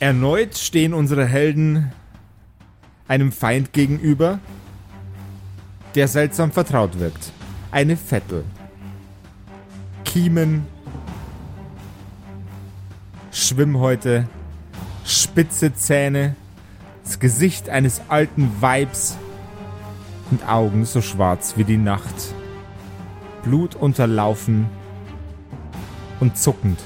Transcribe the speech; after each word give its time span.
Erneut 0.00 0.56
stehen 0.56 0.94
unsere 0.94 1.26
Helden 1.26 1.92
einem 3.08 3.32
Feind 3.32 3.72
gegenüber, 3.72 4.38
der 5.96 6.06
seltsam 6.06 6.52
vertraut 6.52 7.00
wirkt. 7.00 7.32
Eine 7.72 7.96
Vettel. 7.96 8.44
Kiemen, 10.04 10.66
Schwimmhäute, 13.32 14.28
spitze 15.04 15.74
Zähne, 15.74 16.36
das 17.02 17.18
Gesicht 17.18 17.68
eines 17.68 18.02
alten 18.08 18.52
Weibs 18.60 19.16
und 20.30 20.48
Augen 20.48 20.84
so 20.84 21.00
schwarz 21.00 21.54
wie 21.56 21.64
die 21.64 21.76
Nacht. 21.76 22.34
Blut 23.42 23.74
unterlaufen 23.74 24.66
und 26.20 26.36
zuckend. 26.38 26.78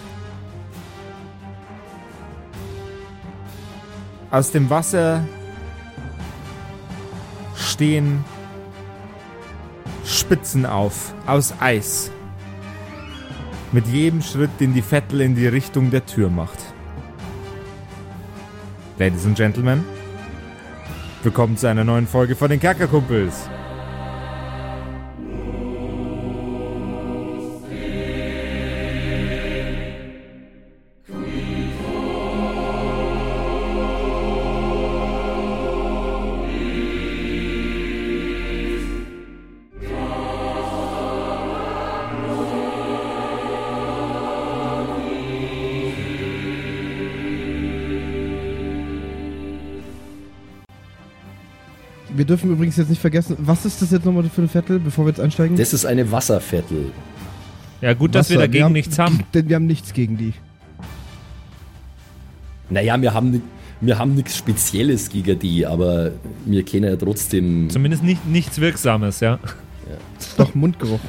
Aus 4.33 4.51
dem 4.51 4.71
Wasser 4.71 5.23
stehen 7.55 8.25
Spitzen 10.07 10.65
auf, 10.65 11.13
aus 11.27 11.53
Eis. 11.61 12.11
Mit 13.73 13.87
jedem 13.89 14.23
Schritt, 14.23 14.49
den 14.59 14.73
die 14.73 14.81
Vettel 14.81 15.21
in 15.21 15.35
die 15.35 15.47
Richtung 15.47 15.91
der 15.91 16.07
Tür 16.07 16.31
macht. 16.31 16.59
Ladies 18.99 19.27
and 19.27 19.37
Gentlemen, 19.37 19.85
willkommen 21.23 21.59
zu 21.59 21.69
einer 21.69 21.85
neuen 21.85 22.07
Folge 22.07 22.35
von 22.35 22.49
den 22.49 22.59
Kerkerkumpels. 22.59 23.51
Wir 52.23 52.27
dürfen 52.29 52.53
übrigens 52.53 52.77
jetzt 52.77 52.89
nicht 52.89 53.01
vergessen, 53.01 53.37
was 53.41 53.67
ist 53.67 53.83
das 53.83 53.91
jetzt 53.91 54.05
nochmal 54.05 54.23
für 54.33 54.43
ein 54.43 54.49
Viertel, 54.49 54.79
bevor 54.79 55.05
wir 55.05 55.09
jetzt 55.09 55.19
einsteigen? 55.19 55.57
Das 55.57 55.73
ist 55.73 55.85
eine 55.85 56.13
Wasserviertel. 56.13 56.93
Ja, 57.81 57.95
gut, 57.95 58.15
dass 58.15 58.31
wir 58.31 58.37
Wasser. 58.37 58.47
dagegen 58.47 58.65
haben, 58.67 58.73
nichts 58.75 58.97
haben. 58.97 59.25
Denn 59.35 59.49
wir 59.49 59.57
haben 59.57 59.67
nichts 59.67 59.93
gegen 59.93 60.17
die. 60.19 60.33
Naja, 62.71 63.03
wir 63.03 63.13
haben, 63.13 63.43
wir 63.81 63.99
haben 63.99 64.15
nichts 64.15 64.37
Spezielles 64.37 65.09
gegen 65.09 65.37
die, 65.37 65.67
aber 65.67 66.13
wir 66.47 66.65
kennen 66.65 66.85
ja 66.85 66.95
trotzdem. 66.95 67.69
Zumindest 67.71 68.05
nicht, 68.05 68.25
nichts 68.25 68.61
Wirksames, 68.61 69.19
ja. 69.19 69.41
Doch, 70.37 70.55
Mundgeruch. 70.55 71.01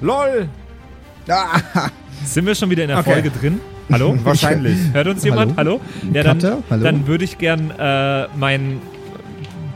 LOL! 0.00 0.48
Sind 2.24 2.44
wir 2.44 2.56
schon 2.56 2.70
wieder 2.70 2.82
in 2.82 2.88
der 2.88 2.98
Okay. 2.98 3.12
Folge 3.12 3.30
drin? 3.30 3.60
Hallo? 3.88 4.18
Wahrscheinlich. 4.24 4.78
Hört 4.92 5.06
uns 5.06 5.22
jemand? 5.22 5.56
Hallo? 5.56 5.80
Ja, 6.12 6.24
Cutter? 6.24 6.50
dann, 6.50 6.64
Hallo? 6.70 6.82
dann 6.82 7.06
würde 7.06 7.22
ich 7.22 7.38
gern 7.38 7.70
äh, 7.78 8.26
meinen 8.36 8.80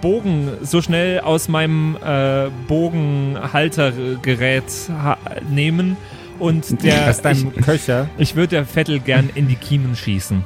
Bogen 0.00 0.50
so 0.62 0.80
schnell 0.82 1.20
aus 1.20 1.48
meinem 1.48 1.96
äh, 2.04 2.48
Bogenhaltergerät 2.68 4.64
ha 4.90 5.16
nehmen 5.50 5.96
und 6.38 6.82
der 6.82 7.08
Aus 7.10 7.22
deinem 7.22 7.52
ich, 7.56 7.64
Köcher. 7.64 8.08
ich 8.18 8.36
würde 8.36 8.48
der 8.48 8.66
Vettel 8.66 9.00
gern 9.00 9.30
in 9.34 9.48
die 9.48 9.56
Kiemen 9.56 9.96
schießen. 9.96 10.44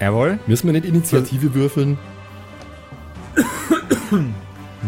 Jawohl. 0.00 0.38
Müssen 0.46 0.66
wir 0.66 0.72
nicht 0.72 0.86
Initiative 0.86 1.54
würfeln? 1.54 1.98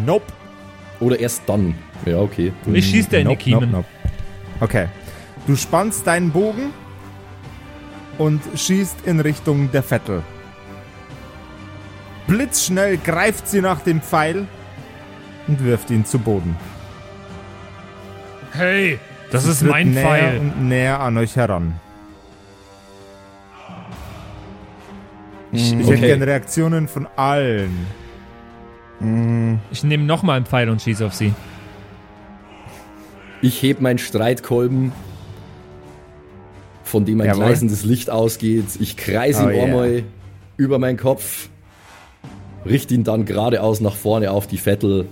Nope. 0.06 0.32
Oder 1.00 1.18
erst 1.20 1.42
dann? 1.46 1.74
Ja, 2.06 2.18
okay. 2.18 2.52
Ich 2.72 2.86
schieß 2.86 3.08
der 3.08 3.20
in 3.20 3.26
die 3.28 3.32
Nope, 3.34 3.42
Kiemen. 3.44 3.70
nope, 3.70 3.86
nope. 4.02 4.10
Okay. 4.60 4.86
Du 5.46 5.56
spannst 5.56 6.06
deinen 6.06 6.30
Bogen 6.30 6.70
und 8.18 8.40
schießt 8.54 9.06
in 9.06 9.20
Richtung 9.20 9.70
der 9.72 9.82
Vettel. 9.82 10.22
Blitzschnell 12.36 12.96
greift 12.96 13.46
sie 13.46 13.60
nach 13.60 13.80
dem 13.82 14.00
Pfeil 14.00 14.46
und 15.48 15.62
wirft 15.62 15.90
ihn 15.90 16.06
zu 16.06 16.18
Boden. 16.18 16.56
Hey, 18.52 18.98
das 19.30 19.44
ist 19.44 19.58
Tritt 19.60 19.68
mein 19.70 19.90
näher 19.92 20.02
Pfeil. 20.08 20.38
und 20.38 20.66
näher 20.68 21.00
an 21.00 21.18
euch 21.18 21.36
heran. 21.36 21.74
Ich, 25.52 25.60
Ich 25.60 25.72
ich, 25.72 25.78
hätte 25.80 25.88
Okay. 25.98 26.06
gerne 26.06 26.26
Reaktionen 26.26 26.88
von 26.88 27.06
allen. 27.16 27.86
ich 29.70 29.84
nehme 29.84 30.04
nochmal 30.04 30.36
einen 30.36 30.46
Pfeil 30.46 30.70
und 30.70 30.80
schieße 30.80 31.04
auf 31.04 31.12
sie. 31.12 31.34
Ich 33.42 33.60
heb 33.62 33.82
meinen 33.82 33.98
Streitkolben, 33.98 34.92
von 36.84 37.04
dem 37.04 37.20
ein 37.20 37.26
Jawohl. 37.26 37.44
gleißendes 37.44 37.84
Licht 37.84 38.08
ausgeht. 38.08 38.64
Ich 38.80 38.96
kreise 38.96 39.44
Oh 39.44 39.48
ihn 39.50 39.54
yeah. 39.56 39.64
einmal 39.64 40.02
über 40.56 40.78
meinen 40.78 40.96
Kopf, 40.96 41.48
richte 42.66 42.94
ihn 42.94 43.04
dann 43.04 43.24
geradeaus 43.24 43.80
nach 43.80 43.94
vorne 43.94 44.30
auf 44.30 44.46
die 44.46 44.58
Vettel 44.58 45.06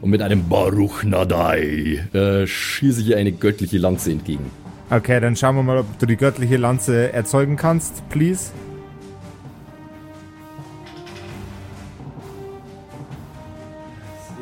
und 0.00 0.10
mit 0.10 0.22
einem 0.22 0.48
Baruch 0.48 1.02
Nadai 1.04 2.04
äh, 2.12 2.46
schieße 2.46 3.00
ich 3.02 3.08
ihr 3.08 3.16
eine 3.18 3.32
göttliche 3.32 3.78
Lanze 3.78 4.12
entgegen. 4.12 4.50
Okay, 4.90 5.20
dann 5.20 5.36
schauen 5.36 5.56
wir 5.56 5.62
mal, 5.62 5.78
ob 5.78 5.98
du 5.98 6.06
die 6.06 6.16
göttliche 6.16 6.56
Lanze 6.56 7.12
erzeugen 7.12 7.56
kannst, 7.56 8.02
please. 8.08 8.50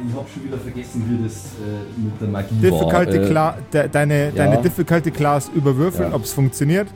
Ich 0.08 0.14
habe 0.16 0.26
schon 0.32 0.44
wieder 0.44 0.58
vergessen, 0.58 1.04
wie 1.08 1.24
das 1.24 1.34
äh, 1.58 2.00
mit 2.00 2.20
der 2.20 2.28
Magie 2.28 2.54
Difficulty 2.54 3.18
war. 3.18 3.24
Äh, 3.24 3.28
Cla 3.28 3.58
de, 3.72 3.88
deine, 3.88 4.32
deine 4.32 4.62
Difficulty 4.62 5.10
Class 5.10 5.50
überwürfeln, 5.54 6.10
Ja. 6.10 6.16
ob 6.16 6.22
es 6.24 6.32
funktioniert. 6.32 6.86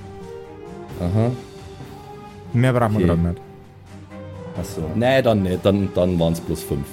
Aha. 1.01 1.33
Mehr 2.53 2.73
braucht 2.73 2.93
man 2.93 2.97
Okay. 3.03 3.07
gerade 3.07 3.21
nicht. 3.29 3.41
Achso. 4.59 4.83
Nee, 4.95 5.23
dann 5.23 5.43
nicht. 5.43 5.65
Dann, 5.65 5.89
dann 5.95 6.19
waren 6.19 6.33
es 6.33 6.41
plus 6.41 6.63
fünf. 6.63 6.87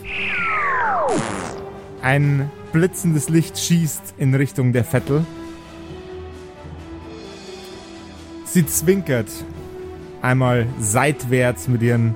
Ein 2.01 2.49
blitzendes 2.71 3.29
Licht 3.29 3.57
schießt 3.57 4.15
in 4.17 4.33
Richtung 4.35 4.71
der 4.73 4.83
Vettel. 4.83 5.25
Sie 8.45 8.65
zwinkert 8.65 9.27
einmal 10.21 10.67
seitwärts 10.79 11.67
mit 11.67 11.81
ihren 11.81 12.15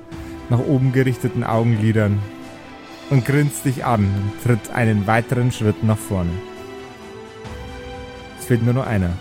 nach 0.50 0.60
oben 0.60 0.92
gerichteten 0.92 1.44
Augenlidern 1.44 2.20
und 3.10 3.26
grinst 3.26 3.66
dich 3.66 3.86
an 3.86 4.02
und 4.02 4.44
tritt 4.44 4.72
einen 4.72 5.08
weiteren 5.08 5.52
Schritt 5.52 5.84
nach 5.84 5.98
vorne. 5.98 6.32
Es 8.40 8.46
fehlt 8.46 8.64
nur 8.64 8.74
noch 8.74 8.88
einer. 8.88 9.12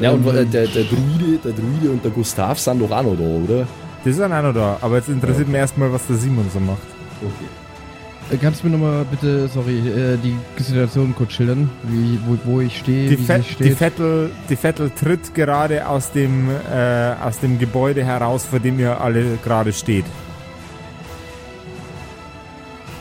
Ja, 0.00 0.10
und 0.10 0.26
äh, 0.26 0.44
der, 0.44 0.66
der, 0.66 0.84
Druide, 0.84 1.38
der 1.44 1.52
Druide 1.52 1.90
und 1.90 2.04
der 2.04 2.10
Gustav 2.10 2.58
sind 2.58 2.80
doch 2.80 2.90
auch 2.90 3.02
noch 3.02 3.16
da, 3.16 3.22
oder? 3.24 3.66
Das 4.04 4.14
ist 4.14 4.20
ein 4.20 4.32
einer 4.32 4.52
da, 4.52 4.76
aber 4.80 4.96
jetzt 4.96 5.08
interessiert 5.08 5.48
mich 5.48 5.56
erstmal, 5.56 5.92
was 5.92 6.06
der 6.06 6.16
Simon 6.16 6.46
so 6.52 6.60
macht. 6.60 6.82
Okay. 7.22 8.34
Äh, 8.34 8.38
Kannst 8.38 8.62
du 8.62 8.68
mir 8.68 8.76
nochmal 8.76 9.04
bitte, 9.10 9.48
sorry, 9.48 9.78
äh, 9.78 10.16
die 10.16 10.36
Situation 10.62 11.14
kurz 11.16 11.32
schildern, 11.32 11.70
wie, 11.84 12.18
wo, 12.26 12.36
wo 12.44 12.60
ich 12.60 12.78
stehe, 12.78 13.08
Die, 13.08 13.18
wie 13.18 13.24
Fe 13.24 13.36
sie 13.36 13.42
die, 13.48 13.52
steht? 13.54 13.76
Vettel, 13.78 14.30
die 14.48 14.56
Vettel 14.56 14.90
tritt 14.90 15.34
gerade 15.34 15.86
aus 15.86 16.10
dem, 16.12 16.48
äh, 16.50 17.14
aus 17.22 17.38
dem 17.38 17.58
Gebäude 17.58 18.04
heraus, 18.04 18.44
vor 18.44 18.60
dem 18.60 18.78
ihr 18.78 19.00
alle 19.00 19.38
gerade 19.44 19.72
steht. 19.72 20.04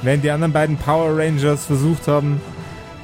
Während 0.04 0.24
die 0.24 0.32
anderen 0.32 0.52
beiden 0.52 0.76
Power 0.78 1.18
Rangers 1.18 1.66
versucht 1.66 2.08
haben, 2.08 2.42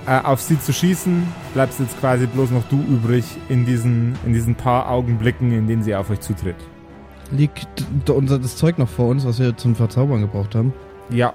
äh, 0.09 0.21
auf 0.25 0.41
sie 0.41 0.59
zu 0.59 0.73
schießen, 0.73 1.23
bleibst 1.53 1.79
jetzt 1.79 1.99
quasi 1.99 2.25
bloß 2.25 2.49
noch 2.49 2.63
du 2.69 2.81
übrig 2.81 3.23
in 3.47 3.65
diesen, 3.65 4.15
in 4.25 4.33
diesen 4.33 4.55
paar 4.55 4.89
Augenblicken, 4.89 5.51
in 5.53 5.67
denen 5.67 5.83
sie 5.83 5.93
auf 5.93 6.09
euch 6.09 6.19
zutritt. 6.19 6.55
Liegt 7.31 7.85
unser 8.09 8.39
das 8.39 8.57
Zeug 8.57 8.79
noch 8.79 8.89
vor 8.89 9.07
uns, 9.09 9.23
was 9.23 9.39
wir 9.39 9.55
zum 9.55 9.75
Verzaubern 9.75 10.21
gebraucht 10.21 10.55
haben? 10.55 10.73
Ja, 11.11 11.33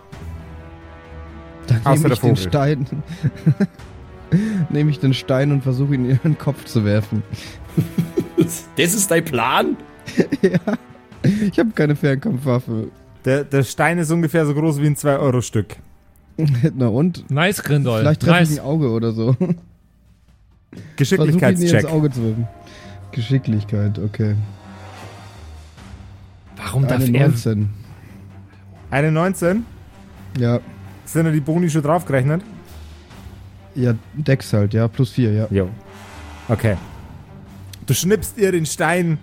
Dann 1.69 1.79
Außer 1.85 1.95
nehme 1.95 2.03
der 2.09 2.13
ich 2.15 2.21
den. 2.21 2.37
Stein. 2.37 2.87
nehme 4.71 4.91
ich 4.91 4.99
den 4.99 5.15
Stein 5.15 5.53
und 5.53 5.63
versuche 5.63 5.95
ihn 5.95 6.05
in 6.07 6.11
ihren 6.11 6.39
Kopf 6.39 6.65
zu 6.65 6.85
werfen. 6.85 7.23
Das 8.77 8.93
ist 8.93 9.11
dein 9.11 9.25
Plan? 9.25 9.77
ja. 10.43 10.59
Ich 11.23 11.59
habe 11.59 11.71
keine 11.71 11.97
Fernkampfwaffe. 11.97 12.89
der, 13.25 13.45
der 13.45 13.63
Stein 13.63 13.99
ist 13.99 14.11
ungefähr 14.11 14.45
so 14.45 14.53
groß 14.53 14.81
wie 14.83 14.87
ein 14.87 14.97
2-Euro-Stück. 14.97 15.77
Na 16.75 16.89
und? 16.89 17.31
Nice, 17.31 17.63
Grindol. 17.63 18.01
Vielleicht 18.01 18.23
treffe 18.23 18.43
ich 18.43 18.49
nice. 18.51 18.59
ein 18.59 18.65
Auge 18.65 18.91
oder 18.91 19.13
so. 19.13 19.37
Geschicklichkeitscheck. 20.97 21.87
Auge 21.87 22.11
zu 22.11 22.25
werfen. 22.25 22.49
Geschicklichkeit, 23.13 23.99
okay. 23.99 24.35
Warum 26.57 26.87
darf 26.87 27.03
Eine 27.03 27.19
er... 27.19 27.29
19. 27.29 27.71
Eine 28.91 29.13
19? 29.13 29.65
Ja. 30.39 30.61
Sind 31.05 31.25
da 31.27 31.31
die 31.31 31.41
Boni 31.41 31.71
schon 31.71 31.83
draufgerechnet? 31.83 32.43
Ja, 33.75 33.95
Dex 34.15 34.53
halt, 34.53 34.75
ja, 34.75 34.89
plus 34.89 35.11
4, 35.11 35.33
ja. 35.33 35.47
Jo. 35.51 35.69
Okay. 36.49 36.77
Du 37.87 37.95
schnippst 37.95 38.39
ihr 38.39 38.53
den 38.53 38.67
Stein 38.67 39.19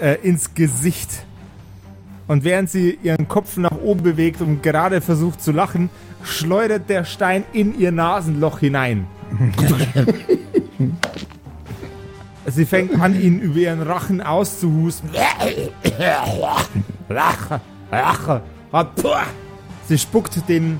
äh, 0.00 0.16
ins 0.22 0.54
Gesicht. 0.54 1.24
Und 2.26 2.44
während 2.44 2.70
sie 2.70 2.98
ihren 3.02 3.26
Kopf 3.26 3.56
nach 3.56 3.76
oben 3.82 4.02
bewegt 4.02 4.40
und 4.40 4.62
gerade 4.62 5.00
versucht 5.00 5.42
zu 5.42 5.50
lachen, 5.50 5.90
schleudert 6.22 6.88
der 6.88 7.04
Stein 7.04 7.44
in 7.52 7.78
ihr 7.78 7.92
Nasenloch 7.92 8.58
hinein. 8.60 9.06
sie 12.46 12.66
fängt 12.66 13.00
an, 13.00 13.20
ihn 13.20 13.40
über 13.40 13.58
ihren 13.58 13.82
Rachen 13.82 14.20
auszuhusten. 14.20 15.10
Lache, 17.08 17.60
lache. 17.90 18.42
Sie 19.86 19.98
spuckt 19.98 20.48
den 20.48 20.78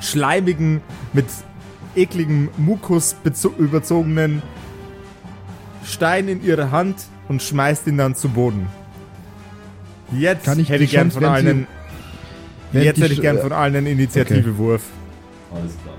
schleimigen, 0.00 0.80
mit 1.12 1.26
ekligem 1.94 2.50
Mukus 2.56 3.16
überzogenen 3.58 4.42
Stein 5.84 6.28
in 6.28 6.42
ihre 6.44 6.70
Hand 6.70 6.96
und 7.28 7.42
schmeißt 7.42 7.86
ihn 7.86 7.98
dann 7.98 8.14
zu 8.14 8.28
Boden. 8.28 8.66
Jetzt 10.12 10.44
Kann 10.44 10.60
ich 10.60 10.68
hätte 10.68 10.84
ich 10.84 10.90
gern 10.90 11.10
Chance, 11.10 11.20
von 11.20 11.28
allen. 11.28 11.66
Wenn 12.72 12.82
Jetzt 12.82 13.00
hätte 13.00 13.12
ich 13.12 13.20
gern 13.20 13.38
von 13.38 13.52
allen 13.52 13.76
einen 13.76 13.86
Initiativewurf. 13.86 14.82
Alles 15.54 15.72
klar. 15.82 15.94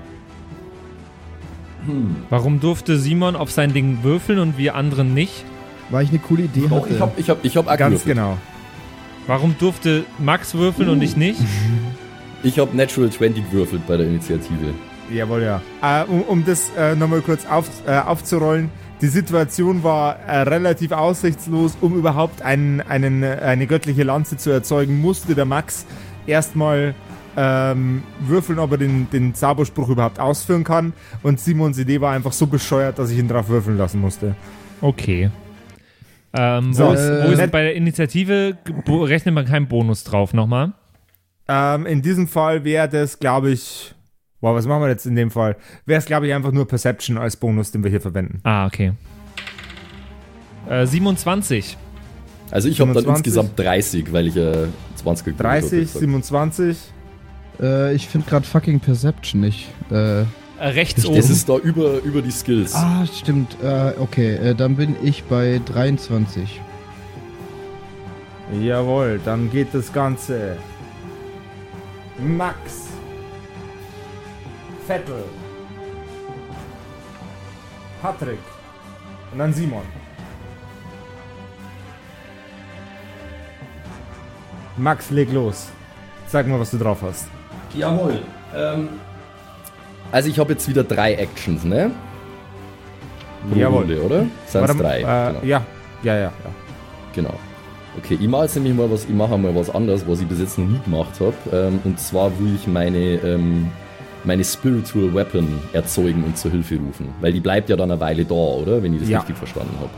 Warum 2.30 2.60
durfte 2.60 2.98
Simon 2.98 3.36
auf 3.36 3.50
sein 3.50 3.72
Ding 3.72 3.98
würfeln 4.02 4.38
und 4.38 4.56
wir 4.56 4.74
anderen 4.74 5.12
nicht? 5.14 5.44
Weil 5.90 6.04
ich 6.04 6.10
eine 6.10 6.18
coole 6.18 6.44
Idee 6.44 6.70
hatte. 6.70 6.94
ich 6.94 7.00
hab, 7.00 7.18
ich 7.18 7.30
hab, 7.30 7.44
ich 7.44 7.56
hab 7.56 7.66
Ganz 7.66 7.78
gewürfelt. 7.78 8.14
genau. 8.16 8.38
Warum 9.26 9.54
durfte 9.58 10.04
Max 10.18 10.54
würfeln 10.54 10.88
und 10.88 11.02
ich 11.02 11.16
nicht? 11.16 11.40
Ich 12.46 12.58
hab 12.58 12.74
Natural 12.74 13.08
20 13.08 13.50
gewürfelt 13.50 13.86
bei 13.86 13.96
der 13.96 14.06
Initiative. 14.06 14.74
Jawohl, 15.10 15.44
ja. 15.44 15.62
Äh, 15.82 16.04
um, 16.04 16.20
um 16.20 16.44
das 16.44 16.70
äh, 16.76 16.94
nochmal 16.94 17.22
kurz 17.22 17.46
auf, 17.46 17.66
äh, 17.86 17.96
aufzurollen. 17.98 18.68
Die 19.00 19.06
Situation 19.06 19.82
war 19.82 20.16
äh, 20.26 20.40
relativ 20.42 20.92
aussichtslos. 20.92 21.74
Um 21.80 21.96
überhaupt 21.96 22.42
einen, 22.42 22.82
einen, 22.82 23.22
äh, 23.22 23.38
eine 23.42 23.66
göttliche 23.66 24.02
Lanze 24.02 24.36
zu 24.36 24.50
erzeugen, 24.50 25.00
musste 25.00 25.34
der 25.34 25.46
Max 25.46 25.86
erstmal 26.26 26.94
ähm, 27.36 28.02
würfeln, 28.20 28.58
ob 28.58 28.72
er 28.72 28.78
den, 28.78 29.08
den 29.10 29.34
Zauberspruch 29.34 29.88
überhaupt 29.88 30.20
ausführen 30.20 30.64
kann. 30.64 30.92
Und 31.22 31.40
Simons 31.40 31.78
Idee 31.78 32.00
war 32.00 32.12
einfach 32.12 32.32
so 32.32 32.46
bescheuert, 32.46 32.98
dass 32.98 33.10
ich 33.10 33.18
ihn 33.18 33.28
drauf 33.28 33.48
würfeln 33.48 33.76
lassen 33.76 34.00
musste. 34.00 34.34
Okay. 34.80 35.30
Ähm, 36.32 36.72
So, 36.72 36.86
wo, 36.88 36.92
ist, 36.92 37.00
wo 37.00 37.28
äh, 37.28 37.32
ist 37.32 37.50
bei 37.50 37.62
der 37.62 37.74
Initiative 37.74 38.56
rechnet 38.88 39.34
man 39.34 39.44
keinen 39.46 39.68
Bonus 39.68 40.04
drauf 40.04 40.32
nochmal? 40.32 40.72
Ähm, 41.46 41.86
in 41.86 42.02
diesem 42.02 42.26
Fall 42.26 42.64
wäre 42.64 42.88
das, 42.88 43.18
glaube 43.18 43.50
ich. 43.50 43.94
Boah, 44.40 44.54
was 44.54 44.66
machen 44.66 44.82
wir 44.82 44.88
jetzt 44.88 45.06
in 45.06 45.16
dem 45.16 45.30
Fall? 45.30 45.56
Wäre 45.86 45.98
es, 45.98 46.04
glaube 46.04 46.26
ich, 46.26 46.34
einfach 46.34 46.52
nur 46.52 46.68
Perception 46.68 47.16
als 47.16 47.36
Bonus, 47.36 47.70
den 47.70 47.82
wir 47.82 47.90
hier 47.90 48.00
verwenden. 48.00 48.40
Ah, 48.42 48.66
okay. 48.66 48.92
Äh, 50.68 50.86
27. 50.86 51.78
Also 52.50 52.68
ich 52.68 52.78
hab 52.80 52.88
dann 52.88 53.04
25? 53.04 53.26
insgesamt 53.26 53.58
30, 53.58 54.12
weil 54.12 54.26
ich 54.26 54.36
äh, 54.36 54.66
20 55.04 55.24
gewürfelt 55.24 55.46
hab, 55.46 55.60
30, 55.60 55.72
wie 55.72 55.80
gesagt. 55.80 56.00
27. 56.00 56.78
Äh, 57.60 57.94
ich 57.94 58.08
finde 58.08 58.28
gerade 58.28 58.44
fucking 58.46 58.80
Perception 58.80 59.40
nicht. 59.40 59.68
Äh, 59.90 60.22
Äh, 60.22 60.24
rechts 60.68 61.04
oben. 61.04 61.16
Das 61.16 61.30
ist 61.30 61.48
da 61.48 61.56
über, 61.58 61.98
über 62.02 62.22
die 62.22 62.30
Skills. 62.30 62.74
ah, 62.74 63.04
stimmt. 63.06 63.56
Äh, 63.62 63.92
okay, 63.98 64.34
äh, 64.36 64.54
dann 64.54 64.76
bin 64.76 64.96
ich 65.02 65.24
bei 65.24 65.60
23. 65.66 66.60
Jawohl, 68.60 69.20
dann 69.24 69.50
geht 69.50 69.68
das 69.72 69.92
Ganze. 69.92 70.56
Max. 72.18 72.88
Vettel. 74.86 75.24
Patrick. 78.02 78.38
Und 79.32 79.38
dann 79.38 79.52
Simon. 79.52 79.82
Max, 84.76 85.10
leg 85.10 85.32
los. 85.32 85.68
Sag 86.26 86.46
mal, 86.48 86.58
was 86.58 86.70
du 86.70 86.78
drauf 86.78 86.98
hast. 87.02 87.28
Jawohl. 87.74 88.20
Ähm, 88.54 88.88
also 90.10 90.28
ich 90.28 90.38
habe 90.38 90.52
jetzt 90.52 90.68
wieder 90.68 90.84
drei 90.84 91.14
Actions, 91.14 91.64
ne? 91.64 91.90
Pro 93.50 93.58
Jawohl. 93.58 93.78
Runde, 93.80 94.02
oder? 94.02 94.26
Sind 94.46 94.60
Warte, 94.62 94.74
drei? 94.76 94.98
Äh, 95.00 95.32
genau. 95.32 95.44
Ja, 95.44 95.62
ja, 96.02 96.14
ja. 96.14 96.20
ja. 96.22 96.30
genau. 97.14 97.34
Okay, 97.98 98.18
ich 98.20 98.26
mache 98.28 98.42
jetzt 98.44 98.56
nämlich 98.56 98.74
mal 98.74 98.90
was, 98.90 99.04
ich 99.04 99.10
mache 99.14 99.38
mal 99.38 99.54
was 99.54 99.70
anderes, 99.70 100.06
was 100.08 100.20
ich 100.20 100.26
bis 100.26 100.40
jetzt 100.40 100.58
noch 100.58 100.66
nie 100.66 100.80
gemacht 100.84 101.12
habe. 101.20 101.34
Ähm, 101.52 101.78
und 101.84 102.00
zwar 102.00 102.36
will 102.40 102.54
ich 102.56 102.66
meine, 102.66 102.98
ähm, 102.98 103.70
meine 104.24 104.42
Spiritual 104.42 105.14
Weapon 105.14 105.46
erzeugen 105.72 106.24
und 106.24 106.36
zur 106.36 106.50
Hilfe 106.50 106.76
rufen. 106.76 107.08
Weil 107.20 107.32
die 107.32 107.40
bleibt 107.40 107.68
ja 107.68 107.76
dann 107.76 107.90
eine 107.92 108.00
Weile 108.00 108.24
da, 108.24 108.34
oder? 108.34 108.82
Wenn 108.82 108.94
ich 108.94 109.00
das 109.00 109.08
Ja. 109.10 109.18
richtig 109.18 109.36
verstanden 109.36 109.76
habe. 109.78 109.90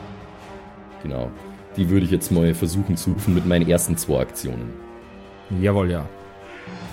Genau. 1.02 1.30
Die 1.76 1.88
würde 1.90 2.06
ich 2.06 2.10
jetzt 2.10 2.30
mal 2.32 2.54
versuchen 2.54 2.96
zu 2.96 3.10
rufen 3.10 3.34
mit 3.34 3.46
meinen 3.46 3.68
ersten 3.68 3.96
zwei 3.96 4.20
Aktionen. 4.20 4.70
Jawohl, 5.60 5.90
ja. 5.90 6.06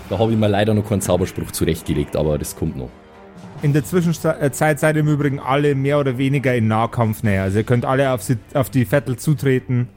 Da 0.10 0.20
habe 0.20 0.32
ich 0.32 0.38
mir 0.38 0.50
leider 0.50 0.74
noch 0.74 0.88
keinen 0.88 1.02
Zauberspruch 1.02 1.52
zurechtgelegt, 1.52 2.16
aber 2.16 2.38
das 2.38 2.56
kommt 2.56 2.78
noch. 2.78 2.90
In 3.62 3.72
der 3.72 3.86
Zwischenzeit 3.86 4.56
seid 4.56 4.96
ihr 4.96 5.00
im 5.00 5.08
Übrigen 5.08 5.40
alle 5.40 5.74
mehr 5.74 6.00
oder 6.00 6.18
weniger 6.18 6.54
in 6.54 6.68
Nahkampf 6.68 7.24
näher. 7.24 7.44
Also 7.44 7.60
ihr 7.60 7.64
könnt 7.64 7.86
alle 7.86 8.12
auf, 8.12 8.22
sie, 8.22 8.38
auf 8.54 8.70
die 8.70 8.84
Vettel 8.86 9.16
zutreten 9.18 9.88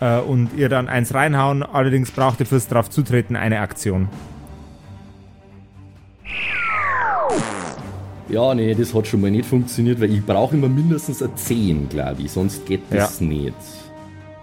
äh, 0.00 0.18
und 0.18 0.50
ihr 0.56 0.68
dann 0.68 0.88
eins 0.88 1.12
reinhauen. 1.12 1.64
Allerdings 1.64 2.12
braucht 2.12 2.38
ihr 2.38 2.46
fürs 2.46 2.68
drauf 2.68 2.88
zutreten 2.90 3.34
eine 3.34 3.58
Aktion. 3.58 4.08
Ja, 8.28 8.54
nee, 8.54 8.74
das 8.74 8.94
hat 8.94 9.06
schon 9.06 9.22
mal 9.22 9.30
nicht 9.30 9.46
funktioniert, 9.46 10.00
weil 10.00 10.12
ich 10.12 10.24
brauche 10.24 10.54
immer 10.54 10.68
mindestens 10.68 11.22
eine 11.22 11.34
10, 11.34 11.88
glaube 11.88 12.22
ich, 12.22 12.30
sonst 12.30 12.66
geht 12.66 12.82
das 12.90 13.20
nicht. 13.20 13.54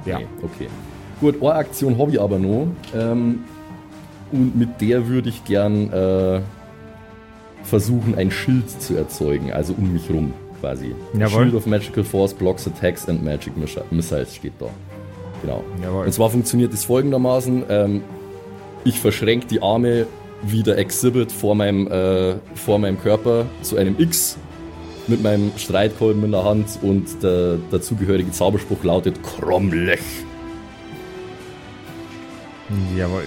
Ja. 0.06 0.19
Nee, 0.19 0.25
okay. 0.44 0.68
Gut, 1.19 1.42
eine 1.42 1.54
Aktion 1.54 1.98
habe 1.98 2.12
ich 2.12 2.22
aber 2.22 2.38
noch. 2.40 2.68
Ähm, 2.96 3.40
und 4.31 4.56
mit 4.56 4.81
der 4.81 5.07
würde 5.07 5.30
ich 5.30 5.44
gern 5.46 5.92
äh, 5.94 6.42
versuchen, 7.63 8.16
ein 8.16 8.31
Schild 8.31 8.69
zu 8.69 8.96
erzeugen, 8.96 9.52
also 9.52 9.74
um 9.78 9.92
mich 9.94 10.10
rum 10.10 10.34
quasi. 10.60 10.94
Jawohl. 11.13 11.44
Shield 11.44 11.56
of 11.56 11.66
Magical 11.66 12.04
Force 12.04 12.34
blocks 12.34 12.68
attacks 12.68 13.07
and 13.07 13.24
magic 13.24 13.54
Missi- 13.57 13.81
missiles 13.92 14.36
steht 14.36 14.54
da. 14.60 14.68
Genau. 15.42 15.63
Jawohl. 15.81 16.06
Und 16.06 16.12
zwar 16.13 16.30
funktioniert 16.30 16.74
es 16.74 16.86
folgendermaßen: 16.86 17.63
ähm, 17.69 18.01
Ich 18.84 19.00
verschränke 19.00 19.48
die 19.48 19.62
Arme 19.62 20.08
wie 20.44 20.63
der 20.63 20.77
Exhibit 20.77 21.32
vor 21.32 21.56
meinem, 21.56 21.88
äh, 21.88 22.36
vor 22.56 22.77
meinem 22.77 23.00
Körper 23.00 23.46
zu 23.62 23.77
einem 23.77 23.96
X 23.98 24.38
mit 25.07 25.21
meinem 25.21 25.51
Streitkolben 25.57 26.24
in 26.24 26.31
der 26.31 26.43
Hand 26.43 26.79
und 26.81 27.21
der 27.24 27.57
dazugehörige 27.71 28.31
Zauberspruch 28.31 28.83
lautet 28.83 29.21
Kromlech. 29.24 30.00
Jawohl. 32.97 33.25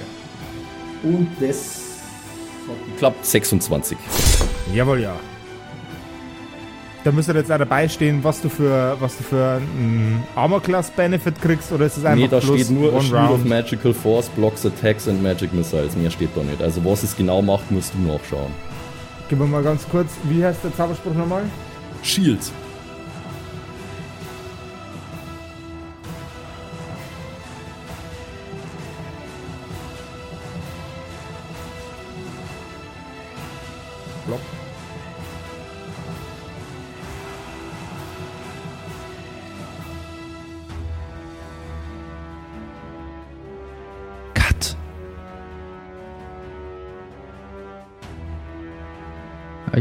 Und 1.02 1.28
das 1.40 2.00
hat 2.68 2.92
geklappt 2.92 3.24
26. 3.24 3.96
Jawohl, 4.74 5.00
ja. 5.00 5.16
Da 7.04 7.12
müsste 7.12 7.32
jetzt 7.32 7.50
auch 7.50 7.58
dabei 7.58 7.88
stehen, 7.88 8.22
was 8.24 8.42
du 8.42 8.48
für, 8.48 8.96
was 8.98 9.16
du 9.16 9.22
für 9.22 9.60
einen 9.62 10.24
Armor 10.34 10.60
Class 10.60 10.90
Benefit 10.90 11.40
kriegst, 11.40 11.70
oder 11.72 11.86
ist 11.86 11.96
es 11.96 12.04
einfach 12.04 12.18
Nee, 12.18 12.28
da 12.28 12.40
steht 12.40 12.70
nur 12.70 12.92
one 12.92 13.02
Shield 13.02 13.30
of? 13.30 13.44
Magical 13.44 13.94
Force 13.94 14.28
blocks 14.30 14.66
attacks 14.66 15.06
and 15.08 15.22
magic 15.22 15.52
missiles. 15.54 15.96
Mehr 15.96 16.10
steht 16.10 16.30
da 16.34 16.42
nicht. 16.42 16.60
Also 16.60 16.84
was 16.84 17.04
es 17.04 17.16
genau 17.16 17.40
macht, 17.40 17.70
musst 17.70 17.94
du 17.94 18.12
nachschauen. 18.12 18.52
Gib 19.28 19.38
mir 19.38 19.46
mal 19.46 19.62
ganz 19.62 19.88
kurz, 19.88 20.10
wie 20.24 20.44
heißt 20.44 20.64
der 20.64 20.74
Zauberspruch 20.74 21.14
nochmal? 21.14 21.44
Shield. 22.02 22.67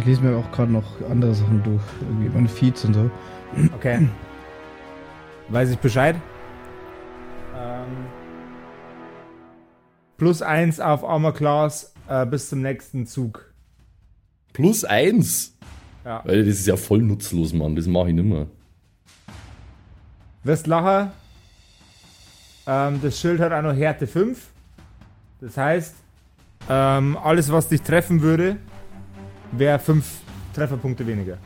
Lese 0.07 0.21
mir 0.21 0.37
auch 0.37 0.51
gerade 0.51 0.71
noch 0.71 1.01
andere 1.09 1.35
Sachen 1.35 1.61
durch. 1.63 1.83
Irgendwie 2.01 2.29
meine 2.29 2.47
Feeds 2.47 2.85
und 2.85 2.93
so. 2.93 3.11
Okay. 3.75 4.07
Weiß 5.49 5.69
ich 5.69 5.77
Bescheid. 5.77 6.15
Ähm, 7.55 7.85
plus 10.17 10.41
eins 10.41 10.79
auf 10.79 11.03
Armor 11.03 11.33
Class 11.33 11.93
äh, 12.07 12.25
bis 12.25 12.49
zum 12.49 12.61
nächsten 12.61 13.05
Zug. 13.05 13.53
Plus 14.53 14.83
eins. 14.83 15.57
Ja. 16.05 16.21
Weil 16.25 16.45
das 16.45 16.55
ist 16.55 16.67
ja 16.67 16.77
voll 16.77 17.01
nutzlos, 17.01 17.53
Mann. 17.53 17.75
Das 17.75 17.85
mache 17.85 18.09
ich 18.09 18.15
nimmer. 18.15 18.47
Westlacher. 20.43 21.11
Ähm, 22.65 22.99
das 23.01 23.19
Schild 23.19 23.41
hat 23.41 23.51
auch 23.51 23.61
noch 23.61 23.75
Härte 23.75 24.07
5. 24.07 24.39
Das 25.41 25.57
heißt, 25.57 25.95
ähm, 26.69 27.17
alles, 27.17 27.51
was 27.51 27.67
dich 27.67 27.81
treffen 27.81 28.21
würde, 28.21 28.57
wäre 29.51 29.79
5 29.79 30.05
Trefferpunkte 30.53 31.05
weniger. 31.05 31.37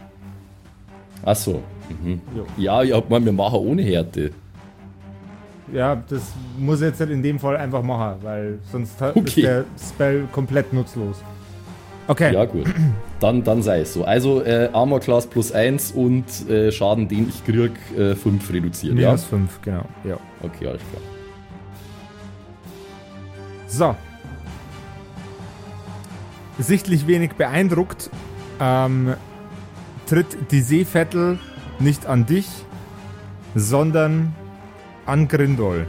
Ach 1.24 1.36
so. 1.36 1.62
Ja, 2.58 2.82
ja, 2.84 3.02
man, 3.10 3.24
wir 3.26 3.32
machen 3.32 3.60
ohne 3.60 3.82
Härte. 3.84 4.32
Ja, 5.74 6.02
das 6.10 6.22
muss 6.58 6.82
jetzt 6.82 7.00
halt 7.00 7.12
in 7.12 7.22
dem 7.24 7.40
Fall 7.40 7.56
einfach 7.58 7.84
machen, 7.84 8.18
weil 8.24 8.60
sonst 8.72 9.00
hat- 9.00 9.16
ist 9.16 9.22
Okay. 9.34 9.42
der 9.42 9.66
Spell 9.80 10.28
komplett 10.32 10.74
nutzlos. 10.74 11.18
Okay, 12.08 12.34
Ja, 12.34 12.44
gut. 12.46 12.66
Dann, 13.20 13.44
dann 13.44 13.62
sei 13.62 13.82
es 13.82 13.94
so. 13.94 14.04
Also 14.04 14.42
äh, 14.44 14.70
Armor 14.74 15.00
Class 15.00 15.28
plus 15.28 15.52
1 15.52 15.92
und 15.92 16.26
äh, 16.50 16.72
Schaden, 16.72 17.08
den 17.08 17.30
ich 17.30 17.46
krieg, 17.46 17.72
äh, 17.98 18.16
5 18.16 18.52
reduziert. 18.52 18.98
Ja? 18.98 19.10
minus 19.10 19.24
5, 19.26 19.62
genau. 19.62 19.86
Ja. 20.04 20.18
Okay, 20.42 20.68
alles 20.68 20.82
klar. 20.90 21.02
So. 23.68 23.96
Sichtlich 26.62 27.08
wenig 27.08 27.34
beeindruckt 27.34 28.12
ähm, 28.60 29.16
tritt 30.06 30.52
die 30.52 30.62
Seevettel 30.62 31.40
nicht 31.80 32.06
an 32.06 32.28
dich, 32.28 32.48
sondern 33.56 34.36
an 35.08 35.28
Grindol. 35.28 35.88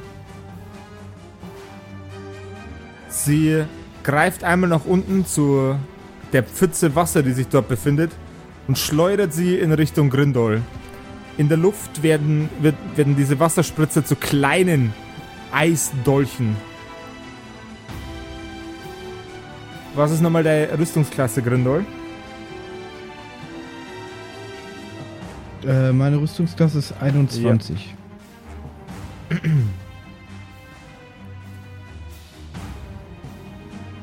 Sie 3.09 3.65
greift 4.03 4.45
einmal 4.45 4.71
nach 4.71 4.87
unten 4.87 5.27
zu 5.27 5.77
der 6.33 6.43
Pfütze 6.43 6.95
Wasser, 6.97 7.23
die 7.23 7.33
sich 7.33 7.49
dort 7.49 7.69
befindet, 7.69 8.11
und 8.67 8.79
schleudert 8.79 9.35
sie 9.35 9.59
in 9.59 9.73
Richtung 9.73 10.09
Grindol. 10.09 10.63
In 11.37 11.51
der 11.51 11.59
Luft 11.59 12.03
werden, 12.03 12.49
werden 12.97 13.17
diese 13.17 13.39
Wasserspritzer 13.39 14.07
zu 14.07 14.17
kleinen 14.17 14.95
Eisdolchen. 15.53 16.57
Was 19.95 20.11
ist 20.11 20.23
nochmal 20.23 20.43
der 20.43 20.79
Rüstungsklasse, 20.79 21.43
Grindol? 21.43 21.85
Äh, 25.67 25.93
meine 25.93 26.19
Rüstungsklasse 26.19 26.79
ist 26.79 26.95
21. 27.01 27.95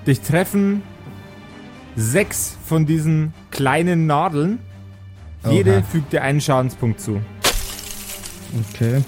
Dich 0.05 0.21
treffen 0.21 0.83
sechs 1.95 2.57
von 2.65 2.85
diesen 2.85 3.33
kleinen 3.51 4.05
Nadeln. 4.05 4.59
Jede 5.49 5.77
Oha. 5.77 5.81
fügt 5.81 6.13
dir 6.13 6.21
einen 6.21 6.41
Schadenspunkt 6.41 7.01
zu. 7.01 7.19
Okay. 8.73 9.03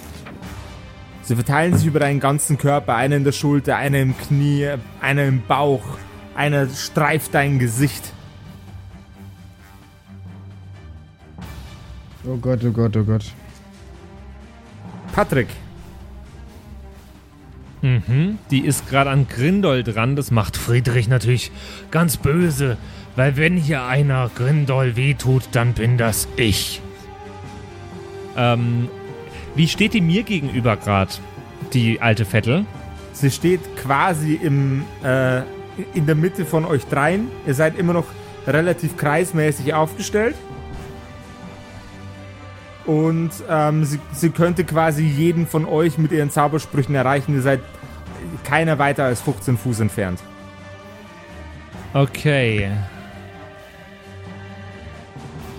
Sie 1.24 1.36
verteilen 1.36 1.78
sich 1.78 1.86
über 1.88 2.00
deinen 2.00 2.20
ganzen 2.20 2.58
Körper. 2.58 2.96
Einer 2.96 3.16
in 3.18 3.24
der 3.24 3.32
Schulter, 3.32 3.78
einer 3.78 4.00
im 4.00 4.18
Knie, 4.18 4.68
einer 5.00 5.26
im 5.26 5.42
Bauch. 5.48 5.84
Einer 6.36 6.68
streift 6.70 7.34
dein 7.34 7.60
Gesicht. 7.60 8.14
Oh 12.26 12.38
Gott, 12.38 12.64
oh 12.64 12.72
Gott, 12.72 12.96
oh 12.96 13.04
Gott. 13.04 13.26
Patrick, 15.14 15.48
Mhm. 17.82 18.38
Die 18.52 18.60
ist 18.60 18.88
gerade 18.90 19.10
an 19.10 19.28
Grindol 19.28 19.84
dran. 19.84 20.16
Das 20.16 20.32
macht 20.32 20.58
Friedrich 20.58 21.08
natürlich 21.08 21.52
ganz 21.90 22.18
böse. 22.18 22.78
Weil 23.16 23.38
wenn 23.38 23.58
hier 23.58 23.84
einer 23.84 24.30
Grindol 24.36 24.96
wehtut, 24.96 25.44
dann 25.52 25.74
bin 25.74 25.98
das 25.98 26.28
ich. 26.38 26.82
Ähm, 28.38 28.88
wie 29.56 29.68
steht 29.68 29.94
die 29.94 30.02
mir 30.02 30.24
gegenüber 30.24 30.78
gerade, 30.78 31.12
die 31.74 32.02
alte 32.02 32.26
Vettel? 32.26 32.66
sie 33.14 33.30
steht 33.30 33.60
quasi 33.76 34.36
im, 34.36 34.84
äh, 35.04 35.42
in 35.94 36.06
der 36.06 36.16
Mitte 36.16 36.46
von 36.46 36.66
euch 36.66 36.86
dreien. 36.86 37.30
Ihr 37.46 37.54
seid 37.54 37.78
immer 37.78 37.94
noch 37.94 38.06
relativ 38.48 38.98
kreismäßig 38.98 39.74
aufgestellt. 39.74 40.36
Und 42.86 43.32
ähm, 43.48 43.86
sie, 43.86 44.00
sie 44.12 44.32
könnte 44.32 44.64
quasi 44.64 45.04
jeden 45.04 45.48
von 45.48 45.66
euch 45.66 45.98
mit 45.98 46.12
ihren 46.12 46.32
Zaubersprüchen 46.32 46.96
erreichen. 46.96 47.36
Ihr 47.36 47.42
seid 47.42 47.60
keiner 48.44 48.80
weiter 48.80 49.06
als 49.06 49.22
15 49.22 49.58
Fuß 49.58 49.82
entfernt. 49.82 50.20
Okay. 51.94 52.72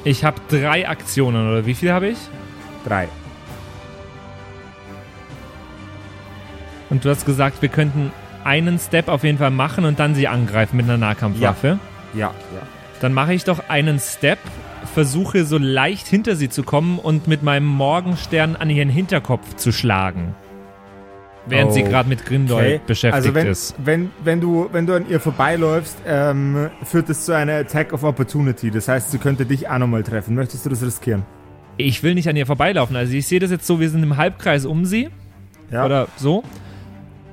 Ich 0.04 0.24
habe 0.24 0.40
drei 0.48 0.88
Aktionen, 0.88 1.48
oder 1.48 1.64
wie 1.64 1.74
viel 1.74 1.92
habe 1.92 2.08
ich? 2.08 2.18
Drei. 2.84 3.08
Und 6.90 7.04
du 7.04 7.10
hast 7.10 7.24
gesagt, 7.24 7.62
wir 7.62 7.68
könnten 7.68 8.12
einen 8.44 8.78
Step 8.78 9.08
auf 9.08 9.24
jeden 9.24 9.38
Fall 9.38 9.50
machen 9.50 9.84
und 9.84 9.98
dann 9.98 10.14
sie 10.14 10.28
angreifen 10.28 10.76
mit 10.76 10.86
einer 10.86 10.98
Nahkampfwaffe. 10.98 11.78
Ja, 12.14 12.28
ja. 12.28 12.32
Dann 13.00 13.12
mache 13.12 13.34
ich 13.34 13.44
doch 13.44 13.68
einen 13.68 13.98
Step, 13.98 14.38
versuche 14.94 15.44
so 15.44 15.58
leicht 15.58 16.06
hinter 16.06 16.36
sie 16.36 16.48
zu 16.48 16.62
kommen 16.62 16.98
und 16.98 17.26
mit 17.26 17.42
meinem 17.42 17.66
Morgenstern 17.66 18.56
an 18.56 18.70
ihren 18.70 18.88
Hinterkopf 18.88 19.56
zu 19.56 19.72
schlagen. 19.72 20.34
Während 21.46 21.72
sie 21.72 21.82
Oh, 21.82 21.88
gerade 21.88 22.08
mit 22.08 22.24
Grindol 22.24 22.80
beschäftigt 22.86 23.14
also 23.14 23.34
wenn, 23.34 23.46
ist. 23.48 23.74
Wenn, 23.84 24.10
wenn, 24.22 24.40
du, 24.40 24.68
wenn 24.70 24.86
du 24.86 24.94
an 24.94 25.08
ihr 25.08 25.18
vorbeiläufst, 25.18 25.96
ähm, 26.06 26.70
führt 26.84 27.10
es 27.10 27.24
zu 27.24 27.32
einer 27.34 27.54
Attack 27.54 27.92
of 27.92 28.04
Opportunity. 28.04 28.70
Das 28.70 28.86
heißt, 28.86 29.10
sie 29.10 29.18
könnte 29.18 29.44
dich 29.44 29.68
auch 29.68 29.78
nochmal 29.78 30.04
treffen. 30.04 30.36
Möchtest 30.36 30.64
du 30.64 30.70
das 30.70 30.82
riskieren? 30.82 31.24
Ich 31.78 32.02
will 32.04 32.14
nicht 32.14 32.28
an 32.28 32.36
ihr 32.36 32.46
vorbeilaufen. 32.46 32.94
Also 32.94 33.14
ich 33.14 33.26
sehe 33.26 33.40
das 33.40 33.50
jetzt 33.50 33.66
so, 33.66 33.80
wir 33.80 33.90
sind 33.90 34.04
im 34.04 34.16
Halbkreis 34.16 34.66
um 34.66 34.84
sie. 34.84 35.08
Ja. 35.72 35.84
Oder 35.84 36.06
so. 36.16 36.44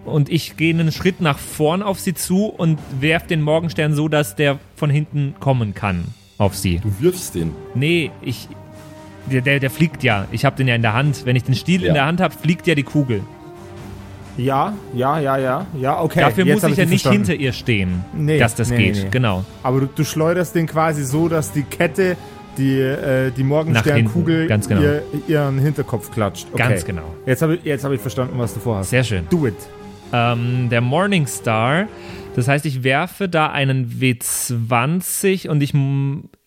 Und 0.10 0.30
ich 0.30 0.58
gehe 0.58 0.74
einen 0.74 0.92
Schritt 0.92 1.22
nach 1.22 1.38
vorn 1.38 1.82
auf 1.84 2.00
sie 2.00 2.14
zu 2.14 2.46
und 2.46 2.80
werf 3.00 3.26
den 3.28 3.42
Morgenstern 3.42 3.94
so, 3.94 4.08
dass 4.08 4.36
der 4.36 4.60
von 4.76 4.90
hinten 4.90 5.36
kommen 5.40 5.74
kann 5.74 6.06
auf 6.38 6.56
sie. 6.56 6.80
Du 6.80 6.92
wirfst 7.00 7.36
den. 7.36 7.52
Nee, 7.76 8.12
ich. 8.22 8.48
Der, 9.32 9.42
der, 9.42 9.60
der 9.60 9.70
fliegt 9.70 10.04
ja. 10.04 10.26
Ich 10.32 10.44
habe 10.46 10.56
den 10.56 10.68
ja 10.68 10.76
in 10.76 10.82
der 10.82 10.94
Hand. 10.94 11.26
Wenn 11.26 11.36
ich 11.36 11.44
den 11.44 11.54
Stiel 11.56 11.82
Ja. 11.82 11.88
in 11.90 11.94
der 11.94 12.06
Hand 12.06 12.20
habe, 12.22 12.34
fliegt 12.34 12.66
ja 12.68 12.74
die 12.76 12.84
Kugel. 12.84 13.22
Ja, 14.38 14.74
ja, 14.96 15.20
ja, 15.20 15.38
ja. 15.38 15.66
Ja, 15.80 16.02
okay. 16.02 16.22
Dafür 16.22 16.46
jetzt 16.46 16.62
muss 16.64 16.72
ich 16.72 16.78
ja 16.78 16.86
nicht 16.86 17.02
verstanden. 17.02 17.26
hinter 17.28 17.42
ihr 17.44 17.52
stehen, 17.52 18.06
Nee, 18.14 18.40
dass 18.40 18.56
das 18.56 18.70
nee, 18.70 18.78
geht. 18.78 18.96
nee. 19.04 19.08
Genau. 19.12 19.44
Aber 19.64 19.82
du, 19.82 19.86
du 19.94 20.04
schleuderst 20.06 20.56
den 20.56 20.66
quasi 20.66 21.04
so, 21.04 21.28
dass 21.28 21.52
die 21.52 21.64
Kette, 21.64 22.16
die, 22.58 22.80
äh, 22.80 23.32
die 23.32 23.44
Morgensternkugel, 23.44 24.48
ganz 24.48 24.70
genau. 24.70 24.82
ihr, 24.82 25.04
ihren 25.28 25.60
Hinterkopf 25.60 26.10
klatscht. 26.12 26.48
Okay. 26.54 26.58
Ganz 26.70 26.86
genau. 26.86 27.04
Jetzt 27.26 27.42
habe 27.42 27.56
ich, 27.56 27.64
jetzt 27.66 27.84
hab 27.84 27.92
ich 27.92 28.00
verstanden, 28.00 28.36
was 28.38 28.54
du 28.54 28.62
vorhast. 28.62 28.90
Sehr 28.92 29.04
schön. 29.04 29.28
Do 29.30 29.46
it. 29.46 29.56
Ähm, 30.14 30.70
der 30.70 30.82
Morningstar. 30.82 31.88
Das 32.36 32.48
heißt, 32.48 32.66
ich 32.66 32.84
werfe 32.84 33.28
da 33.30 33.52
einen 33.52 33.90
W20 34.00 35.50
und 35.50 35.62
ich 35.62 35.74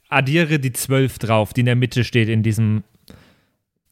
addiere 0.09 0.59
die 0.59 0.73
12 0.73 1.19
drauf, 1.19 1.53
die 1.53 1.61
in 1.61 1.67
der 1.67 1.77
Mitte 1.77 2.05
steht 2.05 2.29
in 2.29 2.43
diesem 2.43 2.83
Ja, 3.09 3.15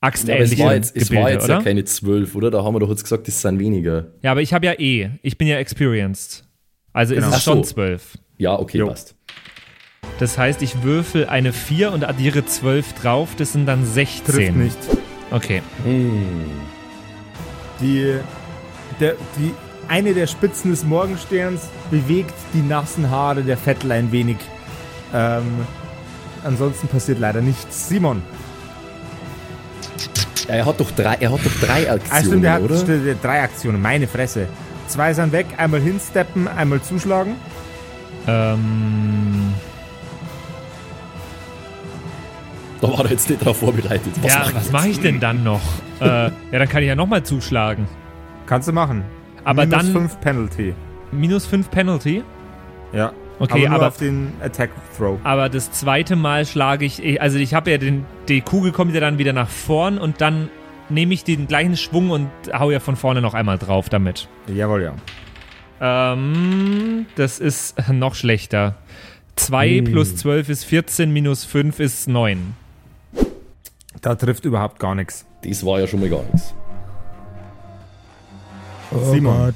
aber 0.02 0.08
es 0.14 0.20
axtähnlichen 0.20 0.64
war 0.64 0.74
jetzt, 0.74 0.96
es 0.96 1.04
Gebilde, 1.04 1.22
war 1.24 1.30
jetzt 1.30 1.44
oder? 1.44 1.54
ja 1.58 1.62
keine 1.62 1.84
12, 1.84 2.34
oder? 2.34 2.50
Da 2.50 2.64
haben 2.64 2.74
wir 2.74 2.80
doch 2.80 2.88
jetzt 2.90 3.02
gesagt, 3.02 3.28
das 3.28 3.40
sind 3.42 3.58
weniger. 3.58 4.06
ja, 4.22 4.30
aber 4.32 4.40
ich 4.42 4.52
habe 4.54 4.66
ja 4.66 4.72
eh. 4.78 5.10
Ich 5.22 5.36
bin 5.38 5.46
ja 5.48 5.58
experienced. 5.58 6.44
Also 6.92 7.14
Genau. 7.14 7.28
ist 7.28 7.32
es 7.34 7.38
Ach 7.40 7.44
so. 7.44 7.52
schon 7.52 7.64
12. 7.64 8.18
Ja, 8.38 8.58
okay, 8.58 8.78
Jo. 8.78 8.86
passt. 8.88 9.14
Das 10.18 10.36
heißt, 10.38 10.62
ich 10.62 10.82
würfel 10.82 11.26
eine 11.26 11.52
4 11.52 11.92
und 11.92 12.04
addiere 12.04 12.44
12 12.44 12.94
drauf. 12.94 13.30
Das 13.36 13.52
sind 13.52 13.66
dann 13.66 13.84
16. 13.84 14.34
Trifft 14.34 14.56
nicht. 14.56 14.78
Okay. 15.30 15.62
Hm. 15.84 16.24
Die, 17.80 18.14
der, 19.00 19.14
die, 19.38 19.52
eine 19.88 20.14
der 20.14 20.26
Spitzen 20.26 20.70
des 20.70 20.84
Morgensterns 20.84 21.62
bewegt 21.90 22.34
die 22.54 22.62
nassen 22.62 23.10
Haare 23.10 23.42
der 23.42 23.56
Vettel 23.56 23.90
ein 23.92 24.12
wenig. 24.12 24.36
Ähm, 25.12 25.42
ansonsten 26.44 26.86
passiert 26.88 27.18
leider 27.18 27.40
nichts. 27.40 27.88
Simon. 27.88 28.22
Er 30.48 30.66
hat 30.66 30.80
doch 30.80 30.90
drei, 30.92 31.14
er 31.20 31.32
hat 31.32 31.40
doch 31.44 31.66
drei 31.66 31.88
Ah, 31.90 31.94
Aktionen, 31.94 32.24
stimmt, 32.24 32.44
der 32.44 32.52
hat 32.54 32.62
oder? 32.62 32.76
stimmt, 32.78 33.06
der 33.06 33.14
hat 33.14 33.24
drei 33.24 33.42
Aktionen. 33.42 33.82
Meine 33.82 34.06
Fresse. 34.08 34.48
Zwei 34.88 35.12
sind 35.14 35.32
weg. 35.32 35.46
Einmal 35.56 35.80
hinsteppen, 35.80 36.48
einmal 36.48 36.82
zuschlagen. 36.82 37.36
Ähm, 38.26 39.54
Da 42.80 42.88
war 42.88 43.04
er 43.04 43.10
jetzt 43.10 43.28
nicht 43.28 43.44
drauf 43.44 43.58
vorbereitet. 43.58 44.12
Was 44.22 44.32
ja, 44.32 44.38
mach 44.40 44.48
ich 44.48 44.54
was 44.54 44.72
mache 44.72 44.88
ich 44.88 45.00
denn 45.00 45.20
dann 45.20 45.44
noch? 45.44 45.60
äh, 46.00 46.04
ja, 46.06 46.30
dann 46.50 46.68
kann 46.68 46.82
ich 46.82 46.88
ja 46.88 46.94
nochmal 46.96 47.22
zuschlagen. 47.22 47.86
Kannst 48.50 48.66
du 48.66 48.72
machen. 48.72 49.04
Aber 49.44 49.64
Minus 49.64 49.84
dann 49.84 49.92
5 49.92 50.20
Penalty. 50.20 50.74
minus 51.12 51.46
5 51.46 51.70
Penalty. 51.70 52.24
Ja. 52.92 53.12
Okay, 53.38 53.52
aber 53.60 53.68
nur 53.68 53.76
aber- 53.76 53.86
auf 53.86 53.96
den 53.98 54.32
Attack 54.42 54.70
Throw. 54.98 55.20
Aber 55.22 55.48
das 55.48 55.70
zweite 55.70 56.16
Mal 56.16 56.44
schlage 56.44 56.84
ich, 56.84 57.22
also 57.22 57.38
ich 57.38 57.54
habe 57.54 57.70
ja 57.70 57.78
den, 57.78 58.04
die 58.28 58.40
Kugel 58.40 58.72
kommt 58.72 58.92
ja 58.92 58.98
dann 58.98 59.18
wieder 59.18 59.32
nach 59.32 59.48
vorn 59.48 59.98
und 59.98 60.20
dann 60.20 60.48
nehme 60.88 61.14
ich 61.14 61.22
den 61.22 61.46
gleichen 61.46 61.76
Schwung 61.76 62.10
und 62.10 62.28
hau 62.52 62.72
ja 62.72 62.80
von 62.80 62.96
vorne 62.96 63.20
noch 63.20 63.34
einmal 63.34 63.56
drauf 63.56 63.88
damit. 63.88 64.26
Jawohl, 64.52 64.82
ja. 64.82 64.94
Ähm, 66.12 67.06
das 67.14 67.38
ist 67.38 67.76
noch 67.88 68.16
schlechter. 68.16 68.74
2 69.36 69.82
plus 69.82 70.16
12 70.16 70.48
ist 70.48 70.64
14, 70.64 71.12
minus 71.12 71.44
5 71.44 71.78
ist 71.78 72.08
9. 72.08 72.54
Da 74.02 74.16
trifft 74.16 74.44
überhaupt 74.44 74.80
gar 74.80 74.96
nichts. 74.96 75.24
Das 75.44 75.64
war 75.64 75.78
ja 75.78 75.86
schon 75.86 76.00
mal 76.00 76.08
gar 76.10 76.24
nichts. 76.24 76.52
Oh 78.92 79.12
Simon. 79.12 79.36
Gott. 79.46 79.54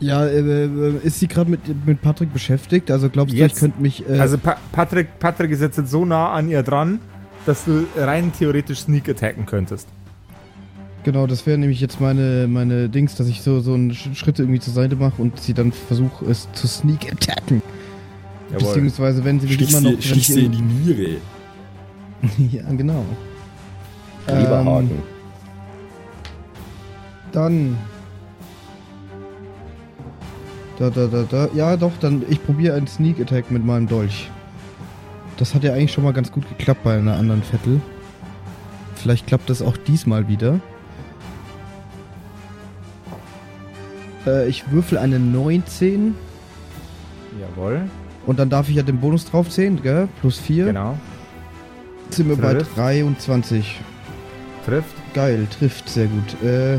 Ja, 0.00 0.24
äh, 0.24 0.38
äh, 0.38 0.92
ist 1.02 1.20
sie 1.20 1.28
gerade 1.28 1.50
mit, 1.50 1.60
mit 1.86 2.00
Patrick 2.00 2.32
beschäftigt? 2.32 2.90
Also 2.90 3.10
glaubst 3.10 3.34
du, 3.34 3.38
Jetzt. 3.38 3.54
ich 3.54 3.60
könnte 3.60 3.82
mich. 3.82 4.08
Äh, 4.08 4.18
Also 4.18 4.38
pa 4.38 4.56
Patrick, 4.72 5.18
Patrick 5.18 5.50
ist 5.50 5.60
jetzt 5.60 5.76
so 5.88 6.04
nah 6.06 6.32
an 6.32 6.48
ihr 6.48 6.62
dran, 6.62 7.00
dass 7.44 7.64
du 7.66 7.84
rein 7.96 8.32
theoretisch 8.32 8.80
Sneak 8.80 9.08
attacken 9.10 9.44
könntest. 9.44 9.88
Genau, 11.04 11.26
das 11.26 11.46
wäre 11.46 11.56
nämlich 11.58 11.80
jetzt 11.80 12.00
meine, 12.00 12.46
meine 12.48 12.88
Dings, 12.88 13.14
dass 13.14 13.26
ich 13.28 13.40
so, 13.42 13.60
so 13.60 13.72
einen 13.74 13.92
Sch- 13.92 14.14
Schritt 14.14 14.38
irgendwie 14.38 14.60
zur 14.60 14.72
Seite 14.74 14.96
mache 14.96 15.20
und 15.20 15.38
sie 15.40 15.54
dann 15.54 15.72
versuche, 15.72 16.26
es 16.26 16.46
zu 16.52 16.66
sneak 16.66 17.10
attacken. 17.10 17.62
Beziehungsweise, 18.52 19.24
wenn 19.24 19.40
sie 19.40 19.46
mich 19.46 19.70
immer 19.70 19.80
noch. 19.92 20.00
stich 20.00 20.16
ich 20.18 20.26
sie 20.26 20.44
in 20.44 20.52
in- 20.52 20.52
die 20.52 20.92
Niere. 20.92 21.16
ja, 22.52 22.62
genau. 22.74 23.04
Leberhaken. 24.26 24.90
Ähm, 24.90 25.19
dann. 27.32 27.78
Da, 30.78 30.90
da, 30.90 31.06
da, 31.06 31.22
da. 31.22 31.48
Ja, 31.54 31.76
doch, 31.76 31.92
dann. 32.00 32.24
Ich 32.28 32.44
probiere 32.44 32.76
einen 32.76 32.86
Sneak 32.86 33.20
Attack 33.20 33.50
mit 33.50 33.64
meinem 33.64 33.86
Dolch. 33.86 34.30
Das 35.36 35.54
hat 35.54 35.64
ja 35.64 35.72
eigentlich 35.72 35.92
schon 35.92 36.04
mal 36.04 36.12
ganz 36.12 36.30
gut 36.30 36.48
geklappt 36.48 36.84
bei 36.84 36.96
einer 36.96 37.16
anderen 37.16 37.42
Vettel. 37.42 37.80
Vielleicht 38.94 39.26
klappt 39.26 39.48
das 39.48 39.62
auch 39.62 39.76
diesmal 39.76 40.28
wieder. 40.28 40.60
Äh, 44.26 44.48
ich 44.48 44.70
würfel 44.70 44.98
eine 44.98 45.18
19 45.18 46.14
Jawohl, 47.40 47.82
und 48.26 48.38
dann 48.38 48.50
darf 48.50 48.68
ich 48.68 48.76
ja 48.76 48.82
den 48.82 49.00
Bonus 49.00 49.24
draufzählen, 49.24 49.80
gell? 49.82 50.08
Plus 50.20 50.38
4. 50.38 50.66
genau. 50.66 50.98
Sind 52.10 52.28
wir 52.28 52.36
bei 52.36 52.54
Trifft. 52.54 52.76
23. 52.76 53.80
Trifft. 54.66 54.94
Geil, 55.14 55.46
trifft 55.58 55.88
sehr 55.88 56.06
gut. 56.06 56.42
Äh. 56.42 56.78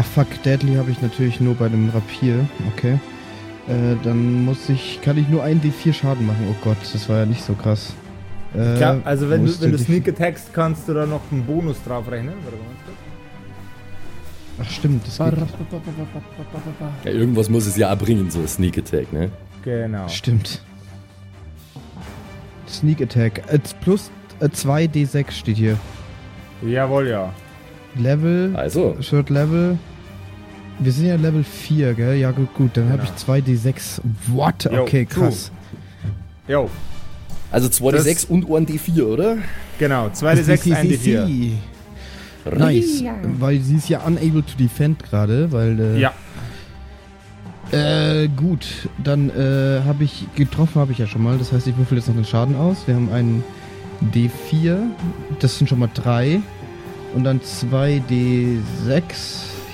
Ach 0.00 0.04
fuck, 0.06 0.42
Deadly 0.44 0.76
habe 0.76 0.90
ich 0.90 1.02
natürlich 1.02 1.40
nur 1.40 1.54
bei 1.56 1.68
dem 1.68 1.90
Rapier. 1.90 2.48
Okay. 2.74 2.98
Äh, 3.68 3.96
dann 4.02 4.46
muss 4.46 4.70
ich. 4.70 4.98
Kann 5.02 5.18
ich 5.18 5.28
nur 5.28 5.42
einen 5.42 5.60
D4 5.60 5.92
Schaden 5.92 6.26
machen. 6.26 6.46
Oh 6.50 6.54
Gott, 6.64 6.78
das 6.90 7.06
war 7.10 7.18
ja 7.18 7.26
nicht 7.26 7.44
so 7.44 7.52
krass. 7.52 7.92
Äh, 8.54 8.78
Klar, 8.78 9.02
also 9.04 9.28
wenn 9.28 9.44
du, 9.44 9.60
wenn 9.60 9.72
du 9.72 9.76
D4? 9.76 9.84
Sneak 9.84 10.08
attackst, 10.08 10.54
kannst 10.54 10.88
du 10.88 10.94
da 10.94 11.04
noch 11.04 11.20
einen 11.30 11.44
Bonus 11.44 11.76
drauf 11.84 12.10
rechnen. 12.10 12.32
Ach 14.58 14.70
stimmt, 14.70 15.06
das 15.06 15.18
geht. 15.18 15.38
Ja, 17.04 17.10
irgendwas 17.10 17.50
muss 17.50 17.66
es 17.66 17.76
ja 17.76 17.92
auch 17.92 17.98
bringen, 17.98 18.30
so 18.30 18.38
ein 18.40 18.48
Sneak 18.48 18.78
Attack, 18.78 19.12
ne? 19.12 19.30
Genau. 19.64 20.08
Stimmt. 20.08 20.62
Sneak 22.66 23.02
Attack. 23.02 23.42
Äh, 23.52 23.58
plus 23.82 24.10
2 24.50 24.86
D6 24.86 25.30
steht 25.30 25.58
hier. 25.58 25.76
Jawohl, 26.62 27.08
ja. 27.08 27.34
Level. 27.96 28.56
Also, 28.56 28.96
Third 29.02 29.28
Level. 29.28 29.76
Wir 30.82 30.92
sind 30.92 31.06
ja 31.06 31.16
Level 31.16 31.44
4, 31.44 31.94
gell? 31.94 32.16
Ja, 32.16 32.30
gut, 32.30 32.54
gut. 32.54 32.70
Dann 32.76 32.88
habe 32.88 32.98
Genau. 33.02 33.10
ich 33.10 33.16
2 33.16 33.38
D6. 33.40 34.00
What? 34.28 34.64
Jo, 34.64 34.82
Okay, 34.82 35.04
krass. 35.04 35.52
Jo, 36.48 36.68
also 37.52 37.68
2d6 37.68 38.26
und 38.28 38.46
1d4, 38.46 39.02
oder? 39.04 39.36
genau. 39.78 40.06
2d6, 40.08 40.72
1d4. 40.74 41.52
Nice. 42.56 43.04
Weil 43.38 43.60
sie 43.60 43.76
ist 43.76 43.88
ja 43.88 44.00
unable 44.00 44.42
to 44.44 44.56
defend 44.58 45.02
gerade, 45.02 45.52
weil. 45.52 45.78
Äh, 45.78 46.00
Ja, 46.00 46.12
Äh, 47.72 48.26
gut. 48.28 48.66
Dann 49.04 49.30
äh, 49.30 49.82
habe 49.86 50.02
ich 50.04 50.26
getroffen, 50.34 50.80
habe 50.80 50.90
ich 50.92 50.98
ja 50.98 51.06
schon 51.06 51.22
mal. 51.22 51.38
Das 51.38 51.52
heißt, 51.52 51.66
ich 51.68 51.76
würfel 51.76 51.98
jetzt 51.98 52.08
noch 52.08 52.16
den 52.16 52.24
Schaden 52.24 52.56
aus. 52.56 52.78
Wir 52.86 52.94
haben 52.96 53.12
einen 53.12 53.44
D4. 54.12 54.78
Das 55.38 55.56
sind 55.58 55.68
schon 55.68 55.78
mal 55.78 55.90
drei. 55.94 56.40
Und 57.14 57.22
dann 57.24 57.40
zwei 57.42 58.02
D6. 58.10 59.02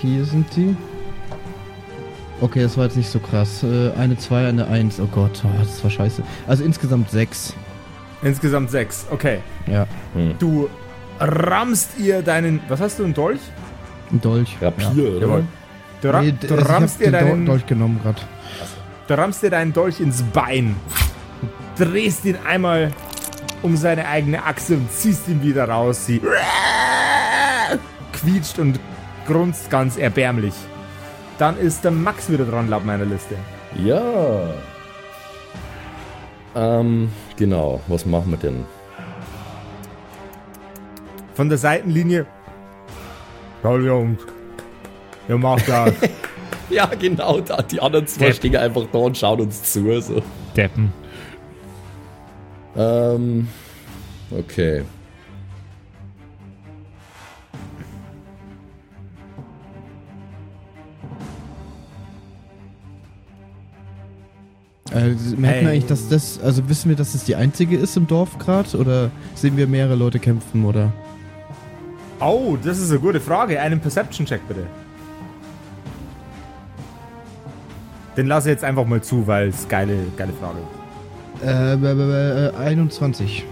Hier 0.02 0.24
sind 0.26 0.52
sie. 0.52 0.76
Okay, 2.40 2.62
das 2.62 2.76
war 2.76 2.84
jetzt 2.84 2.96
nicht 2.96 3.08
so 3.10 3.18
krass. 3.18 3.62
Äh, 3.62 3.92
eine 3.98 4.16
2, 4.18 4.48
eine 4.48 4.66
1. 4.66 5.00
Oh 5.00 5.06
Gott, 5.06 5.42
oh, 5.44 5.48
das 5.58 5.82
war 5.82 5.90
scheiße. 5.90 6.22
Also 6.46 6.64
insgesamt 6.64 7.10
6. 7.10 7.54
insgesamt 8.22 8.70
6. 8.70 9.06
Okay. 9.10 9.38
Ja, 9.66 9.86
Du 10.38 10.68
rammst 11.18 11.98
ihr 11.98 12.22
deinen. 12.22 12.60
Was 12.68 12.80
hast 12.80 12.98
du, 12.98 13.04
ein 13.04 13.14
Dolch? 13.14 13.40
ein 14.12 14.20
Dolch. 14.20 14.56
Rapier, 14.60 14.86
Ja. 14.94 15.16
oder? 15.16 15.20
Jawohl. 15.26 15.44
Du, 16.02 16.08
ra 16.12 16.20
Nee, 16.22 16.32
du 16.32 16.46
also 16.48 16.58
ich 16.58 16.68
rammst 16.68 16.94
hab 16.98 17.04
dir 17.04 17.10
deinen. 17.12 17.46
Dolch 17.46 17.66
genommen 17.66 18.00
gerade. 18.02 18.20
Du 19.08 19.14
rammst 19.16 19.42
dir 19.42 19.50
deinen 19.50 19.72
Dolch 19.72 20.00
ins 20.00 20.22
Bein, 20.22 20.76
drehst 21.78 22.24
ihn 22.26 22.36
einmal 22.46 22.90
um 23.62 23.76
seine 23.76 24.06
eigene 24.06 24.44
Achse 24.44 24.74
und 24.74 24.92
ziehst 24.92 25.26
ihn 25.28 25.42
wieder 25.42 25.68
raus. 25.68 26.04
Sie 26.06 26.20
quietscht 28.12 28.58
und 28.58 28.78
grunzt 29.26 29.70
ganz 29.70 29.96
erbärmlich. 29.96 30.54
Dann 31.38 31.58
ist 31.58 31.84
der 31.84 31.90
Max 31.90 32.30
wieder 32.30 32.44
dran, 32.44 32.68
laut 32.68 32.84
meiner 32.84 33.04
Liste. 33.04 33.36
Ja. 33.84 34.50
Ähm, 36.54 37.10
genau. 37.36 37.80
Was 37.88 38.06
machen 38.06 38.30
wir 38.30 38.38
denn? 38.38 38.64
Von 41.34 41.48
der 41.50 41.58
Seitenlinie. 41.58 42.26
Ja, 43.62 43.76
Jungs. 43.76 44.20
Ihr 45.28 45.38
macht 45.38 45.68
das. 45.68 45.92
Ja, 46.68 46.86
genau. 46.86 47.40
Da, 47.40 47.62
die 47.62 47.80
anderen 47.80 48.08
zwei 48.08 48.26
Depp. 48.26 48.34
stehen 48.36 48.56
einfach 48.56 48.82
da 48.90 48.98
und 48.98 49.16
schauen 49.16 49.40
uns 49.40 49.62
zu. 49.72 50.00
So. 50.00 50.20
Deppen. 50.56 50.92
Ähm, 52.76 53.46
okay. 54.32 54.82
Äh, 64.96 65.14
merken 65.36 65.60
wir 65.66 65.70
eigentlich, 65.70 65.86
dass 65.86 66.08
das, 66.08 66.40
also 66.40 66.68
wissen 66.68 66.88
wir, 66.88 66.96
dass 66.96 67.12
das 67.12 67.24
die 67.24 67.36
einzige 67.36 67.76
ist 67.76 67.96
im 67.96 68.06
Dorf 68.06 68.38
gerade? 68.38 68.76
Oder 68.78 69.10
sehen 69.34 69.56
wir 69.56 69.66
mehrere 69.66 69.94
Leute 69.96 70.18
kämpfen, 70.18 70.64
oder? 70.64 70.92
oh, 72.18 72.56
das 72.62 72.78
ist 72.78 72.90
eine 72.90 72.98
gute 73.00 73.20
Frage. 73.20 73.60
Einen 73.60 73.78
Perception-Check 73.78 74.40
bitte. 74.48 74.66
Den 78.16 78.26
lasse 78.26 78.48
ich 78.48 78.54
jetzt 78.54 78.64
einfach 78.64 78.86
mal 78.86 79.02
zu, 79.02 79.26
weil 79.26 79.48
es 79.48 79.68
geile, 79.68 79.94
geile 80.16 80.32
Frage 80.32 80.58
ist. 80.60 81.46
Äh, 81.46 81.76
b- 81.76 81.94
b- 81.94 82.50
b- 82.52 82.56
21. 82.56 83.44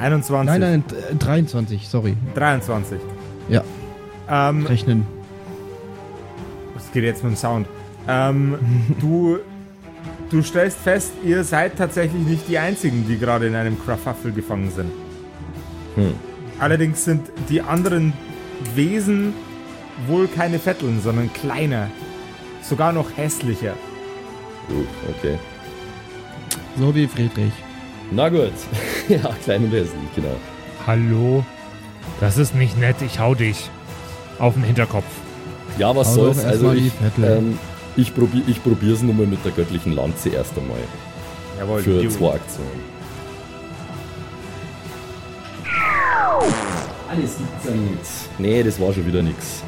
21. 0.00 0.46
Nein, 0.46 0.60
nein, 0.60 0.84
äh, 1.12 1.14
23, 1.14 1.88
sorry. 1.88 2.16
23. 2.34 2.98
Ja. 3.48 3.62
Ähm, 4.28 4.66
Rechnen. 4.66 5.06
was 6.74 6.90
geht 6.92 7.04
jetzt 7.04 7.22
mit 7.22 7.34
dem 7.34 7.36
Sound? 7.36 7.68
Ähm, 8.08 8.56
du, 9.00 9.38
du 10.32 10.42
stellst 10.42 10.78
fest, 10.78 11.12
ihr 11.24 11.44
seid 11.44 11.76
tatsächlich 11.76 12.22
nicht 12.22 12.48
die 12.48 12.58
Einzigen, 12.58 13.06
die 13.06 13.18
gerade 13.18 13.46
in 13.46 13.54
einem 13.54 13.78
Krafuffel 13.78 14.32
gefangen 14.32 14.70
sind. 14.70 14.90
Hm. 15.96 16.14
Allerdings 16.58 17.04
sind 17.04 17.30
die 17.48 17.60
anderen 17.60 18.12
Wesen 18.74 19.34
wohl 20.06 20.28
keine 20.28 20.58
Vetteln, 20.58 21.00
sondern 21.02 21.32
kleiner. 21.32 21.88
Sogar 22.62 22.92
noch 22.92 23.16
hässlicher. 23.16 23.74
Gut, 24.68 24.86
okay. 25.18 25.38
So 26.78 26.94
wie 26.94 27.06
Friedrich. 27.06 27.52
Na 28.10 28.28
gut. 28.28 28.52
ja, 29.08 29.30
klein 29.44 29.64
und 29.64 29.72
hässlich, 29.72 30.14
genau. 30.14 30.36
Hallo? 30.86 31.44
Das 32.20 32.38
ist 32.38 32.54
nicht 32.54 32.78
nett, 32.78 32.96
ich 33.04 33.18
hau 33.18 33.34
dich. 33.34 33.68
Auf 34.38 34.54
den 34.54 34.62
Hinterkopf. 34.62 35.04
Ja, 35.78 35.94
was 35.94 36.08
Hau 36.08 36.32
soll's. 36.32 36.44
Also 36.44 36.72
ich, 36.72 36.92
ähm, 37.22 37.58
ich, 37.96 38.14
probier, 38.14 38.42
ich 38.46 38.62
probier's 38.62 39.02
nur 39.02 39.14
mal 39.14 39.26
mit 39.26 39.44
der 39.44 39.52
göttlichen 39.52 39.92
Lanze 39.92 40.30
erst 40.30 40.56
einmal. 40.56 40.78
Jawohl, 41.58 41.82
Für 41.82 42.08
zwei 42.08 42.34
Aktionen. 42.34 42.92
Alles 47.08 47.36
17. 47.62 47.98
Nee, 48.38 48.62
das 48.62 48.80
war 48.80 48.92
schon 48.92 49.06
wieder 49.06 49.22
nix. 49.22 49.62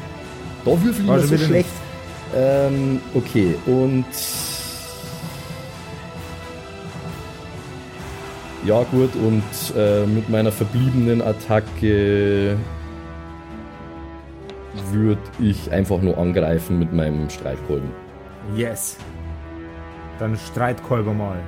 Da 0.63 0.71
würfel 0.71 1.05
ich 1.05 1.27
so 1.27 1.31
wieder 1.31 1.45
schlecht. 1.45 1.69
Ähm, 2.35 2.99
okay, 3.13 3.55
und... 3.65 4.05
Ja 8.65 8.81
gut, 8.85 9.11
und 9.15 9.43
äh, 9.77 10.07
mit 10.07 10.27
meiner 10.27 10.51
verbliebenen 10.51 11.21
Attacke 11.21 12.57
würde 14.91 15.21
ich 15.39 15.71
einfach 15.71 16.01
nur 16.01 16.17
angreifen 16.17 16.79
mit 16.79 16.91
meinem 16.91 17.29
Streitkolben. 17.29 18.04
Yes. 18.53 18.97
Dann 20.19 20.37
Streitkolber 20.37 21.13
mal. 21.13 21.39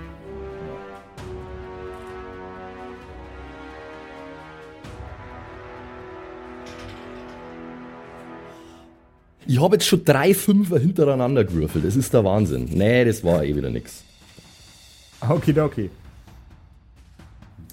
Ich 9.45 9.61
habe 9.61 9.75
jetzt 9.75 9.87
schon 9.87 10.03
drei 10.03 10.33
Fünfer 10.33 10.77
hintereinander 10.77 11.45
gewürfelt. 11.45 11.85
Das 11.85 11.95
ist 11.95 12.13
der 12.13 12.23
Wahnsinn. 12.25 12.65
Nee, 12.71 13.05
das 13.05 13.23
war 13.23 13.43
eh 13.43 13.55
wieder 13.55 13.69
nix. 13.69 14.03
Okidoki. 15.21 15.89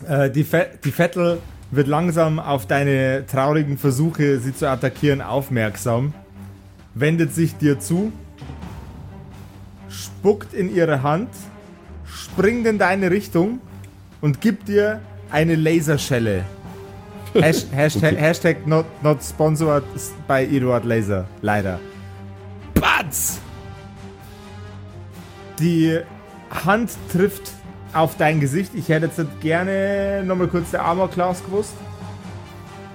Äh, 0.06 0.30
die, 0.30 0.44
Ve 0.44 0.68
die 0.84 0.92
Vettel 0.92 1.38
wird 1.72 1.88
langsam 1.88 2.38
auf 2.38 2.66
deine 2.66 3.24
traurigen 3.26 3.76
Versuche, 3.76 4.38
sie 4.38 4.54
zu 4.54 4.68
attackieren, 4.68 5.20
aufmerksam, 5.20 6.14
wendet 6.94 7.34
sich 7.34 7.56
dir 7.56 7.80
zu, 7.80 8.12
spuckt 10.24 10.54
in 10.54 10.74
ihre 10.74 11.02
Hand, 11.02 11.28
springt 12.06 12.66
in 12.66 12.78
deine 12.78 13.10
Richtung 13.10 13.60
und 14.22 14.40
gibt 14.40 14.68
dir 14.68 15.00
eine 15.30 15.54
Laserschelle. 15.54 16.46
Hash, 17.34 17.66
Hashtag, 17.70 18.12
Okay. 18.14 18.22
Hashtag 18.22 18.66
not, 18.66 18.87
not 19.02 19.22
sponsored 19.22 19.84
by 20.26 20.44
Eduard 20.44 20.87
Laser. 20.87 21.26
Leider. 21.42 21.78
Batz! 22.72 23.38
Die 25.58 26.00
Hand 26.64 26.92
trifft 27.12 27.52
auf 27.92 28.16
dein 28.16 28.40
Gesicht. 28.40 28.74
Ich 28.74 28.88
hätte 28.88 29.10
jetzt 29.14 29.40
gerne 29.42 30.22
nochmal 30.24 30.48
kurz 30.48 30.70
der 30.70 30.87
Armor 30.87 31.10
Class 31.10 31.44
gewusst. 31.44 31.74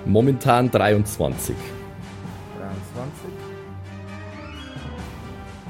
Momentan 0.04 0.72
23. 0.72 1.56
23. 2.58 3.30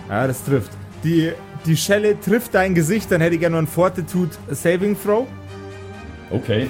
Ja, 0.07 0.25
das 0.25 0.41
trifft. 0.45 0.71
Die, 1.03 1.33
die 1.69 1.77
Schelle 1.77 2.19
trifft 2.19 2.55
dein 2.55 2.73
Gesicht, 2.73 3.11
dann 3.11 3.21
hätte 3.21 3.35
ich 3.35 3.41
gerne 3.41 3.55
noch 3.55 3.61
ein 3.61 3.67
Fortitude 3.67 4.35
Saving 4.49 4.97
Throw. 4.99 5.27
Okay. 6.31 6.63
Äh. 6.63 6.67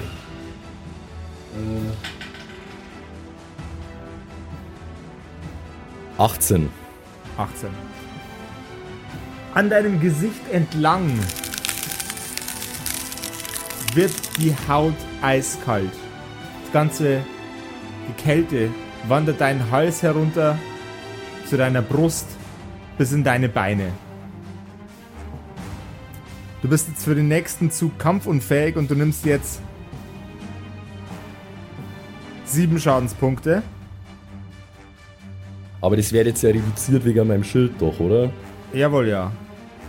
18. 6.18 6.68
18. 7.38 7.70
An 9.54 9.70
deinem 9.70 9.98
Gesicht 10.00 10.52
entlang 10.52 11.10
wird 13.94 14.12
die 14.36 14.54
Haut 14.68 14.94
eiskalt. 15.22 15.92
Das 16.64 16.72
ganze, 16.74 17.22
die 18.06 18.22
Kälte 18.22 18.68
wandert 19.08 19.40
deinen 19.40 19.70
Hals 19.70 20.02
herunter 20.02 20.58
zu 21.46 21.56
deiner 21.56 21.80
Brust 21.80 22.26
bis 22.98 23.12
in 23.12 23.24
deine 23.24 23.48
Beine. 23.48 23.92
Du 26.62 26.68
bist 26.68 26.88
jetzt 26.88 27.04
für 27.04 27.14
den 27.14 27.28
nächsten 27.28 27.70
Zug 27.70 27.98
kampfunfähig 27.98 28.76
und 28.76 28.90
du 28.90 28.94
nimmst 28.94 29.24
jetzt 29.24 29.62
sieben 32.44 32.78
Schadenspunkte. 32.78 33.62
Aber 35.80 35.96
das 35.96 36.12
wird 36.12 36.26
jetzt 36.26 36.42
ja 36.42 36.50
reduziert 36.50 37.04
wegen 37.04 37.26
meinem 37.26 37.44
Schild 37.44 37.72
doch, 37.80 37.98
oder? 37.98 38.30
Jawohl, 38.74 39.08
ja. 39.08 39.32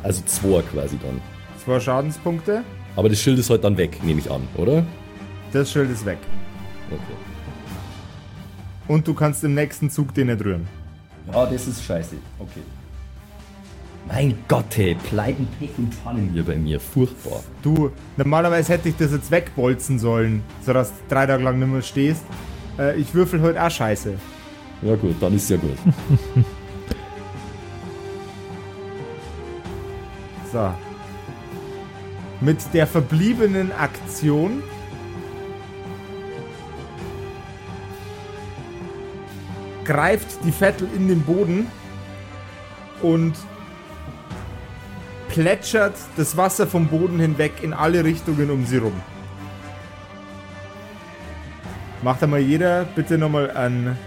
Also 0.03 0.21
2 0.25 0.61
quasi 0.61 0.97
dann. 1.01 1.19
Zwei 1.63 1.79
Schadenspunkte. 1.79 2.63
Aber 2.95 3.09
das 3.09 3.19
Schild 3.19 3.39
ist 3.39 3.49
halt 3.49 3.63
dann 3.63 3.75
weg, 3.77 4.01
nehme 4.03 4.19
ich 4.21 4.31
an, 4.31 4.47
oder? 4.55 4.85
Das 5.51 5.71
Schild 5.71 5.91
ist 5.91 6.05
weg. 6.05 6.19
Okay. 6.89 7.01
Und 8.87 9.07
du 9.07 9.13
kannst 9.13 9.43
im 9.43 9.53
nächsten 9.53 9.89
Zug 9.89 10.13
den 10.13 10.27
nicht 10.27 10.43
rühren. 10.43 10.67
Ja, 11.31 11.45
das 11.45 11.67
ist 11.67 11.83
scheiße. 11.83 12.15
Okay. 12.39 12.61
Mein 14.07 14.37
Gott, 14.47 14.65
hey, 14.75 14.95
Pleiten, 14.95 15.47
Pech 15.59 15.69
und 15.77 16.03
Pannen 16.03 16.29
hier 16.33 16.43
bei 16.43 16.55
mir. 16.55 16.79
Furchtbar. 16.79 17.43
Du, 17.61 17.91
normalerweise 18.17 18.73
hätte 18.73 18.89
ich 18.89 18.97
das 18.97 19.11
jetzt 19.11 19.31
wegbolzen 19.31 19.99
sollen, 19.99 20.43
sodass 20.65 20.89
du 20.89 20.97
drei 21.09 21.25
Tage 21.27 21.43
lang 21.43 21.59
nicht 21.59 21.67
mehr 21.71 21.81
stehst. 21.81 22.23
Äh, 22.77 22.97
ich 22.99 23.13
würfel 23.13 23.41
heute 23.41 23.63
auch 23.63 23.71
scheiße. 23.71 24.15
Ja 24.81 24.95
gut, 24.95 25.15
dann 25.21 25.35
ist 25.35 25.49
ja 25.49 25.57
gut. 25.57 25.77
So. 30.51 30.73
Mit 32.41 32.57
der 32.73 32.87
verbliebenen 32.87 33.71
Aktion 33.71 34.63
greift 39.85 40.43
die 40.43 40.51
Vettel 40.51 40.89
in 40.95 41.07
den 41.07 41.21
Boden 41.21 41.67
und 43.01 43.33
plätschert 45.31 45.95
das 46.17 46.35
Wasser 46.35 46.67
vom 46.67 46.87
Boden 46.87 47.19
hinweg 47.19 47.53
in 47.61 47.73
alle 47.73 48.03
Richtungen 48.03 48.49
um 48.51 48.65
sie 48.65 48.77
rum. 48.77 48.93
Macht 52.03 52.23
einmal 52.23 52.39
jeder 52.39 52.85
bitte 52.95 53.17
nochmal 53.17 53.51
ein 53.51 53.97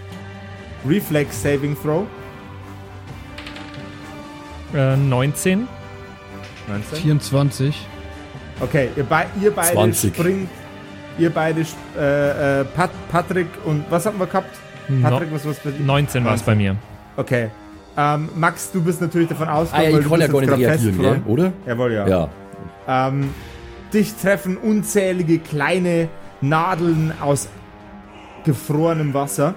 Reflex 0.87 1.41
Saving 1.41 1.75
Throw. 1.81 2.05
Äh, 4.73 4.97
19. 4.97 5.67
19. 6.67 6.97
24. 6.99 7.87
Okay, 8.59 8.89
ihr, 8.95 9.03
bei, 9.03 9.25
ihr 9.41 9.51
beide 9.51 9.73
20. 9.73 10.15
springt. 10.15 10.49
Ihr 11.17 11.29
beide, 11.29 11.65
äh, 11.97 12.61
äh, 12.61 12.65
Pat, 12.65 12.91
Patrick 13.09 13.47
und 13.63 13.85
was 13.89 14.05
haben 14.05 14.19
wir 14.19 14.27
gehabt? 14.27 14.57
Patrick, 15.01 15.31
was 15.31 15.45
was 15.45 15.59
bei 15.59 15.71
dir? 15.71 15.83
19 15.83 16.25
war 16.25 16.35
es 16.35 16.43
bei 16.43 16.55
mir. 16.55 16.75
Okay. 17.15 17.49
Ähm, 17.97 18.29
Max, 18.35 18.71
du 18.71 18.83
bist 18.83 18.99
natürlich 19.01 19.29
davon 19.29 19.47
Ah 19.47 19.55
ausgegangen, 19.55 19.85
ja, 19.87 19.93
weil 19.93 19.99
ich 20.01 20.05
du 20.05 20.11
kann 20.11 20.19
ja 20.19 20.27
bist 20.27 20.47
gar 20.47 20.57
nicht 20.57 20.67
reagieren, 20.67 21.01
gell? 21.01 21.21
oder? 21.27 21.53
Jawohl, 21.65 21.93
ja. 21.93 22.07
Ja. 22.07 22.29
Ähm, 22.87 23.29
dich 23.93 24.13
treffen 24.15 24.57
unzählige 24.57 25.39
kleine 25.39 26.09
Nadeln 26.41 27.13
aus 27.21 27.47
gefrorenem 28.43 29.13
Wasser. 29.13 29.55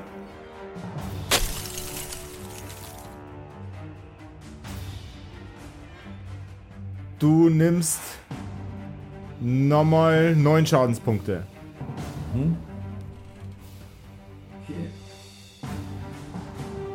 Du 7.19 7.51
nimmst 7.51 8.01
nochmal 9.41 10.37
neun 10.37 10.65
Schadenspunkte. 10.65 11.43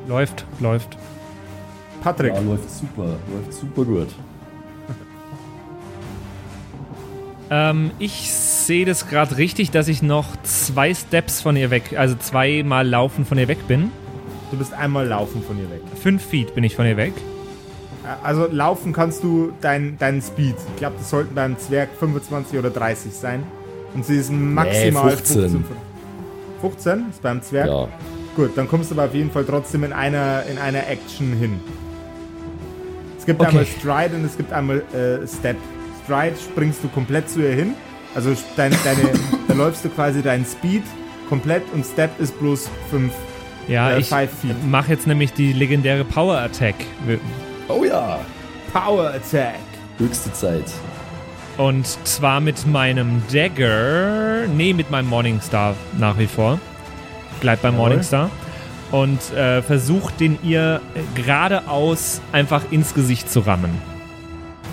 Läuft, 0.08 0.46
läuft. 0.60 0.98
Patrick, 2.04 2.34
Ja, 2.34 2.42
läuft 2.42 2.70
super. 2.70 3.06
Läuft 3.06 3.54
super 3.54 3.86
gut. 3.86 4.08
Ähm, 7.50 7.92
ich 8.00 8.32
sehe 8.32 8.86
das 8.86 9.08
gerade 9.10 9.38
richtig, 9.38 9.70
dass 9.72 9.88
ich 9.88 10.02
noch 10.02 10.28
zwei 10.44 10.94
Steps 10.94 11.42
von 11.42 11.56
ihr 11.56 11.70
weg, 11.70 11.96
also 11.98 12.16
zweimal 12.16 12.88
laufen 12.88 13.26
von 13.26 13.38
ihr 13.38 13.48
weg 13.48 13.68
bin. 13.68 13.92
du 14.52 14.58
bist 14.58 14.74
einmal 14.74 15.08
laufen 15.08 15.44
von 15.44 15.58
ihr 15.58 15.70
weg. 15.70 15.82
Fünf 16.02 16.24
Feet 16.24 16.56
bin 16.56 16.64
ich 16.64 16.76
von 16.76 16.86
ihr 16.86 16.98
weg. 16.98 17.14
Also 18.22 18.48
laufen 18.52 18.92
kannst 18.92 19.24
du 19.24 19.52
deinen 19.62 19.98
dein 19.98 20.22
Speed. 20.22 20.56
Ich 20.74 20.76
glaube, 20.78 20.96
das 20.98 21.10
sollten 21.10 21.36
beim 21.36 21.58
Zwerg 21.58 21.90
25 22.00 22.60
oder 22.60 22.70
30 22.70 23.14
sein. 23.14 23.44
Und 23.94 24.06
sie 24.06 24.18
ist 24.18 24.32
maximal 24.32 25.12
15. 25.12 25.42
15. 25.42 25.66
15 26.62 27.06
ist 27.10 27.22
beim 27.22 27.42
Zwerg. 27.42 27.68
Ja. 27.68 27.88
Gut, 28.36 28.52
dann 28.58 28.68
kommst 28.68 28.90
du 28.92 28.96
aber 28.96 29.06
auf 29.06 29.14
jeden 29.14 29.32
Fall 29.32 29.46
trotzdem 29.46 29.84
in 29.84 29.94
einer, 29.94 30.44
in 30.52 30.58
einer 30.58 30.88
Action 30.88 31.34
hin. 31.34 31.60
Es 33.24 33.28
gibt 33.28 33.40
Okay. 33.40 33.50
einmal 33.52 33.66
Stride 33.66 34.16
und 34.18 34.26
es 34.26 34.36
gibt 34.36 34.52
einmal 34.52 34.80
äh, 34.94 35.26
Step. 35.26 35.56
Stride 36.04 36.34
springst 36.36 36.84
du 36.84 36.90
komplett 36.90 37.30
zu 37.30 37.40
ihr 37.42 37.54
hin. 37.56 37.74
Also 38.16 38.36
dein, 38.58 38.74
deine, 38.84 39.12
da 39.48 39.54
läufst 39.54 39.86
du 39.86 39.90
quasi 39.90 40.22
deinen 40.22 40.46
Speed 40.46 40.84
komplett 41.30 41.64
und 41.74 41.86
Step 41.86 42.20
ist 42.20 42.38
bloß 42.38 42.70
5. 42.92 43.14
Ja, 43.70 43.92
Äh, 43.92 44.02
ich 44.02 44.10
five 44.10 44.30
feet. 44.30 44.58
mache 44.68 44.92
jetzt 44.92 45.08
nämlich 45.08 45.32
die 45.32 45.54
legendäre 45.54 46.04
Power 46.04 46.38
Attack. 46.38 46.76
Oh 47.70 47.86
ja. 47.86 48.20
Power 48.74 49.12
Attack. 49.12 49.56
Höchste 50.00 50.34
Zeit. 50.34 50.66
Und 51.58 51.88
zwar 52.06 52.42
mit 52.42 52.68
meinem 52.68 53.24
Dagger. 53.32 54.48
Nee, 54.54 54.74
mit 54.74 54.92
meinem 54.92 55.08
Morningstar 55.08 55.76
nach 55.98 56.18
wie 56.20 56.28
vor. 56.28 56.60
Bleibt 57.40 57.62
beim 57.62 57.76
Jawohl. 57.76 57.88
Morningstar. 57.88 58.30
Und 58.94 59.34
äh, 59.34 59.62
versucht 59.64 60.20
den 60.20 60.38
ihr 60.44 60.80
geradeaus 61.16 62.22
einfach 62.32 62.72
ins 62.72 62.94
Gesicht 62.94 63.30
zu 63.30 63.42
rammen. 63.42 63.72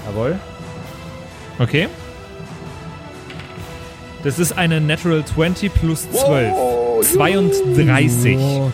Jawohl. 0.07 0.39
Okay? 1.59 1.89
Das 4.23 4.39
ist 4.39 4.53
eine 4.53 4.79
Natural 4.81 5.25
20 5.25 5.73
plus 5.73 6.11
12. 6.11 6.53
Wow, 6.53 7.03
32. 7.03 8.39
What? 8.39 8.73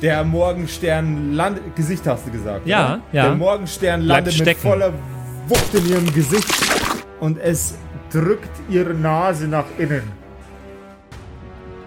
Der 0.00 0.24
Morgenstern 0.24 1.34
landet. 1.34 1.76
Gesicht 1.76 2.06
hast 2.06 2.26
du 2.26 2.30
gesagt. 2.30 2.66
Ja, 2.66 2.86
oder? 2.86 3.00
ja. 3.12 3.22
Der 3.24 3.34
Morgenstern 3.34 4.00
landet 4.00 4.38
mit 4.38 4.56
voller 4.56 4.92
Wucht 5.48 5.74
in 5.74 5.88
ihrem 5.88 6.14
Gesicht 6.14 6.54
und 7.20 7.38
es 7.38 7.74
drückt 8.16 8.50
ihre 8.70 8.94
Nase 8.94 9.46
nach 9.46 9.66
innen. 9.78 10.04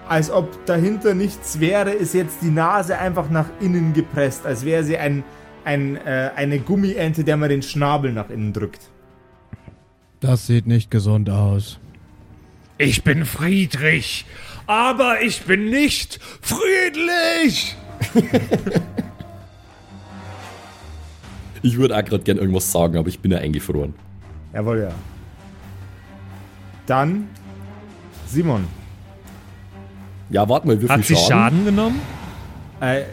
Als 0.08 0.30
ob 0.30 0.66
dahinter 0.66 1.16
nichts 1.16 1.60
wäre, 1.60 1.92
ist 1.92 2.14
jetzt 2.14 2.42
die 2.44 2.52
Nase 2.52 2.98
einfach 3.00 3.30
nach 3.32 3.48
innen 3.60 3.94
gepresst, 3.94 4.46
als 4.46 4.64
wäre 4.64 4.84
sie 4.84 4.98
ein, 4.98 5.24
ein, 5.66 5.98
äh, 5.98 6.32
eine 6.36 6.60
Gummiente, 6.60 7.24
der 7.24 7.38
man 7.38 7.50
den 7.50 7.64
Schnabel 7.64 8.14
nach 8.14 8.30
innen 8.30 8.54
drückt. 8.54 8.90
Das 10.20 10.46
sieht 10.46 10.68
nicht 10.68 10.92
gesund 10.92 11.30
aus. 11.30 11.80
Ich 12.78 13.04
bin 13.04 13.26
Friedrich, 13.26 14.26
aber 14.68 15.22
ich 15.22 15.44
bin 15.44 15.70
nicht 15.70 16.20
friedlich. 16.42 17.76
Ich 21.62 21.78
würde 21.78 21.98
auch 21.98 22.06
gerade 22.06 22.24
gern 22.24 22.38
irgendwas 22.38 22.72
sagen, 22.72 22.98
aber 22.98 23.10
ich 23.10 23.20
bin 23.20 23.32
ja 23.32 23.40
eingefroren. 23.40 23.94
Jawohl, 24.54 24.80
ja. 24.80 24.92
Dann 26.90 27.28
Simon. 28.28 28.66
Ja, 30.30 30.48
warte 30.48 30.68
mal, 30.68 30.78
wie 30.78 30.88
viel 30.88 30.90
Hat 30.90 31.04
sie 31.06 31.16
Schaden? 31.16 31.28
Schaden 31.30 31.66
genommen? 31.66 32.02
Äh, 32.82 33.02
äh, 33.02 33.06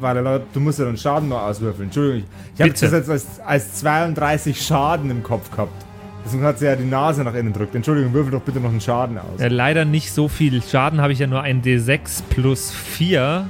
warte, 0.00 0.20
Leute, 0.20 0.44
du 0.52 0.60
musst 0.60 0.78
ja 0.78 0.84
den 0.84 0.96
Schaden 0.96 1.28
noch 1.28 1.42
auswürfeln. 1.42 1.88
Entschuldigung, 1.88 2.28
ich 2.54 2.60
habe 2.60 2.70
Bitte. 2.70 2.84
das 2.86 2.92
jetzt 2.92 3.10
als, 3.10 3.40
als 3.44 3.74
32 3.80 4.60
Schaden 4.60 5.10
im 5.10 5.22
Kopf 5.22 5.50
gehabt. 5.50 5.72
Deswegen 6.24 6.42
hat 6.44 6.58
sie 6.58 6.64
ja 6.64 6.74
die 6.74 6.84
Nase 6.84 7.22
nach 7.22 7.34
innen 7.34 7.52
drückt. 7.52 7.74
Entschuldigung, 7.74 8.12
würfel 8.12 8.32
doch 8.32 8.40
bitte 8.42 8.60
noch 8.60 8.70
einen 8.70 8.80
Schaden 8.80 9.16
aus. 9.18 9.38
Ja, 9.38 9.46
leider 9.48 9.84
nicht 9.84 10.12
so 10.12 10.28
viel 10.28 10.60
Schaden, 10.62 11.00
habe 11.00 11.12
ich 11.12 11.20
ja 11.20 11.26
nur 11.26 11.42
ein 11.42 11.62
D6 11.62 12.22
plus 12.28 12.72
4. 12.72 13.48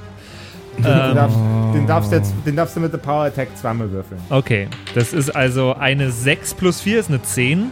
Den, 0.79 0.85
Ähm, 0.85 1.15
darfst, 1.15 1.39
den, 1.75 1.87
darfst 1.87 2.13
du 2.13 2.17
jetzt, 2.17 2.35
den 2.45 2.55
darfst 2.57 2.77
du 2.77 2.81
mit 2.81 2.93
der 2.93 2.99
Power 2.99 3.25
Attack 3.25 3.49
zweimal 3.57 3.91
würfeln. 3.91 4.21
okay, 4.29 4.69
das 4.95 5.15
ist 5.15 5.35
also 5.35 5.75
eine 5.75 6.11
6 6.11 6.53
plus 6.55 6.83
4 6.83 7.01
ist 7.01 7.09
eine 7.09 7.23
10 7.23 7.71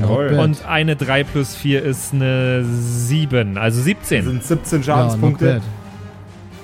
Jawohl. 0.00 0.38
Und 0.38 0.64
eine 0.66 0.96
3 0.96 1.24
plus 1.24 1.54
4 1.54 1.82
ist 1.82 2.12
eine 2.12 2.64
7, 2.64 3.58
also 3.58 3.78
Das 3.78 3.84
17. 3.84 4.24
sind 4.24 4.44
17 4.44 4.70
ja, 4.70 4.76
not 4.78 4.84
Schadenspunkte. 4.84 5.60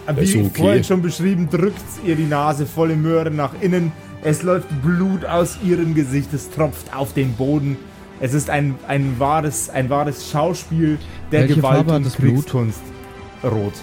bad. 0.06 0.18
Wie 0.20 0.38
okay. 0.40 0.50
vorhin 0.54 0.84
schon 0.84 1.02
beschrieben, 1.02 1.48
drückt 1.50 1.82
ihr 2.06 2.16
die 2.16 2.24
Nase 2.24 2.64
volle 2.64 2.96
Möhre 2.96 3.30
nach 3.30 3.52
innen. 3.60 3.92
Es 4.22 4.42
läuft 4.42 4.68
Blut 4.82 5.24
aus 5.24 5.58
ihrem 5.62 5.94
Gesicht, 5.94 6.32
es 6.32 6.50
tropft 6.50 6.94
auf 6.96 7.12
den 7.12 7.34
Boden. 7.34 7.76
Es 8.20 8.34
ist 8.34 8.48
ein, 8.50 8.74
ein, 8.88 9.14
wahres, 9.18 9.68
ein 9.70 9.90
wahres 9.90 10.30
Schauspiel 10.30 10.98
der 11.30 11.42
Welche 11.42 11.56
Gewalt 11.56 11.76
Farbe 11.76 11.94
und 11.96 12.06
das 12.06 12.16
Blut? 12.16 12.34
Kriegskunst. 12.36 12.80
Rot. 13.44 13.74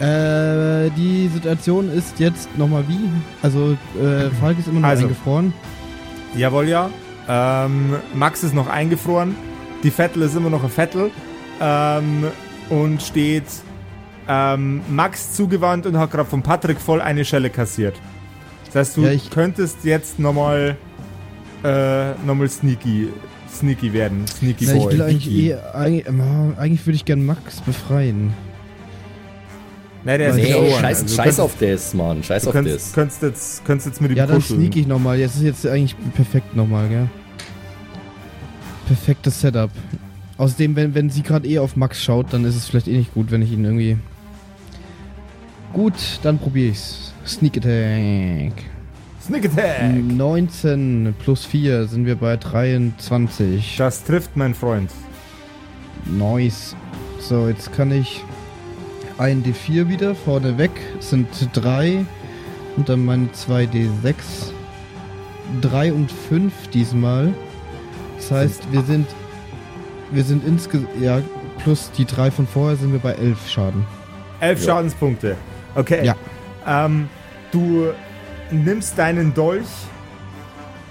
Äh, 0.00 0.90
die 0.96 1.28
Situation 1.32 1.90
ist 1.92 2.18
jetzt 2.18 2.48
nochmal 2.58 2.84
wie? 2.88 2.98
Also, 3.42 3.76
äh, 4.02 4.28
Falk 4.40 4.58
ist 4.58 4.66
immer 4.68 4.80
noch 4.80 4.88
Also. 4.88 5.04
eingefroren. 5.04 5.52
Jawohl, 6.36 6.68
ja. 6.68 6.90
Ähm, 7.28 7.94
Max 8.14 8.42
ist 8.42 8.54
noch 8.54 8.68
eingefroren. 8.68 9.34
Die 9.82 9.90
Vettel 9.90 10.22
ist 10.22 10.34
immer 10.36 10.50
noch 10.50 10.64
ein 10.64 10.70
Vettel. 10.70 11.10
Ähm, 11.60 12.24
und 12.70 13.02
steht 13.02 13.44
ähm, 14.28 14.80
Max 14.88 15.32
zugewandt 15.34 15.86
und 15.86 15.98
hat 15.98 16.10
gerade 16.12 16.28
von 16.28 16.42
Patrick 16.42 16.80
voll 16.80 17.00
eine 17.00 17.24
Schelle 17.24 17.50
kassiert. 17.50 17.96
Das 18.66 18.74
heißt, 18.76 18.96
du 18.96 19.02
Ja, 19.02 19.10
ich- 19.10 19.30
könntest 19.30 19.84
jetzt 19.84 20.18
nochmal 20.20 20.76
äh, 21.64 22.12
nochmal 22.24 22.48
sneaky, 22.48 23.08
sneaky 23.52 23.92
werden. 23.92 24.26
Sneaky 24.26 24.64
Ja, 24.66 24.72
ich 24.74 24.78
Boy. 24.84 24.92
will 24.92 25.02
eigentlich 25.02 25.30
eh, 25.30 25.54
eigentlich, 25.74 26.06
äh, 26.06 26.58
eigentlich 26.60 26.86
würde 26.86 26.94
ich 26.96 27.04
gern 27.04 27.26
Max 27.26 27.60
befreien. 27.60 28.32
Nein, 30.04 30.18
der 30.18 30.30
ist 30.30 30.36
Nee, 30.36 30.52
verloren. 30.52 30.80
scheiß, 30.80 31.02
Also 31.02 31.14
scheiß 31.14 31.16
könntest- 31.24 31.40
auf 31.40 31.54
das, 31.60 31.94
Mann. 31.94 32.22
Scheiß 32.22 32.46
auf 32.46 32.52
könntest, 32.54 32.86
das. 32.88 32.92
könntest, 32.94 33.22
jetzt, 33.22 33.64
könntest 33.66 33.86
jetzt 33.88 34.00
mit 34.00 34.10
ihm 34.12 34.16
Ja, 34.16 34.26
dann 34.26 34.36
kuscheln. 34.36 34.60
sneak 34.60 34.76
ich 34.76 34.86
nochmal. 34.86 35.18
Jetzt 35.18 35.36
ist 35.36 35.42
jetzt 35.42 35.66
eigentlich 35.66 35.94
perfekt 36.14 36.56
nochmal, 36.56 36.88
gell? 36.88 37.08
Perfektes 38.86 39.40
Setup. 39.40 39.70
Außerdem, 40.38 40.74
wenn, 40.74 40.94
wenn 40.94 41.10
sie 41.10 41.22
gerade 41.22 41.46
eh 41.46 41.58
auf 41.58 41.76
Max 41.76 42.02
schaut, 42.02 42.32
dann 42.32 42.44
ist 42.44 42.56
es 42.56 42.66
vielleicht 42.66 42.88
eh 42.88 42.96
nicht 42.96 43.12
gut, 43.14 43.30
wenn 43.30 43.42
ich 43.42 43.52
ihn 43.52 43.64
irgendwie. 43.64 43.98
Gut, 45.72 45.94
dann 46.22 46.38
probiere 46.38 46.70
ich's. 46.70 47.12
Sneak 47.26 47.58
Attack. 47.58 48.52
Sneak 49.22 49.44
Attack. 49.44 49.92
19 49.94 51.14
plus 51.22 51.44
4 51.44 51.86
sind 51.86 52.06
wir 52.06 52.16
bei 52.16 52.36
23. 52.38 53.76
Das 53.76 54.02
trifft, 54.02 54.36
mein 54.36 54.54
Freund. 54.54 54.90
Nice. 56.06 56.74
So, 57.20 57.46
jetzt 57.48 57.72
kann 57.74 57.92
ich 57.92 58.24
ein 59.20 59.44
D4 59.44 59.88
wieder 59.88 60.14
vorne 60.14 60.56
weg. 60.56 60.70
Sind 60.98 61.28
3 61.52 62.04
und 62.76 62.88
dann 62.88 63.04
meine 63.04 63.30
2 63.30 63.64
D6. 63.64 64.14
3 65.60 65.92
und 65.92 66.10
5 66.10 66.52
diesmal. 66.68 67.34
Das 68.16 68.30
heißt, 68.30 68.72
wir 68.72 68.82
sind 68.82 69.06
wir 70.10 70.24
sind 70.24 70.44
insgesamt 70.44 70.88
ja 71.00 71.20
plus 71.62 71.90
die 71.92 72.04
3 72.04 72.30
von 72.30 72.46
vorher 72.46 72.76
sind 72.76 72.92
wir 72.92 72.98
bei 72.98 73.12
11 73.12 73.48
Schaden. 73.48 73.86
Elf 74.40 74.60
Ja. 74.60 74.66
Schadenspunkte. 74.66 75.36
Okay. 75.74 76.04
Ja. 76.04 76.16
Ähm, 76.66 77.08
du 77.52 77.88
nimmst 78.50 78.98
deinen 78.98 79.34
Dolch, 79.34 79.68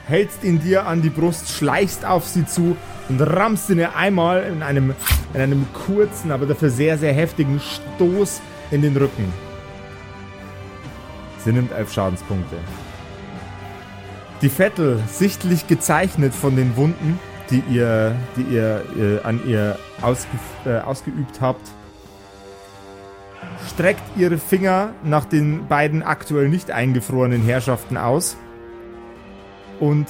hältst 0.08 0.44
ihn 0.44 0.60
dir 0.62 0.86
an 0.86 1.02
die 1.02 1.10
Brust, 1.10 1.50
schleichst 1.50 2.06
auf 2.06 2.28
sie 2.28 2.46
zu 2.46 2.78
und 3.10 3.20
rammst 3.22 3.70
ihn 3.70 3.80
ihr 3.80 3.96
einmal 3.96 4.44
in 4.44 4.62
einem, 4.64 4.94
in 5.34 5.42
einem 5.42 5.66
kurzen, 5.74 6.32
aber 6.32 6.46
dafür 6.46 6.70
sehr, 6.70 6.98
sehr 6.98 7.14
heftigen 7.14 7.60
Stoß 7.60 8.42
in 8.72 8.82
den 8.82 8.96
Rücken. 8.96 9.34
Sie 11.44 11.52
nimmt 11.52 11.72
elf 11.72 11.92
Schadenspunkte. 11.92 12.56
Die 14.42 14.50
Vettel, 14.50 15.02
sichtlich 15.08 15.68
gezeichnet 15.68 16.34
von 16.34 16.56
den 16.56 16.78
Wunden, 16.78 17.20
die 17.50 17.64
ihr, 17.70 18.16
die 18.38 18.54
ihr 18.54 18.84
äh, 18.98 19.24
an 19.24 19.42
ihr 19.46 19.78
ausge, 20.02 20.30
äh, 20.66 20.80
ausgeübt 20.80 21.42
habt, 21.42 21.68
streckt 23.68 24.04
ihre 24.16 24.38
Finger 24.38 24.94
nach 25.04 25.26
den 25.26 25.68
beiden 25.68 26.04
aktuell 26.04 26.48
nicht 26.48 26.72
eingefrorenen 26.72 27.42
Herrschaften 27.42 27.98
aus 27.98 28.38
und 29.80 30.08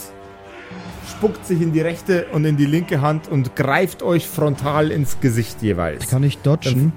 spuckt 1.10 1.46
sich 1.46 1.62
in 1.62 1.74
die 1.74 1.82
rechte 1.82 2.26
und 2.32 2.46
in 2.46 2.58
die 2.58 2.66
linke 2.66 3.02
Hand 3.02 3.28
und 3.28 3.56
greift 3.56 4.04
euch 4.04 4.28
frontal 4.28 4.92
ins 4.92 5.20
Gesicht 5.20 5.62
jeweils. 5.62 6.10
Kann 6.10 6.24
ich 6.24 6.38
dodgen? 6.40 6.94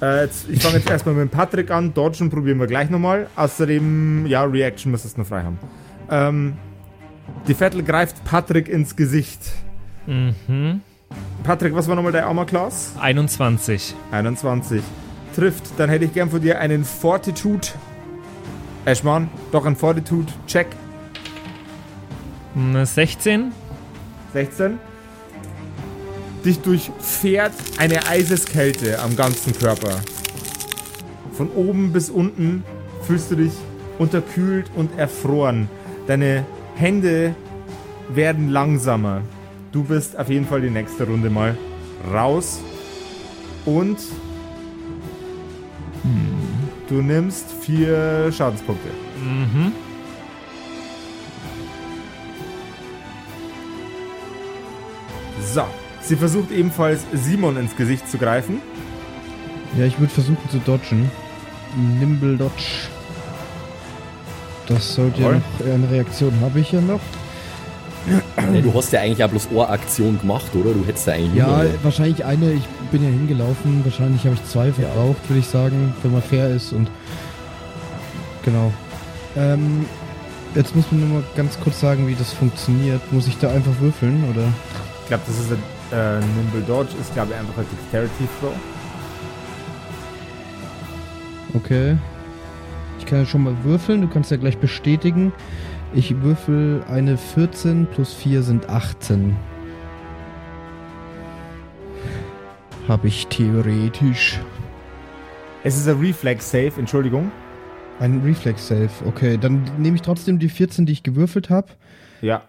Äh, 0.00 0.24
jetzt, 0.24 0.48
ich 0.48 0.62
fange 0.62 0.78
jetzt 0.78 0.90
erstmal 0.90 1.14
mit 1.14 1.30
Patrick 1.30 1.70
an. 1.70 1.92
Dodgen 1.94 2.30
probieren 2.30 2.58
wir 2.58 2.66
gleich 2.66 2.90
nochmal. 2.90 3.28
Außerdem, 3.36 4.26
ja, 4.26 4.44
Reaction 4.44 4.90
müsstest 4.92 5.16
du 5.16 5.22
noch 5.22 5.28
frei 5.28 5.42
haben. 5.42 5.58
Ähm, 6.10 6.54
die 7.48 7.54
Vettel 7.54 7.82
greift 7.82 8.24
Patrick 8.24 8.68
ins 8.68 8.96
Gesicht. 8.96 9.40
Mhm. 10.06 10.80
Patrick, 11.42 11.74
was 11.74 11.88
war 11.88 11.96
nochmal 11.96 12.12
dein 12.12 12.24
Armor 12.24 12.46
Class? 12.46 12.94
21. 13.00 13.94
21. 14.10 14.82
Trifft, 15.34 15.64
dann 15.78 15.88
hätte 15.88 16.04
ich 16.04 16.12
gern 16.12 16.30
von 16.30 16.40
dir 16.40 16.58
einen 16.60 16.84
Fortitude. 16.84 17.68
Eschmann, 18.84 19.28
doch 19.52 19.66
ein 19.66 19.76
Fortitude-Check. 19.76 20.66
Eine 20.66 20.89
16. 22.84 23.52
16. 24.32 24.78
Dich 26.44 26.60
durchfährt 26.60 27.52
eine 27.78 28.06
Eiseskälte 28.06 29.00
am 29.00 29.16
ganzen 29.16 29.52
Körper. 29.52 30.00
Von 31.32 31.48
oben 31.50 31.92
bis 31.92 32.10
unten 32.10 32.64
fühlst 33.06 33.30
du 33.30 33.36
dich 33.36 33.52
unterkühlt 33.98 34.70
und 34.76 34.98
erfroren. 34.98 35.68
Deine 36.06 36.44
Hände 36.76 37.34
werden 38.08 38.50
langsamer. 38.50 39.22
Du 39.72 39.84
bist 39.84 40.18
auf 40.18 40.28
jeden 40.28 40.46
Fall 40.46 40.60
die 40.60 40.70
nächste 40.70 41.06
Runde 41.06 41.30
mal 41.30 41.56
raus. 42.12 42.60
Und 43.64 43.98
du 46.88 46.94
nimmst 47.02 47.46
vier 47.62 48.30
Schadenspunkte. 48.32 48.88
Mhm. 49.22 49.72
So. 55.52 55.62
Sie 56.02 56.16
versucht 56.16 56.50
ebenfalls 56.50 57.00
Simon 57.12 57.56
ins 57.56 57.76
Gesicht 57.76 58.08
zu 58.10 58.18
greifen. 58.18 58.60
Ja, 59.78 59.84
ich 59.84 59.98
würde 60.00 60.12
versuchen 60.12 60.48
zu 60.50 60.58
dodgen. 60.58 61.10
Nimble 61.98 62.36
Dodge. 62.36 62.88
Das 64.66 64.94
sollte 64.94 65.20
ja 65.20 65.26
Jawohl. 65.28 65.42
noch 65.60 65.66
äh, 65.66 65.72
eine 65.74 65.90
Reaktion 65.90 66.32
habe 66.40 66.60
ich 66.60 66.72
ja 66.72 66.80
noch. 66.80 67.00
Nee, 68.50 68.62
du 68.62 68.72
hast 68.72 68.92
ja 68.92 69.00
eigentlich 69.00 69.22
auch 69.22 69.28
bloß 69.28 69.48
eine 69.50 69.68
Aktion 69.68 70.18
gemacht, 70.18 70.46
oder? 70.54 70.72
Du 70.72 70.84
hättest 70.86 71.06
ja 71.06 71.12
eigentlich 71.14 71.34
Ja, 71.34 71.46
nur- 71.64 71.84
wahrscheinlich 71.84 72.24
eine. 72.24 72.52
Ich 72.52 72.64
bin 72.90 73.02
ja 73.04 73.10
hingelaufen. 73.10 73.82
Wahrscheinlich 73.84 74.24
habe 74.24 74.34
ich 74.36 74.44
zwei 74.50 74.72
verbraucht, 74.72 75.28
würde 75.28 75.40
ich 75.40 75.46
sagen, 75.46 75.94
wenn 76.02 76.12
man 76.12 76.22
fair 76.22 76.48
ist 76.50 76.72
und 76.72 76.90
genau. 78.44 78.72
Ähm, 79.36 79.84
jetzt 80.54 80.74
muss 80.74 80.86
man 80.90 81.00
nur 81.00 81.18
mal 81.20 81.24
ganz 81.36 81.58
kurz 81.60 81.78
sagen, 81.78 82.08
wie 82.08 82.14
das 82.14 82.32
funktioniert. 82.32 83.00
Muss 83.12 83.26
ich 83.28 83.36
da 83.38 83.50
einfach 83.50 83.72
würfeln 83.80 84.24
oder? 84.30 84.44
Ich 85.10 85.16
glaube, 85.16 85.24
das 85.26 85.40
ist 85.40 85.50
ein 85.50 85.58
äh, 85.98 86.24
Nimble 86.36 86.62
Dodge, 86.68 86.96
ist 87.00 87.12
glaube 87.14 87.32
ich 87.32 87.36
einfach 87.36 87.58
ein 87.58 87.66
Dexterity 87.68 88.28
Throw. 88.38 88.52
Okay. 91.52 91.96
Ich 93.00 93.06
kann 93.06 93.18
ja 93.18 93.26
schon 93.26 93.42
mal 93.42 93.56
würfeln. 93.64 94.02
Du 94.02 94.06
kannst 94.06 94.30
ja 94.30 94.36
gleich 94.36 94.58
bestätigen. 94.58 95.32
Ich 95.94 96.22
würfel 96.22 96.84
eine 96.88 97.16
14 97.16 97.88
plus 97.88 98.14
4 98.14 98.44
sind 98.44 98.68
18. 98.68 99.34
Habe 102.86 103.08
ich 103.08 103.26
theoretisch. 103.26 104.38
Es 105.64 105.76
ist 105.76 105.88
ein 105.88 105.98
Reflex 105.98 106.52
Save, 106.52 106.74
Entschuldigung. 106.78 107.32
Ein 107.98 108.22
Reflex 108.24 108.68
Save. 108.68 108.90
Okay, 109.04 109.38
dann 109.38 109.64
nehme 109.76 109.96
ich 109.96 110.02
trotzdem 110.02 110.38
die 110.38 110.48
14, 110.48 110.86
die 110.86 110.92
ich 110.92 111.02
gewürfelt 111.02 111.50
habe 111.50 111.66
Ja. 112.22 112.42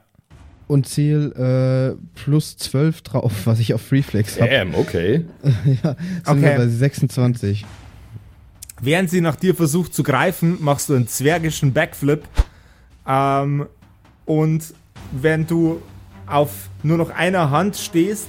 Und 0.72 0.88
zähle 0.88 1.98
äh, 1.98 2.20
plus 2.20 2.58
12 2.58 3.02
drauf, 3.02 3.32
was 3.46 3.60
ich 3.60 3.74
auf 3.74 3.92
Reflex 3.92 4.40
habe. 4.40 4.50
Damn, 4.50 4.76
okay. 4.76 5.26
ja, 5.84 5.96
sind 5.96 5.98
Okay. 6.26 6.42
wir 6.42 6.56
bei 6.56 6.68
26. 6.68 7.66
Während 8.82 9.10
sie 9.10 9.22
nach 9.22 9.36
dir 9.36 9.54
versucht 9.54 9.94
zu 9.94 10.02
greifen, 10.02 10.58
machst 10.62 10.90
du 10.90 10.96
einen 10.96 11.08
zwergischen 11.08 11.74
Backflip. 11.74 12.24
Ähm, 13.08 13.68
und 14.26 14.74
wenn 15.12 15.46
du 15.46 15.82
auf 16.26 16.70
nur 16.84 16.98
noch 16.98 17.10
einer 17.12 17.52
Hand 17.52 17.76
stehst, 17.76 18.28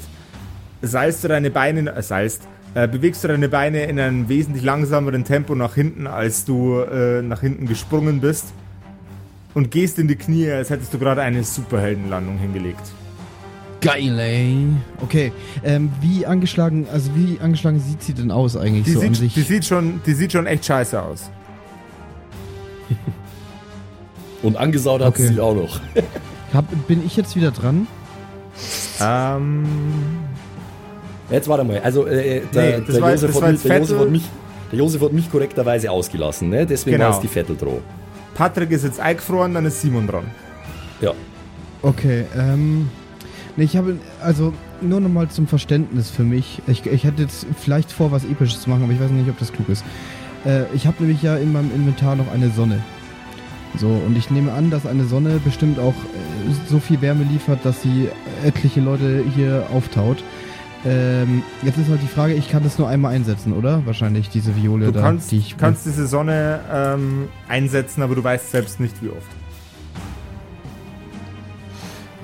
seilst 0.83 1.22
du 1.24 1.28
deine 1.28 1.50
Beine, 1.50 1.94
äh, 1.94 2.02
seilst, 2.02 2.42
äh, 2.74 2.88
bewegst 2.88 3.22
du 3.22 3.28
deine 3.28 3.48
Beine 3.48 3.85
in 3.85 4.00
einem 4.00 4.28
wesentlich 4.28 4.64
langsameren 4.64 5.24
Tempo 5.24 5.55
nach 5.55 5.74
hinten, 5.74 6.07
als 6.07 6.44
du 6.44 6.81
äh, 6.81 7.22
nach 7.22 7.40
hinten 7.40 7.66
gesprungen 7.66 8.20
bist. 8.20 8.46
Und 9.55 9.71
gehst 9.71 9.99
in 9.99 10.09
die 10.09 10.17
Knie, 10.17 10.51
als 10.51 10.71
hättest 10.71 10.95
du 10.95 10.99
gerade 10.99 11.21
eine 11.23 11.45
Superheldenlandung 11.45 12.38
hingelegt. 12.38 12.81
Geil, 13.83 14.19
ey. 14.19 14.67
Okay, 15.03 15.33
ähm, 15.65 15.91
wie 16.01 16.25
angeschlagen, 16.25 16.87
also 16.93 17.11
wie 17.17 17.38
angeschlagen 17.41 17.81
sieht 17.81 18.03
sie 18.03 18.15
denn 18.15 18.31
aus 18.31 18.57
eigentlich 18.57 18.85
Die, 18.85 18.93
so 18.93 19.01
an 19.01 19.07
sieht, 19.09 19.17
sich? 19.17 19.35
die, 19.35 19.43
sieht 19.43 19.65
schon, 19.65 20.01
die 20.07 20.15
sieht 20.15 20.33
schon 20.33 20.47
echt 20.47 20.65
scheiße 20.65 21.03
aus. 21.03 21.31
Und 24.43 24.57
angesaut 24.57 25.01
hat 25.01 25.09
Okay. 25.09 25.29
sie 25.29 25.41
auch 25.41 25.55
noch. 25.55 25.81
Hab, 26.55 26.65
bin 26.87 27.05
ich 27.05 27.17
jetzt 27.17 27.37
wieder 27.37 27.51
dran? 27.51 27.87
Ähm, 29.01 29.65
Jetzt 31.31 31.49
warte 31.49 31.65
mal. 31.65 31.81
Also, 31.81 32.07
äh, 32.07 32.43
der, 32.53 32.79
Nee, 32.79 32.85
das 32.87 32.95
der, 32.95 33.03
war- 33.03 33.11
Josef 33.12 33.33
der, 33.62 33.99
hat 34.01 34.11
mich, 34.11 34.23
der 34.71 34.79
Josef 34.79 35.01
hat 35.03 35.12
mich 35.12 35.31
korrekterweise 35.31 35.91
ausgelassen, 35.91 36.51
ne? 36.51 36.67
Deswegen 36.67 36.99
Genau. 36.99 37.09
war 37.11 37.15
es 37.17 37.21
die 37.21 37.29
Vetteldroh. 37.29 37.81
Patrick 38.35 38.71
ist 38.71 38.85
jetzt 38.85 39.01
eingefroren, 39.01 39.55
dann 39.55 39.66
ist 39.66 39.81
Simon 39.81 40.07
dran. 40.07 40.25
Ja. 41.01 41.12
Okay, 41.83 42.25
ähm. 42.37 42.88
Nee, 43.57 43.64
ich 43.64 43.77
habe, 43.77 43.99
also 44.23 44.55
nur 44.81 45.01
nochmal 45.01 45.29
zum 45.29 45.47
Verständnis 45.47 46.11
für 46.11 46.23
mich. 46.23 46.62
Ich, 46.66 46.87
ich 46.87 47.05
hätte 47.05 47.21
jetzt 47.21 47.47
vielleicht 47.61 47.92
vor, 47.92 48.11
was 48.11 48.25
Episches 48.25 48.62
zu 48.62 48.71
machen, 48.71 48.85
aber 48.85 48.92
ich 48.92 49.01
weiß 49.01 49.11
nicht, 49.11 49.29
ob 49.29 49.38
das 49.38 49.53
klug 49.53 49.68
ist. 49.68 49.85
Äh, 50.47 50.64
ich 50.75 50.87
habe 50.87 50.97
nämlich 51.01 51.23
ja 51.23 51.37
in 51.37 51.53
meinem 51.53 51.71
Inventar 51.75 52.16
noch 52.16 52.33
eine 52.33 52.51
Sonne. 52.51 52.81
So, 53.79 53.88
und 53.88 54.16
ich 54.16 54.31
nehme 54.31 54.53
an, 54.53 54.71
dass 54.71 54.87
eine 54.87 55.05
Sonne 55.05 55.40
bestimmt 55.45 55.79
auch 55.79 55.95
äh, 55.95 56.68
so 56.68 56.79
viel 56.79 57.01
Wärme 57.03 57.25
liefert, 57.25 57.61
dass 57.64 57.83
sie 57.83 58.09
etliche 58.45 58.81
Leute 58.81 59.23
hier 59.35 59.66
auftaut. 59.73 60.23
Ähm, 60.85 61.42
jetzt 61.62 61.79
ist 61.79 61.88
halt 61.88 62.03
die 62.03 62.09
Frage, 62.09 62.35
ich 62.35 62.51
kann 62.51 62.64
das 62.64 62.79
nur 62.79 62.88
einmal 62.88 63.14
einsetzen, 63.14 63.53
oder? 63.53 63.87
Wahrscheinlich 63.87 64.31
diese 64.31 64.57
Viole 64.57 64.87
Du 64.87 64.92
da, 64.92 65.01
kannst, 65.03 65.31
die 65.31 65.38
ich. 65.38 65.57
kannst 65.57 65.87
diese 65.87 66.09
Sonne 66.09 66.61
ähm, 66.73 67.29
einsetzen, 67.49 68.03
aber 68.03 68.16
du 68.16 68.25
weißt 68.25 68.51
selbst 68.51 68.81
nicht, 68.81 69.01
wie 69.03 69.09
oft. 69.09 69.31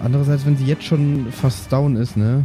Andererseits, 0.02 0.44
wenn 0.46 0.56
sie 0.56 0.64
jetzt 0.64 0.84
schon 0.84 1.26
fast 1.30 1.72
down 1.72 1.96
ist, 1.96 2.16
ne? 2.16 2.44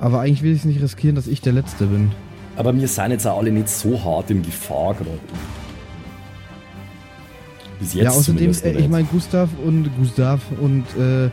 Aber 0.00 0.20
eigentlich 0.20 0.42
will 0.42 0.52
ich 0.52 0.60
es 0.60 0.64
nicht 0.64 0.82
riskieren, 0.82 1.14
dass 1.14 1.28
ich 1.28 1.40
der 1.40 1.52
Letzte 1.52 1.86
bin. 1.86 2.10
Aber 2.56 2.74
wir 2.76 2.88
sind 2.88 3.10
jetzt 3.12 3.26
auch 3.26 3.38
alle 3.38 3.52
nicht 3.52 3.68
so 3.68 4.02
hart 4.02 4.30
in 4.30 4.42
Gefahr 4.42 4.94
gerade. 4.94 5.18
Bis 7.78 7.94
jetzt 7.94 8.04
ja, 8.04 8.10
außerdem, 8.10 8.52
äh, 8.64 8.70
ich 8.72 8.88
meine, 8.88 9.04
Gustav 9.04 9.48
und 9.64 9.90
Gustav 9.98 10.40
und 10.60 10.84
äh, 10.98 11.30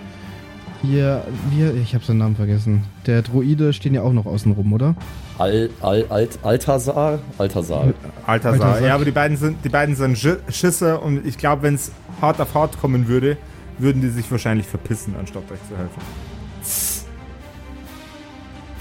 hier, 0.81 1.23
wir, 1.51 1.73
ich 1.75 1.93
habe 1.93 2.03
seinen 2.03 2.19
Namen 2.19 2.35
vergessen. 2.35 2.83
Der 3.05 3.21
Droide 3.21 3.73
stehen 3.73 3.93
ja 3.93 4.01
auch 4.01 4.13
noch 4.13 4.25
außen 4.25 4.51
rum, 4.53 4.71
oder? 4.73 4.95
Al, 5.37 5.69
Al, 5.81 6.05
Alt, 6.09 6.39
Altasar? 6.43 7.19
Altasar. 7.37 7.93
Sag- 8.25 8.81
Ja, 8.83 8.95
aber 8.95 9.05
die 9.05 9.11
beiden 9.11 9.37
sind, 9.37 9.57
die 9.63 9.69
beiden 9.69 9.95
sind 9.95 10.17
Schi- 10.17 10.37
Schisser 10.49 11.01
und 11.01 11.25
ich 11.25 11.37
glaube, 11.37 11.63
wenn 11.63 11.75
es 11.75 11.91
hart 12.21 12.39
auf 12.41 12.53
hart 12.53 12.79
kommen 12.79 13.07
würde, 13.07 13.37
würden 13.77 14.01
die 14.01 14.09
sich 14.09 14.29
wahrscheinlich 14.31 14.67
verpissen, 14.67 15.15
anstatt 15.19 15.43
euch 15.51 15.59
zu 15.69 15.77
helfen. 15.77 16.01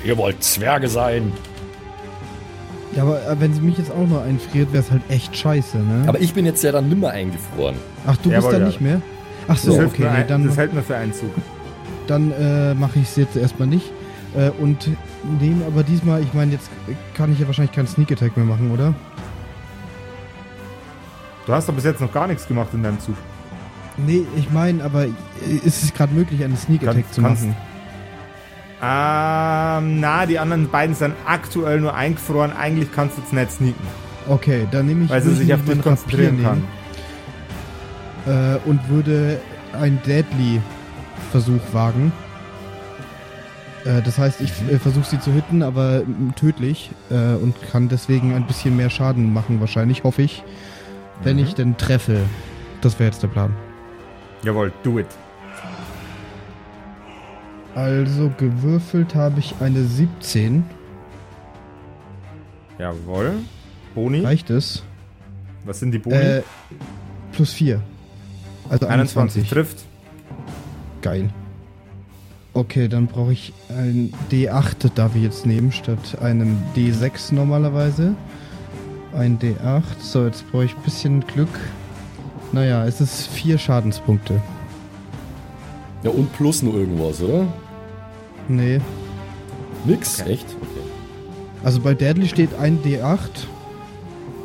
Ihr 0.04 0.16
wollt 0.16 0.42
Zwerge 0.42 0.88
sein. 0.88 1.32
Ja, 2.96 3.02
aber 3.02 3.20
äh, 3.26 3.37
wenn 3.40 3.52
sie 3.52 3.61
mich 3.61 3.76
jetzt 3.78 3.90
auch 3.90 4.06
noch 4.06 4.24
einfriert, 4.24 4.72
wäre 4.72 4.82
es 4.82 4.90
halt 4.90 5.02
echt 5.08 5.37
scheiße, 5.37 5.76
ne? 5.78 6.04
Aber 6.06 6.20
ich 6.20 6.32
bin 6.34 6.46
jetzt 6.46 6.62
ja 6.64 6.72
dann 6.72 6.88
nimmer 6.88 7.11
eingefroren. 7.11 7.76
Ach, 8.06 8.16
du 8.16 8.30
bist 8.30 8.42
Jawohl, 8.42 8.52
da 8.52 8.58
ja. 8.61 8.66
nicht 8.66 8.80
mehr? 8.80 9.02
Ach 9.46 9.54
Das, 9.54 9.62
so, 9.62 9.72
hilft, 9.76 9.94
okay, 9.94 10.02
nur 10.04 10.12
nee, 10.12 10.24
dann, 10.26 10.46
das 10.46 10.56
hält 10.56 10.72
nur 10.74 10.82
für 10.82 10.96
einen 10.96 11.12
Zug. 11.12 11.30
Dann 12.09 12.33
äh, 12.33 12.75
mache 12.75 12.99
ich 12.99 13.05
es 13.09 13.16
jetzt 13.16 13.37
erstmal 13.37 13.68
nicht. 13.68 13.90
Äh, 14.37 14.51
und 14.51 14.88
nehme 15.40 15.64
aber 15.66 15.83
diesmal, 15.83 16.23
ich 16.23 16.35
meine, 16.35 16.53
jetzt 16.53 16.71
kann 17.14 17.33
ich 17.33 17.38
ja 17.38 17.47
wahrscheinlich 17.47 17.73
keinen 17.75 17.87
Sneak 17.88 18.12
Attack 18.12 18.37
mehr 18.37 18.44
machen, 18.47 18.71
oder? 18.71 18.94
Du 21.47 21.53
hast 21.55 21.68
doch 21.68 21.75
bis 21.75 21.85
jetzt 21.85 22.01
noch 22.01 22.12
gar 22.12 22.27
nichts 22.27 22.47
gemacht 22.47 22.68
in 22.75 22.83
deinem 22.83 23.01
Zug. 23.01 23.14
Nee, 23.97 24.25
ich 24.37 24.51
meine, 24.53 24.85
aber 24.85 25.05
äh, 25.07 25.11
ist 25.64 25.83
es 25.83 25.94
gerade 25.94 26.12
möglich, 26.14 26.44
einen 26.44 26.57
Sneak 26.57 26.87
Attack 26.87 27.12
zu 27.12 27.23
kannst- 27.23 27.44
machen? 27.44 27.57
Ähm, 28.81 29.99
na, 30.01 30.25
die 30.27 30.38
anderen 30.38 30.68
beiden 30.68 30.94
sind 30.94 31.14
aktuell 31.27 31.81
nur 31.81 31.94
eingefroren. 31.94 32.53
Eigentlich 32.53 32.92
kannst 32.92 33.16
du 33.16 33.23
jetzt 33.23 33.33
nicht 33.33 33.51
sneaken, 33.51 33.87
Okay, 34.29 34.68
dann 34.71 34.87
nehme 34.87 35.05
ich. 35.05 35.11
weil 35.11 35.21
sie 35.23 35.35
sich 35.35 35.53
auf 35.53 35.64
dich 35.64 35.83
konzentrieren 35.83 36.40
kann. 36.42 36.62
Äh, 38.27 38.59
und 38.68 38.88
würde 38.88 39.40
einen 39.73 40.01
Deadly-Versuch 41.18 41.61
wagen. 41.72 42.12
Äh, 43.85 44.02
das 44.02 44.18
heißt, 44.18 44.40
ich 44.40 44.50
äh, 44.70 44.78
versuche 44.78 45.04
sie 45.07 45.20
zu 45.20 45.33
hitten, 45.33 45.62
aber 45.62 46.00
mm, 46.04 46.35
tödlich. 46.37 46.90
Äh, 47.11 47.35
und 47.35 47.54
kann 47.70 47.88
deswegen 47.88 48.35
ein 48.35 48.46
bisschen 48.46 48.76
mehr 48.76 48.90
Schaden 48.90 49.33
machen, 49.33 49.61
wahrscheinlich, 49.61 50.04
hoffe 50.04 50.22
ich. 50.22 50.42
Wenn 51.22 51.37
Mhm. 51.37 51.42
ich 51.42 51.54
denn 51.54 51.76
treffe. 51.76 52.20
Das 52.81 52.98
wäre 52.98 53.11
jetzt 53.11 53.22
der 53.22 53.28
Plan. 53.28 53.52
Jawohl, 54.44 54.72
do 54.85 54.98
it. 54.98 55.07
Also 57.74 58.31
gewürfelt 58.38 59.14
habe 59.14 59.40
ich 59.40 59.54
eine 59.61 59.83
17. 59.85 60.64
Jawohl. 62.78 63.35
Boni. 63.94 64.20
Reicht 64.20 64.50
es? 64.50 64.85
Was 65.64 65.81
sind 65.81 65.90
die 65.92 65.98
Boni? 65.98 66.16
Äh, 66.16 66.42
plus 67.33 67.52
4. 67.52 67.81
Also 68.70 68.87
21 68.87 69.42
21. 69.42 69.48
trifft. 69.50 69.85
Geil. 71.02 71.30
Okay, 72.54 72.88
dann 72.88 73.06
brauche 73.06 73.32
ich 73.32 73.52
ein 73.68 74.12
D8, 74.32 74.90
darf 74.94 75.14
ich 75.14 75.22
jetzt 75.22 75.46
nehmen, 75.46 75.70
statt 75.70 76.18
einem 76.20 76.58
D6 76.76 77.34
normalerweise. 77.34 78.14
Ein 79.16 79.38
D8. 79.38 79.82
So, 80.00 80.24
jetzt 80.26 80.50
brauche 80.50 80.64
ich 80.64 80.74
ein 80.76 80.82
bisschen 80.82 81.26
Glück. 81.26 81.48
Naja, 82.52 82.84
es 82.87 83.00
ist 83.00 83.28
vier 83.28 83.58
Schadenspunkte. 83.58 84.40
Ja, 86.02 86.11
und 86.11 86.32
plus 86.32 86.62
nur 86.62 86.74
irgendwas, 86.74 87.20
oder? 87.22 87.46
Nee. 88.48 88.80
Nix? 89.84 90.20
Okay. 90.20 90.32
Echt? 90.32 90.46
Okay. 90.61 90.80
Also 91.64 91.80
bei 91.80 91.94
Deadly 91.94 92.28
steht 92.28 92.50
ein 92.58 92.78
D8. 92.82 93.18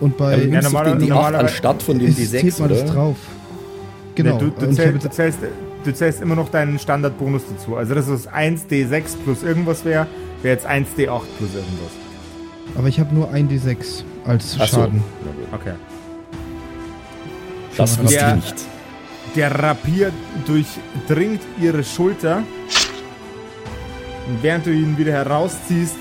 Und 0.02 0.18
bei. 0.18 0.44
Ja, 0.46 0.62
normaler- 0.62 0.96
den 0.96 1.02
D8 1.02 1.10
normalerweise- 1.10 1.40
anstatt 1.40 1.82
von 1.84 2.00
dem 2.00 2.10
es 2.10 2.18
D6, 2.18 2.30
zählt 2.42 2.60
mal 2.60 2.66
oder? 2.72 2.82
das 2.82 2.92
drauf. 2.92 3.18
Genau. 4.16 4.36
Nee, 4.36 4.40
du, 4.60 4.66
du, 4.68 4.74
zähl, 4.74 4.94
du, 4.94 5.10
zählst, 5.10 5.40
du 5.84 5.94
zählst 5.94 6.22
immer 6.22 6.36
noch 6.36 6.50
deinen 6.50 6.80
Standardbonus 6.80 7.44
dazu. 7.50 7.76
Also 7.76 7.94
das 7.96 8.08
ist 8.08 8.28
1d6 8.32 9.18
plus 9.24 9.44
irgendwas 9.44 9.86
wäre, 9.86 10.08
wäre 10.42 10.56
jetzt 10.56 10.68
1d8 10.68 11.22
plus 11.38 11.54
irgendwas. 11.56 11.92
aber 12.76 12.88
ich 12.88 13.00
habe 13.00 13.14
nur 13.14 13.30
ein 13.32 13.50
D6 13.50 14.04
als 14.26 14.58
Ach 14.60 14.68
so. 14.68 14.78
Schaden. 14.82 15.04
Gut. 15.24 15.60
Okay. 15.60 15.74
Das 17.78 17.98
ich 18.04 18.12
Ja. 18.12 18.36
nicht. 18.36 18.56
Der 19.36 19.52
Rapier 19.60 20.12
durchdringt 20.46 21.42
ihre 21.60 21.84
Schulter. 21.84 22.44
Und 24.28 24.42
während 24.42 24.66
du 24.66 24.72
ihn 24.72 24.98
wieder 24.98 25.12
herausziehst, 25.12 25.96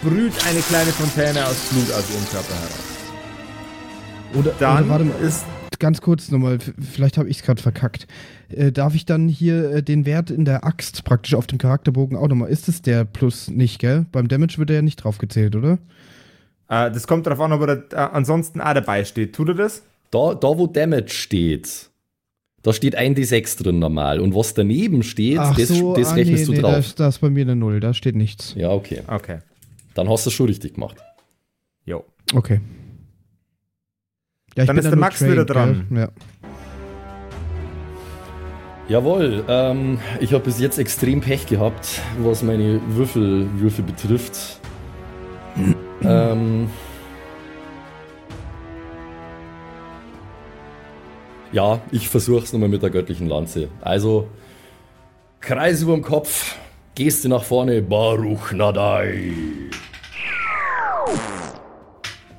sprüht 0.00 0.34
eine 0.48 0.60
kleine 0.60 0.90
Fontäne 0.92 1.44
aus 1.46 1.56
Blut 1.70 1.90
aus 1.92 2.04
ihrem 2.10 2.28
Körper 2.30 2.54
heraus. 2.54 2.84
Oder, 4.34 4.52
Dann 4.60 4.84
oder 4.84 4.88
warte 4.90 5.04
mal, 5.04 5.18
ist 5.26 5.44
ganz 5.78 6.00
kurz 6.00 6.30
nochmal, 6.30 6.58
vielleicht 6.60 7.18
habe 7.18 7.28
ich 7.28 7.38
es 7.38 7.42
gerade 7.42 7.62
verkackt. 7.62 8.06
Äh, 8.50 8.72
darf 8.72 8.94
ich 8.94 9.06
dann 9.06 9.28
hier 9.28 9.70
äh, 9.70 9.82
den 9.82 10.06
Wert 10.06 10.30
in 10.30 10.44
der 10.44 10.64
Axt 10.64 11.04
praktisch 11.04 11.34
auf 11.34 11.46
dem 11.46 11.58
Charakterbogen 11.58 12.16
auch 12.16 12.28
nochmal? 12.28 12.50
Ist 12.50 12.68
es 12.68 12.82
der 12.82 13.04
Plus 13.04 13.48
nicht, 13.48 13.78
gell? 13.78 14.06
Beim 14.12 14.28
Damage 14.28 14.58
wird 14.58 14.70
er 14.70 14.76
ja 14.76 14.82
nicht 14.82 14.96
drauf 14.96 15.18
gezählt, 15.18 15.56
oder? 15.56 15.78
äh, 16.68 16.90
das 16.90 17.06
kommt 17.06 17.26
darauf 17.26 17.40
an, 17.40 17.52
ob 17.52 17.62
er 17.62 17.84
äh, 17.92 17.96
ansonsten 17.96 18.60
auch 18.60 18.74
dabei 18.74 19.04
steht. 19.04 19.34
Tut 19.34 19.48
er 19.48 19.54
das? 19.54 19.82
Da, 20.10 20.34
da, 20.34 20.58
wo 20.58 20.66
Damage 20.66 21.10
steht, 21.10 21.90
da 22.62 22.72
steht 22.72 22.94
ein 22.94 23.14
D6 23.14 23.62
drin 23.62 23.78
normal. 23.78 24.20
Und 24.20 24.34
was 24.34 24.54
daneben 24.54 25.02
steht, 25.02 25.38
das, 25.38 25.56
das 25.56 25.70
ah, 25.72 26.14
rechnest 26.14 26.48
nee, 26.48 26.56
du 26.56 26.62
Da 26.62 26.72
drauf. 26.72 26.78
ist, 26.78 27.00
da 27.00 27.08
ist 27.08 27.18
bei 27.18 27.30
mir 27.30 27.42
eine 27.42 27.56
Null, 27.56 27.80
da 27.80 27.94
steht 27.94 28.16
nichts. 28.16 28.54
Ja, 28.56 28.70
okay. 28.70 29.02
Okay. 29.06 29.38
Dann 29.94 30.08
hast 30.08 30.26
du 30.26 30.30
es 30.30 30.34
schon 30.34 30.46
richtig 30.46 30.74
gemacht. 30.74 30.96
Jo. 31.84 32.04
Okay. 32.34 32.60
Ja, 34.56 34.62
ich 34.62 34.66
Dann 34.66 34.76
bin 34.76 34.84
ist 34.84 34.90
der 34.90 34.98
Max 34.98 35.24
wieder 35.24 35.44
dran. 35.44 35.86
Ja. 35.90 36.08
Jawohl, 38.88 39.44
ähm, 39.48 39.98
ich 40.18 40.32
habe 40.32 40.44
bis 40.44 40.58
jetzt 40.58 40.78
extrem 40.78 41.20
Pech 41.20 41.46
gehabt, 41.46 42.00
was 42.22 42.42
meine 42.42 42.80
Würfel, 42.88 43.46
Würfel 43.60 43.84
betrifft. 43.84 44.60
ähm, 46.02 46.70
ja, 51.52 51.80
ich 51.90 52.08
versuche 52.08 52.44
es 52.44 52.52
nochmal 52.54 52.70
mit 52.70 52.82
der 52.82 52.88
göttlichen 52.88 53.28
Lanze. 53.28 53.68
Also, 53.82 54.28
Kreis 55.40 55.82
über 55.82 55.92
dem 55.92 56.02
Kopf, 56.02 56.56
Geste 56.94 57.28
nach 57.28 57.44
vorne, 57.44 57.82
Baruch 57.82 58.52
Nadai. 58.52 59.32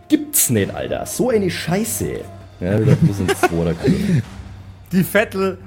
Gibt's 0.09 0.49
nicht, 0.49 0.73
Alter. 0.73 1.05
So 1.05 1.29
eine 1.29 1.49
Scheiße. 1.49 2.19
Ja, 2.59 2.81
wieder 2.81 2.95
bloß 2.95 3.19
ein 3.21 3.29
Zweiter 3.29 3.73
Klirr. 3.75 4.21
Die 4.91 5.03
Vettel 5.03 5.57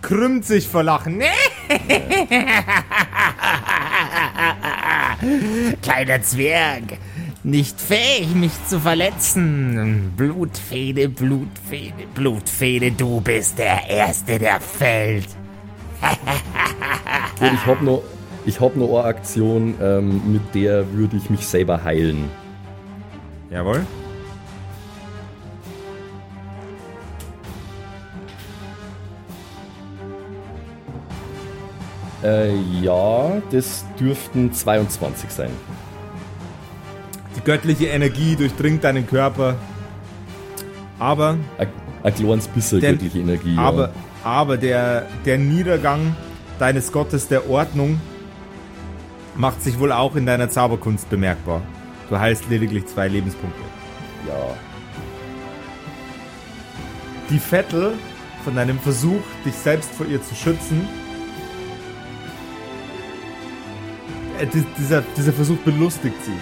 krümmt 0.00 0.46
sich 0.46 0.68
vor 0.68 0.84
Lachen. 0.84 1.20
Kleiner 5.82 6.22
Zwerg, 6.22 6.84
nicht 7.42 7.80
fähig, 7.80 8.32
mich 8.34 8.52
zu 8.68 8.78
verletzen. 8.78 10.12
Blutfede, 10.16 11.08
Blutfede, 11.08 12.06
Blutfede, 12.14 12.92
du 12.92 13.20
bist 13.20 13.58
der 13.58 13.90
Erste, 13.90 14.38
der 14.38 14.60
fällt. 14.60 15.26
Ich 17.40 17.66
hab 17.66 17.82
noch, 17.82 18.02
ich 18.46 18.60
hab 18.60 18.76
noch 18.76 19.00
eine 19.00 19.08
Aktion, 19.08 19.74
ähm, 19.82 20.22
mit 20.32 20.54
der 20.54 20.92
würde 20.92 21.16
ich 21.16 21.28
mich 21.30 21.44
selber 21.46 21.82
heilen. 21.82 22.30
Jawohl. 23.50 23.84
Äh, 32.22 32.54
ja, 32.82 33.40
das 33.50 33.84
dürften 33.98 34.52
22 34.52 35.30
sein. 35.30 35.50
Die 37.36 37.40
göttliche 37.42 37.86
Energie 37.86 38.34
durchdringt 38.34 38.82
deinen 38.82 39.06
Körper. 39.06 39.54
Aber, 40.98 41.36
Ein, 41.58 41.68
ein 42.02 42.14
kleines 42.14 42.48
bisschen 42.48 42.80
Der- 42.80 42.92
göttliche 42.92 43.20
Energie. 43.20 43.56
aber, 43.56 43.88
ja. 43.88 43.92
aber 44.24 44.56
der, 44.56 45.06
der 45.24 45.38
Niedergang 45.38 46.16
deines 46.58 46.90
Gottes 46.90 47.28
der 47.28 47.48
Ordnung 47.48 48.00
macht 49.36 49.62
sich 49.62 49.78
wohl 49.78 49.92
auch 49.92 50.16
in 50.16 50.26
deiner 50.26 50.48
Zauberkunst 50.50 51.08
bemerkbar. 51.08 51.62
Du 52.08 52.18
heilst 52.18 52.48
lediglich 52.48 52.86
zwei 52.86 53.08
Lebenspunkte. 53.08 53.60
ja. 54.26 54.54
Die 57.30 57.38
Vettel 57.38 57.92
von 58.42 58.54
deinem 58.54 58.78
Versuch, 58.78 59.20
dich 59.44 59.54
selbst 59.54 59.90
vor 59.92 60.06
ihr 60.06 60.22
zu 60.22 60.34
schützen, 60.34 60.88
äh, 64.40 64.46
di- 64.46 64.64
dieser, 64.78 65.02
dieser 65.14 65.34
Versuch 65.34 65.58
belustigt 65.58 66.16
sie. 66.24 66.32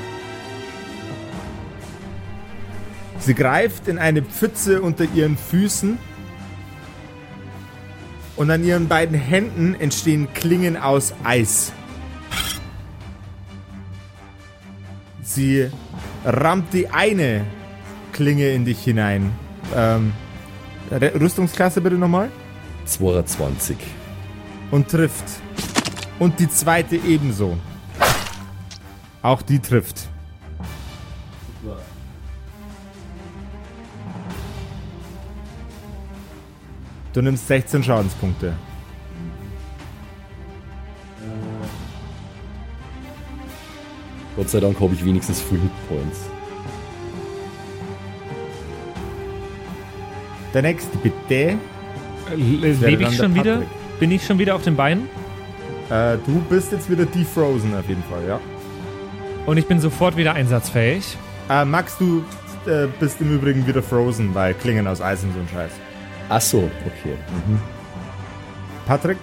Sie 3.19 3.35
greift 3.35 3.89
in 3.89 3.99
eine 3.99 4.23
Pfütze 4.23 4.81
unter 4.81 5.05
ihren 5.13 5.37
Füßen 5.37 5.99
und 8.37 8.51
an 8.51 8.63
ihren 8.63 8.87
beiden 8.87 9.19
Händen 9.19 9.75
entstehen 9.75 10.29
Klingen 10.35 10.77
aus 10.77 11.15
Eis. 11.25 11.73
Sie 15.37 15.69
rammt 16.25 16.73
die 16.73 16.89
eine 16.89 17.45
Klinge 18.15 18.49
in 18.53 18.65
dich 18.65 18.83
hinein. 18.83 19.33
Ähm, 19.75 20.15
Rüstungsklasse 20.91 21.83
bitte 21.83 21.97
nochmal. 21.97 22.31
22. 22.87 23.77
Und 24.71 24.89
trifft. 24.89 25.25
Und 26.19 26.41
die 26.41 26.49
zweite 26.49 26.97
ebenso. 26.97 27.59
Auch 29.21 29.43
die 29.43 29.59
trifft. 29.59 30.09
Du 37.13 37.21
nimmst 37.21 37.47
16 37.47 37.85
Schadenspunkte. 37.85 38.55
Gott 44.37 44.51
sei 44.51 44.61
Dank 44.61 44.79
habe 44.81 44.93
ich 44.95 45.05
wenigstens 45.05 45.41
Full 45.41 45.59
Hit 45.59 45.89
Points. 45.89 46.21
Der 50.53 50.63
nächste 50.63 50.97
bitte. 50.99 51.35
Äh, 51.35 51.57
Lebe 52.35 53.05
ich 53.05 53.17
schon 53.17 53.35
wieder? 53.35 53.63
Bin 53.99 54.11
ich 54.11 54.27
schon 54.27 54.39
wieder 54.39 54.55
auf 54.55 54.63
den 54.63 54.77
Beinen? 54.77 55.09
Äh, 55.89 56.19
du 56.27 56.41
bist 56.51 56.73
jetzt 56.73 56.91
wieder 56.91 57.07
defrozen 57.07 57.75
auf 57.75 57.89
jeden 57.89 58.03
Fall, 58.05 58.27
ja. 58.29 58.41
Und 59.47 59.57
ich 59.57 59.67
bin 59.67 59.81
sofort 59.81 60.17
wieder 60.17 60.35
einsatzfähig. 60.35 61.17
Äh, 61.49 61.65
Max, 61.65 61.97
du 61.99 62.25
äh, 62.67 62.89
bist 62.99 63.21
im 63.21 63.35
Übrigen 63.35 63.67
wieder 63.67 63.83
frozen, 63.83 64.35
weil 64.35 64.55
Klingen 64.55 64.87
aus 64.87 65.01
Eis 65.01 65.23
und 65.23 65.33
so 65.33 65.39
ein 65.39 65.49
Scheiß. 65.53 65.71
Ach 66.29 66.41
so, 66.41 66.59
okay. 66.85 67.15
Mhm. 67.47 67.61
Patrick? 68.87 69.19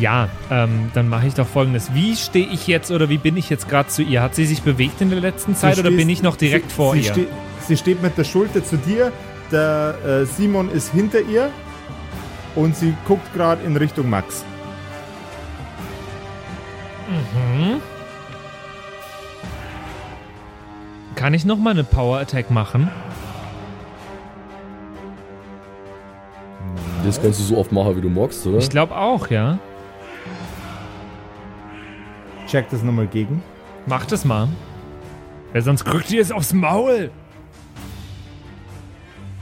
Ja, 0.00 0.28
ähm, 0.50 0.90
dann 0.94 1.08
mache 1.08 1.26
ich 1.28 1.34
doch 1.34 1.46
folgendes. 1.46 1.94
Wie 1.94 2.16
stehe 2.16 2.46
ich 2.48 2.66
jetzt 2.66 2.90
oder 2.90 3.08
wie 3.08 3.18
bin 3.18 3.36
ich 3.36 3.48
jetzt 3.48 3.68
gerade 3.68 3.88
zu 3.88 4.02
ihr? 4.02 4.22
Hat 4.22 4.34
sie 4.34 4.44
sich 4.44 4.62
bewegt 4.62 5.00
in 5.00 5.10
der 5.10 5.20
letzten 5.20 5.54
Zeit 5.54 5.76
Du 5.76 5.80
oder 5.80 5.90
stehst- 5.90 5.98
bin 5.98 6.08
ich 6.08 6.22
noch 6.22 6.36
direkt 6.36 6.70
sie, 6.70 6.74
vor 6.76 6.92
sie 6.94 7.00
ihr? 7.00 7.12
Ste 7.12 7.26
sie 7.68 7.76
steht 7.76 8.02
mit 8.02 8.18
der 8.18 8.24
Schulter 8.24 8.64
zu 8.64 8.76
dir, 8.76 9.12
der 9.52 9.94
äh, 10.04 10.24
Simon 10.26 10.68
ist 10.70 10.90
hinter 10.92 11.20
ihr 11.20 11.50
und 12.56 12.74
sie 12.76 12.94
guckt 13.06 13.32
gerade 13.34 13.62
in 13.64 13.76
Richtung 13.76 14.10
Max. 14.10 14.44
Kann 21.14 21.34
ich 21.34 21.44
nochmal 21.44 21.72
eine 21.74 21.84
Power 21.84 22.18
Attack 22.18 22.50
machen? 22.50 22.88
Das 27.04 27.20
kannst 27.20 27.38
du 27.40 27.44
so 27.44 27.58
oft 27.58 27.70
machen, 27.70 27.96
wie 27.96 28.00
du 28.00 28.08
magst, 28.08 28.46
oder? 28.46 28.58
Ich 28.58 28.70
glaube 28.70 28.96
auch, 28.96 29.28
ja. 29.28 29.58
Check 32.54 32.70
das 32.70 32.84
nochmal 32.84 33.08
gegen. 33.08 33.42
Mach 33.84 34.06
das 34.06 34.24
mal. 34.24 34.46
Weil 35.52 35.62
sonst 35.62 35.84
kriegt 35.84 36.12
ihr 36.12 36.22
es 36.22 36.30
aufs 36.30 36.52
Maul. 36.52 37.10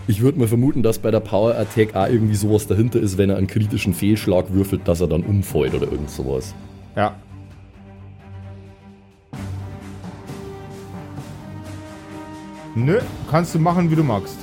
Ich 0.06 0.22
würde 0.22 0.38
mal 0.38 0.48
vermuten, 0.48 0.82
dass 0.82 0.98
bei 0.98 1.10
der 1.10 1.20
Power 1.20 1.54
Attack 1.54 1.94
auch 1.94 2.08
irgendwie 2.08 2.36
sowas 2.36 2.66
dahinter 2.66 3.00
ist, 3.00 3.18
wenn 3.18 3.28
er 3.28 3.36
einen 3.36 3.48
kritischen 3.48 3.92
Fehlschlag 3.92 4.54
würfelt, 4.54 4.88
dass 4.88 5.02
er 5.02 5.08
dann 5.08 5.24
umfällt 5.24 5.74
oder 5.74 5.92
irgend 5.92 6.08
sowas. 6.08 6.54
Ja. 6.96 7.14
Nö, 12.74 12.98
kannst 13.30 13.54
du 13.54 13.58
machen, 13.58 13.90
wie 13.90 13.96
du 13.96 14.04
magst. 14.04 14.38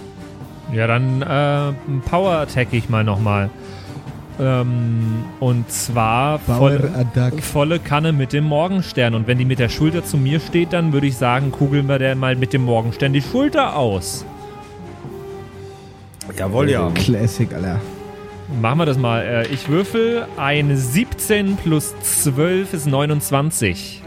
Ja, 0.71 0.85
dann 0.85 1.23
äh, 1.23 1.73
Power 2.07 2.33
Attack 2.33 2.67
ich 2.73 2.87
mal 2.87 3.03
nochmal. 3.03 3.49
Ähm, 4.39 5.25
und 5.39 5.69
zwar 5.69 6.39
volle, 6.39 6.91
Attack. 6.95 7.43
volle 7.43 7.79
Kanne 7.79 8.13
mit 8.13 8.31
dem 8.31 8.45
Morgenstern. 8.45 9.13
Und 9.15 9.27
wenn 9.27 9.37
die 9.37 9.45
mit 9.45 9.59
der 9.59 9.69
Schulter 9.69 10.03
zu 10.03 10.17
mir 10.17 10.39
steht, 10.39 10.73
dann 10.73 10.93
würde 10.93 11.07
ich 11.07 11.17
sagen, 11.17 11.51
kugeln 11.51 11.87
wir 11.87 11.99
der 11.99 12.15
mal 12.15 12.35
mit 12.35 12.53
dem 12.53 12.63
Morgenstern 12.63 13.11
die 13.11 13.21
Schulter 13.21 13.75
aus. 13.75 14.25
Jawohl, 16.37 16.69
ja. 16.69 16.89
Classic, 16.91 17.53
Alter. 17.53 17.81
Machen 18.61 18.79
wir 18.79 18.85
das 18.85 18.97
mal. 18.97 19.21
Äh, 19.21 19.47
ich 19.47 19.67
würfel 19.67 20.25
eine 20.37 20.77
17 20.77 21.57
plus 21.57 21.93
12 22.01 22.73
ist 22.73 22.87
29. 22.87 24.01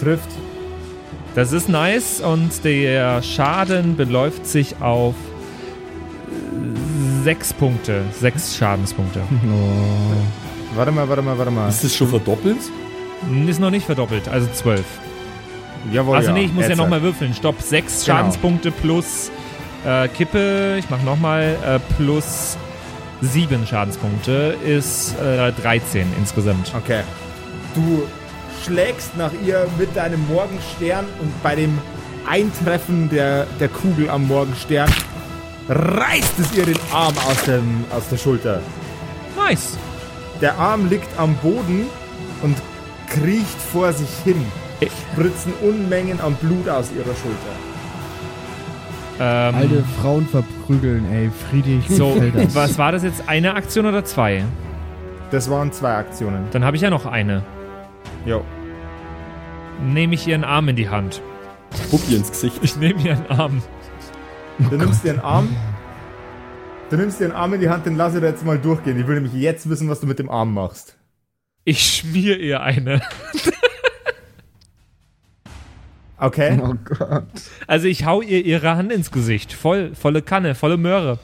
Trifft. 0.00 0.28
Das 1.34 1.52
ist 1.52 1.68
nice 1.68 2.20
und 2.20 2.64
der 2.64 3.22
Schaden 3.22 3.96
beläuft 3.96 4.46
sich 4.46 4.80
auf 4.80 5.14
6 7.22 7.52
Punkte. 7.54 8.02
6 8.20 8.56
Schadenspunkte. 8.56 9.20
Oh. 9.46 10.76
Warte 10.76 10.92
mal, 10.92 11.08
warte 11.08 11.22
mal, 11.22 11.36
warte 11.36 11.50
mal. 11.50 11.68
Ist 11.68 11.82
das 11.82 11.96
schon 11.96 12.08
verdoppelt? 12.08 12.58
Ist 13.48 13.58
noch 13.60 13.70
nicht 13.72 13.84
verdoppelt, 13.86 14.28
also 14.28 14.46
12. 14.52 14.84
Jawohl, 15.92 16.16
Also 16.16 16.28
ja. 16.28 16.34
nee, 16.34 16.44
ich 16.44 16.52
muss 16.52 16.62
ja 16.64 16.68
Jetzt 16.70 16.78
nochmal 16.78 17.02
würfeln. 17.02 17.34
Stopp, 17.34 17.60
6 17.60 18.04
Genau. 18.04 18.16
Schadenspunkte 18.18 18.70
plus 18.70 19.32
äh, 19.84 20.06
Kippe, 20.08 20.76
ich 20.78 20.88
mach 20.88 21.02
nochmal, 21.02 21.56
äh, 21.66 21.80
plus 21.96 22.56
7 23.20 23.66
Schadenspunkte 23.66 24.56
ist 24.64 25.16
äh, 25.20 25.50
13 25.52 26.06
insgesamt. 26.18 26.72
Okay. 26.76 27.00
Du 27.74 28.02
schlägst 28.64 29.16
nach 29.16 29.32
ihr 29.44 29.66
mit 29.78 29.94
deinem 29.96 30.24
Morgenstern 30.28 31.06
und 31.20 31.42
bei 31.42 31.56
dem 31.56 31.78
Eintreffen 32.28 33.08
der, 33.10 33.46
der 33.58 33.68
Kugel 33.68 34.08
am 34.08 34.28
Morgenstern 34.28 34.88
reißt 35.70 36.38
es 36.40 36.52
ihr 36.56 36.66
den 36.66 36.78
Arm 36.92 37.14
aus, 37.28 37.44
dem, 37.44 37.84
aus 37.90 38.08
der 38.08 38.16
Schulter. 38.16 38.60
Nice. 39.36 39.78
Der 40.40 40.58
Arm 40.58 40.88
liegt 40.88 41.08
am 41.18 41.34
Boden 41.36 41.86
und 42.42 42.56
kriecht 43.08 43.60
vor 43.72 43.92
sich 43.92 44.10
hin. 44.24 44.44
Spritzen 45.12 45.52
Unmengen 45.62 46.20
an 46.20 46.34
Blut 46.34 46.68
aus 46.68 46.90
ihrer 46.92 47.14
Schulter. 47.14 47.54
Ähm, 49.20 49.54
Alte 49.54 49.84
Frauen 50.00 50.26
verprügeln, 50.26 51.04
ey. 51.12 51.30
Friedrich 51.50 51.86
so, 51.88 52.16
was 52.54 52.78
war 52.78 52.90
das 52.90 53.02
jetzt? 53.02 53.28
Eine 53.28 53.54
Aktion 53.54 53.84
oder 53.84 54.04
zwei? 54.04 54.44
Das 55.30 55.50
waren 55.50 55.70
zwei 55.72 55.96
Aktionen. 55.96 56.46
Dann 56.52 56.64
habe 56.64 56.76
ich 56.76 56.82
ja 56.82 56.90
noch 56.90 57.04
eine. 57.06 57.44
Jo. 58.24 58.42
Nehme 59.84 60.14
ich 60.14 60.26
ihren 60.26 60.42
Arm 60.42 60.68
in 60.68 60.76
die 60.76 60.88
Hand. 60.88 61.20
Pupp 61.90 62.00
ihr 62.08 62.16
ins 62.16 62.30
Gesicht. 62.30 62.58
Ich 62.62 62.76
nehme 62.76 63.00
ihren 63.02 63.26
Arm. 63.28 63.62
Du 64.68 64.76
nimmst 64.76 65.04
dir 65.04 65.10
einen 65.10 65.20
Arm. 65.20 65.48
Du 66.90 66.96
nimmst 66.96 67.20
dir 67.20 67.24
einen 67.26 67.34
Arm 67.34 67.54
in 67.54 67.60
die 67.60 67.68
Hand, 67.68 67.86
den 67.86 67.96
lass 67.96 68.14
ich 68.14 68.20
dir 68.20 68.26
jetzt 68.26 68.44
mal 68.44 68.58
durchgehen. 68.58 68.98
Ich 68.98 69.06
will 69.06 69.14
nämlich 69.14 69.32
jetzt 69.34 69.68
wissen, 69.70 69.88
was 69.88 70.00
du 70.00 70.06
mit 70.06 70.18
dem 70.18 70.28
Arm 70.28 70.52
machst. 70.52 70.96
Ich 71.64 71.82
schmier 71.96 72.38
ihr 72.38 72.60
eine. 72.60 73.00
Okay? 76.22 76.60
Oh 76.62 76.74
Gott. 76.84 77.24
Also 77.66 77.86
ich 77.86 78.04
hau 78.04 78.20
ihr 78.20 78.44
ihre 78.44 78.76
Hand 78.76 78.92
ins 78.92 79.10
Gesicht. 79.10 79.54
Voll, 79.54 79.94
volle 79.94 80.20
Kanne, 80.20 80.54
volle 80.54 80.76
Möhre. 80.76 81.18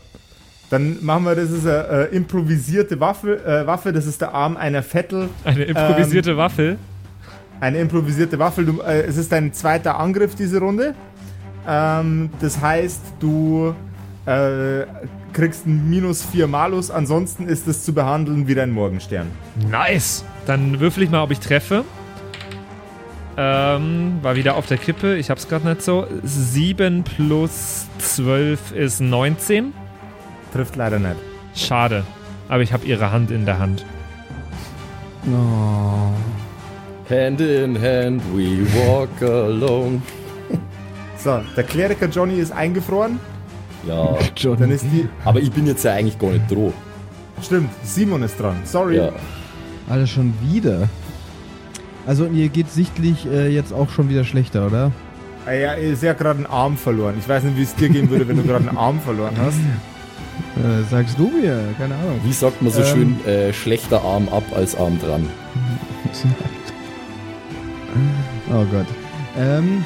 Dann 0.71 1.05
machen 1.05 1.25
wir, 1.25 1.35
das 1.35 1.51
ist 1.51 1.67
eine 1.67 2.09
äh, 2.11 2.17
improvisierte 2.17 2.99
Waffe, 2.99 3.45
äh, 3.45 3.67
Waffe. 3.67 3.93
Das 3.93 4.07
ist 4.07 4.23
der 4.23 4.33
Arm 4.33 4.57
einer 4.57 4.83
Vettel. 4.83 5.29
Eine 5.45 5.65
improvisierte 5.65 6.31
Ähm, 6.31 6.37
Waffel. 6.39 6.79
Eine 7.61 7.79
improvisierte 7.81 8.39
Waffe. 8.39 8.65
Du, 8.65 8.81
äh, 8.81 9.03
es 9.03 9.19
ist 9.19 9.31
dein 9.33 9.53
zweiter 9.53 10.01
Angriff 10.01 10.35
diese 10.35 10.61
Runde. 10.61 10.95
Ähm, 11.67 12.31
das 12.41 12.61
heißt, 12.61 13.01
du 13.19 13.75
äh, 14.27 14.87
kriegst 15.33 15.67
einen 15.67 15.89
minus 15.89 16.23
4 16.25 16.47
Malus. 16.47 16.91
Ansonsten 16.91 17.49
ist 17.49 17.67
es 17.69 17.85
zu 17.85 17.93
behandeln 17.93 18.49
wie 18.49 18.55
dein 18.55 18.71
Morgenstern. 18.71 19.31
Nice. 19.71 20.25
Dann 20.47 20.81
würfel 20.81 21.03
ich 21.03 21.11
mal, 21.11 21.23
ob 21.23 21.31
ich 21.31 21.41
treffe. 21.41 21.85
Ähm, 23.37 24.19
war 24.23 24.35
wieder 24.37 24.57
auf 24.57 24.67
der 24.67 24.79
Kippe. 24.79 25.17
Ich 25.17 25.29
hab's 25.29 25.49
gerade 25.49 25.69
nicht 25.69 25.83
so. 25.83 26.07
7 26.23 27.05
plus 27.05 27.87
12 27.99 28.73
ist 28.73 29.01
19. 29.01 29.75
Trifft 30.53 30.77
leider 30.77 30.99
nicht. 30.99 31.17
Schade. 31.55 32.05
Aber 32.49 32.63
ich 32.63 32.73
habe 32.73 32.87
ihre 32.87 33.13
Hand 33.13 33.31
in 33.31 33.45
der 33.45 33.59
Hand. 33.59 33.85
Oh. 35.27 36.13
Hand 37.11 37.41
in 37.41 37.81
hand, 37.81 38.23
we 38.35 38.67
walk 38.75 39.23
alone. 39.23 40.01
So, 41.19 41.41
der 41.57 41.65
Kleriker 41.65 42.07
Johnny 42.09 42.35
ist 42.35 42.53
eingefroren. 42.53 43.19
Ja, 43.87 44.17
John. 44.37 44.57
Dann 44.59 44.71
ist 44.71 44.85
die. 44.85 45.09
aber 45.25 45.41
ich 45.41 45.51
bin 45.51 45.67
jetzt 45.67 45.85
ja 45.85 45.93
eigentlich 45.93 46.19
gar 46.19 46.31
nicht 46.31 46.51
droh. 46.51 46.73
Stimmt, 47.43 47.71
Simon 47.83 48.23
ist 48.23 48.39
dran. 48.41 48.57
Sorry. 48.65 48.97
Ja. 48.97 49.11
Alle 49.89 50.07
schon 50.07 50.35
wieder. 50.43 50.89
Also 52.07 52.27
ihr 52.27 52.49
geht 52.49 52.71
sichtlich 52.71 53.27
äh, 53.27 53.49
jetzt 53.49 53.73
auch 53.73 53.91
schon 53.91 54.09
wieder 54.09 54.25
schlechter, 54.25 54.67
oder? 54.67 54.93
Ah 55.45 55.53
Ja, 55.53 55.73
er 55.75 55.79
ist 55.93 56.03
ja 56.03 56.13
gerade 56.13 56.39
einen 56.39 56.47
Arm 56.47 56.77
verloren. 56.77 57.15
Ich 57.19 57.29
weiß 57.29 57.45
nicht, 57.45 57.57
wie 57.57 57.63
es 57.63 57.75
dir 57.75 57.89
gehen 57.89 58.11
würde, 58.11 58.27
wenn 58.29 58.37
du 58.37 58.43
gerade 58.43 58.69
einen 58.69 58.77
Arm 58.79 59.01
verloren 59.01 59.35
hast. 59.39 59.59
Äh, 60.57 60.83
sagst 60.91 61.19
du 61.19 61.29
mir? 61.29 61.59
Keine 61.79 61.95
Ahnung. 61.95 62.21
Wie 62.25 62.33
sagt 62.33 62.61
man 62.61 62.71
so 62.73 62.81
Ähm. 62.83 62.87
schön, 62.87 63.27
äh, 63.27 63.53
schlechter 63.55 64.03
Arm 64.03 64.29
ab 64.29 64.43
als 64.55 64.77
Arm 64.77 64.99
dran? 64.99 65.27
oh 68.51 68.65
Gott. 68.71 68.87
Ähm. 69.39 69.83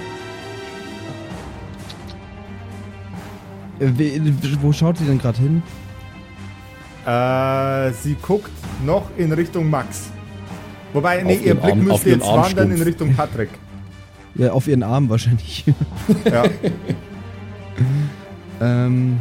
Wo 4.60 4.72
schaut 4.72 4.98
sie 4.98 5.04
denn 5.06 5.18
gerade 5.18 5.38
hin? 5.38 5.62
Äh, 7.06 7.92
sie 7.94 8.14
guckt 8.20 8.50
noch 8.84 9.06
in 9.16 9.32
Richtung 9.32 9.70
Max. 9.70 10.10
Wobei, 10.92 11.22
nee, 11.22 11.36
Auf 11.36 11.46
ihr 11.46 11.54
Blick 11.54 11.72
Arm- 11.72 11.84
müsste 11.84 12.10
jetzt 12.10 12.20
wandern 12.26 12.50
in 12.50 12.58
Armstumpf. 12.58 12.86
Richtung 12.86 13.14
Patrick. 13.14 13.48
Ja, 14.34 14.52
auf 14.52 14.68
ihren 14.68 14.82
Arm 14.82 15.08
wahrscheinlich. 15.08 15.64
Ja. 16.30 16.44
ähm. 18.60 19.18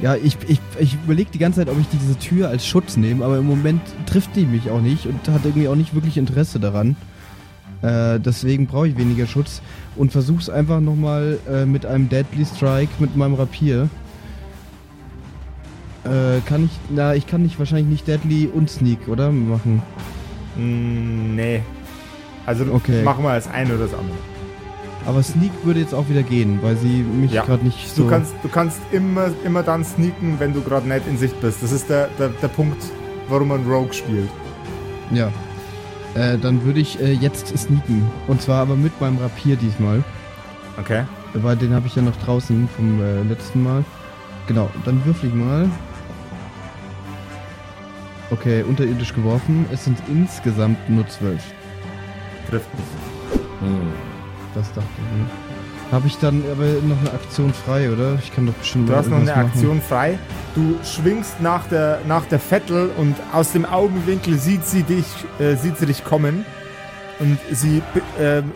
Ja, 0.00 0.14
ich, 0.14 0.36
ich, 0.46 0.60
ich 0.78 0.94
überlege 0.94 1.30
die 1.32 1.38
ganze 1.38 1.58
Zeit, 1.60 1.68
ob 1.68 1.78
ich 1.80 1.88
diese 1.88 2.16
Tür 2.18 2.48
als 2.48 2.64
Schutz 2.66 2.96
nehme, 2.96 3.24
aber 3.24 3.38
im 3.38 3.46
Moment 3.46 3.80
trifft 4.06 4.36
die 4.36 4.44
mich 4.46 4.70
auch 4.70 4.80
nicht 4.80 5.06
und 5.06 5.28
hat 5.28 5.44
irgendwie 5.44 5.66
auch 5.66 5.74
nicht 5.74 5.92
wirklich 5.94 6.16
Interesse 6.16 6.60
daran. 6.60 6.94
Äh, 7.82 8.20
deswegen 8.20 8.66
brauche 8.66 8.88
ich 8.88 8.96
weniger 8.96 9.26
Schutz 9.26 9.60
und 9.98 10.12
versuch's 10.12 10.48
einfach 10.48 10.80
nochmal 10.80 11.38
äh, 11.50 11.66
mit 11.66 11.84
einem 11.84 12.08
Deadly 12.08 12.46
Strike 12.46 12.92
mit 13.00 13.16
meinem 13.16 13.34
Rapier. 13.34 13.88
Äh, 16.04 16.40
kann 16.46 16.64
ich, 16.64 16.70
na, 16.90 17.14
ich 17.14 17.26
kann 17.26 17.42
nicht 17.42 17.58
wahrscheinlich 17.58 17.88
nicht 17.88 18.06
Deadly 18.08 18.46
und 18.46 18.70
Sneak, 18.70 19.08
oder? 19.08 19.30
Machen. 19.30 19.82
Mm, 20.56 21.34
nee. 21.36 21.62
Also 22.46 22.64
Okay. 22.72 23.02
machen 23.02 23.24
wir 23.24 23.34
das 23.34 23.48
eine 23.50 23.74
oder 23.74 23.84
das 23.84 23.92
andere. 23.94 24.16
Aber 25.06 25.22
Sneak 25.22 25.50
würde 25.64 25.80
jetzt 25.80 25.94
auch 25.94 26.08
wieder 26.08 26.22
gehen, 26.22 26.58
weil 26.62 26.76
sie 26.76 27.02
mich 27.02 27.32
Ja. 27.32 27.44
gerade 27.44 27.64
nicht 27.64 27.94
so. 27.94 28.04
Du 28.04 28.10
kannst, 28.10 28.32
du 28.42 28.48
kannst 28.48 28.78
immer, 28.92 29.30
immer 29.44 29.62
dann 29.62 29.84
sneaken, 29.84 30.36
wenn 30.38 30.52
du 30.54 30.60
gerade 30.62 30.88
nicht 30.88 31.06
in 31.08 31.18
Sicht 31.18 31.40
bist. 31.40 31.62
Das 31.62 31.72
ist 31.72 31.88
der, 31.90 32.08
der, 32.18 32.28
der 32.28 32.48
Punkt, 32.48 32.82
warum 33.28 33.48
man 33.48 33.64
Rogue 33.66 33.92
spielt. 33.92 34.28
Ja. 35.12 35.30
Äh, 36.14 36.38
dann 36.38 36.64
würde 36.64 36.80
ich 36.80 37.00
äh, 37.00 37.12
jetzt 37.12 37.56
sneaken. 37.56 38.10
Und 38.26 38.42
zwar 38.42 38.62
aber 38.62 38.76
mit 38.76 39.00
meinem 39.00 39.18
Rapier 39.18 39.56
diesmal. 39.56 40.02
Okay. 40.78 41.04
Weil 41.34 41.56
den 41.56 41.74
habe 41.74 41.86
ich 41.86 41.96
ja 41.96 42.02
noch 42.02 42.16
draußen 42.16 42.68
vom 42.76 43.02
äh, 43.02 43.22
letzten 43.22 43.62
Mal. 43.62 43.84
Genau, 44.46 44.70
dann 44.84 45.04
würfel 45.04 45.28
ich 45.28 45.34
mal. 45.34 45.68
Okay, 48.30 48.62
unterirdisch 48.62 49.14
geworfen. 49.14 49.66
Es 49.72 49.84
sind 49.84 49.98
insgesamt 50.08 50.88
nur 50.88 51.06
zwölf. 51.08 51.42
Trifft 52.48 52.68
nicht. 52.74 53.42
Hm. 53.60 53.92
Das 54.54 54.72
dachte 54.72 54.88
ich 54.96 55.18
mir. 55.18 55.47
Habe 55.90 56.06
ich 56.06 56.18
dann 56.18 56.42
aber 56.52 56.66
noch 56.86 57.00
eine 57.00 57.12
Aktion 57.12 57.52
frei, 57.54 57.90
oder? 57.90 58.18
Ich 58.22 58.34
kann 58.34 58.46
doch 58.46 58.52
bestimmt 58.52 58.90
Du 58.90 58.94
hast 58.94 59.08
noch 59.08 59.16
eine 59.16 59.26
machen. 59.26 59.46
Aktion 59.46 59.80
frei. 59.80 60.18
Du 60.54 60.76
schwingst 60.84 61.40
nach 61.40 61.66
der, 61.66 62.00
nach 62.06 62.26
der 62.26 62.38
Vettel 62.38 62.90
und 62.98 63.16
aus 63.32 63.52
dem 63.52 63.64
Augenwinkel 63.64 64.38
sieht 64.38 64.66
sie 64.66 64.82
dich, 64.82 65.06
äh, 65.38 65.54
sieht 65.56 65.78
sie 65.78 65.86
dich 65.86 66.04
kommen. 66.04 66.44
Und 67.20 67.38
sie 67.50 67.82
ähm, 68.20 68.52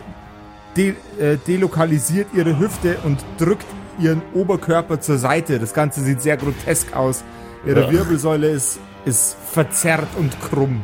de, 0.76 0.94
äh, 1.18 1.38
delokalisiert 1.38 2.28
ihre 2.34 2.58
Hüfte 2.58 2.98
und 3.04 3.24
drückt 3.38 3.66
ihren 3.98 4.20
Oberkörper 4.34 5.00
zur 5.00 5.16
Seite. 5.16 5.58
Das 5.58 5.72
Ganze 5.72 6.02
sieht 6.02 6.20
sehr 6.20 6.36
grotesk 6.36 6.94
aus. 6.94 7.24
Ihre 7.66 7.84
Ja. 7.84 7.90
Wirbelsäule 7.92 8.48
ist, 8.48 8.78
ist 9.06 9.36
verzerrt 9.52 10.08
und 10.18 10.36
krumm. 10.42 10.82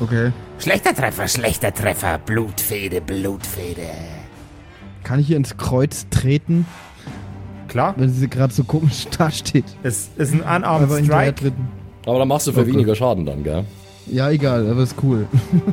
Okay. 0.00 0.32
Schlechter 0.64 0.94
Treffer, 0.94 1.28
schlechter 1.28 1.74
Treffer. 1.74 2.16
Blutfede, 2.16 3.02
Blutfede. 3.02 3.82
Kann 5.02 5.20
ich 5.20 5.28
ihr 5.30 5.36
ins 5.36 5.58
Kreuz 5.58 6.06
treten, 6.08 6.64
Klar, 7.68 7.92
wenn 7.98 8.08
sie 8.10 8.28
gerade 8.28 8.50
so 8.54 8.64
komisch 8.64 9.06
dasteht? 9.18 9.66
es 9.82 10.08
ist 10.16 10.32
ein 10.32 10.40
Unarmed 10.40 10.90
Einfach 10.90 11.04
Strike. 11.04 11.52
Aber 12.06 12.18
dann 12.20 12.28
machst 12.28 12.46
du 12.46 12.52
für 12.52 12.60
Okay. 12.60 12.72
weniger 12.72 12.94
Schaden 12.94 13.26
dann, 13.26 13.44
gell? 13.44 13.64
Ja, 14.06 14.30
egal, 14.30 14.66
aber 14.70 14.82
ist 14.82 14.94
cool. 15.02 15.26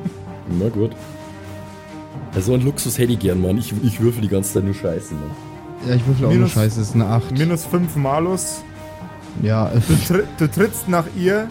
Na 0.59 0.67
gut. 0.67 0.91
Ja, 2.35 2.41
so 2.41 2.53
einen 2.53 2.63
Luxus 2.65 2.97
hätte 2.97 3.13
ich 3.13 3.19
gern, 3.19 3.41
Mann. 3.41 3.57
Ich, 3.59 3.73
ich 3.83 4.01
würfel 4.01 4.21
die 4.21 4.27
ganze 4.27 4.53
Zeit 4.55 4.65
nur 4.65 4.73
Scheiße, 4.73 5.13
Mann. 5.13 5.31
Ja, 5.87 5.95
ich 5.95 6.05
würfel 6.05 6.25
auch 6.25 6.29
nur 6.31 6.37
Minus- 6.39 6.51
Scheiße, 6.51 6.81
ist 6.81 6.95
eine 6.95 7.05
8. 7.05 7.31
Minus 7.37 7.63
5 7.65 7.95
Malus. 7.95 8.61
Ja, 9.41 9.69
äh, 9.71 9.79
Du, 9.87 9.95
tri 10.13 10.23
du 10.37 10.51
trittst 10.51 10.89
nach 10.89 11.05
ihr 11.17 11.47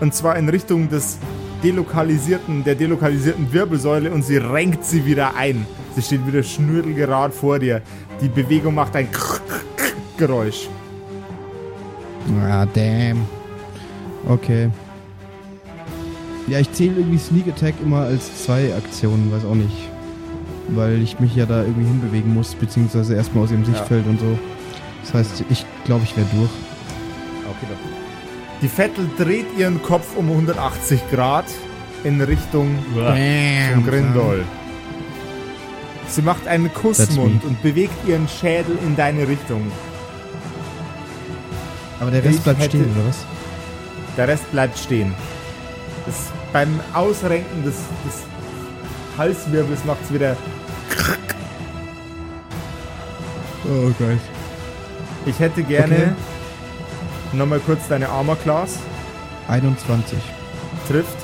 und 0.00 0.14
zwar 0.14 0.36
in 0.36 0.48
Richtung 0.48 0.88
des 0.88 1.18
delokalisierten, 1.62 2.64
der 2.64 2.74
delokalisierten 2.74 3.52
Wirbelsäule 3.52 4.10
und 4.10 4.24
sie 4.24 4.36
renkt 4.36 4.84
sie 4.84 5.04
wieder 5.04 5.36
ein. 5.36 5.66
Sie 5.94 6.02
steht 6.02 6.26
wieder 6.26 6.42
schnürdelgerad 6.42 7.34
vor 7.34 7.58
dir. 7.58 7.82
Die 8.20 8.28
Bewegung 8.28 8.74
macht 8.74 8.96
ein 8.96 9.08
Geräusch. 10.16 10.68
Ah, 12.42 12.66
damn. 12.74 13.26
Okay. 14.28 14.70
Ja, 16.46 16.58
ich 16.58 16.72
zähle 16.72 16.96
irgendwie 16.98 17.18
Sneak 17.18 17.48
Attack 17.48 17.74
immer 17.82 18.00
als 18.00 18.44
zwei 18.44 18.74
Aktionen, 18.74 19.32
weiß 19.32 19.44
auch 19.44 19.54
nicht. 19.54 19.88
Weil 20.68 21.00
ich 21.02 21.18
mich 21.20 21.34
ja 21.34 21.46
da 21.46 21.62
irgendwie 21.62 21.86
hinbewegen 21.86 22.34
muss, 22.34 22.54
beziehungsweise 22.54 23.14
erstmal 23.14 23.44
aus 23.44 23.50
ihrem 23.50 23.64
Sichtfeld 23.64 24.06
und 24.06 24.20
so. 24.20 24.38
Das 25.02 25.14
heißt, 25.14 25.44
ich 25.48 25.64
glaube, 25.84 26.04
ich 26.04 26.16
wäre 26.16 26.26
durch. 26.34 26.50
Die 28.62 28.68
Vettel 28.68 29.08
dreht 29.16 29.46
ihren 29.56 29.82
Kopf 29.82 30.16
um 30.16 30.28
180 30.28 31.00
Grad 31.10 31.46
in 32.04 32.20
Richtung 32.20 32.78
zum 32.94 33.86
Grindol. 33.86 34.44
Sie 36.08 36.22
macht 36.22 36.46
einen 36.46 36.72
Kussmund 36.74 37.44
und 37.44 37.62
bewegt 37.62 37.94
ihren 38.06 38.28
Schädel 38.28 38.76
in 38.84 38.96
deine 38.96 39.26
Richtung. 39.28 39.70
Aber 42.00 42.10
der 42.10 42.24
Rest 42.24 42.38
Ich 42.38 42.42
bleibt 42.42 42.64
stehen, 42.64 42.90
oder 42.96 43.08
was? 43.08 43.18
Der 44.16 44.28
Rest 44.28 44.50
bleibt 44.50 44.78
stehen. 44.78 45.14
Das, 46.06 46.30
beim 46.52 46.80
Ausrenken 46.92 47.62
des, 47.62 47.76
des 48.04 48.22
Halswirbels 49.16 49.84
macht 49.84 50.02
es 50.04 50.12
wieder. 50.12 50.36
Oh 53.66 53.92
Gott. 53.98 54.18
Ich 55.26 55.38
hätte 55.38 55.62
gerne 55.62 55.94
Okay. 55.94 56.12
Nochmal 57.32 57.60
kurz 57.60 57.88
deine 57.88 58.08
Armor 58.08 58.36
Class. 58.36 58.78
21. 59.48 60.18
Trifft. 60.88 61.16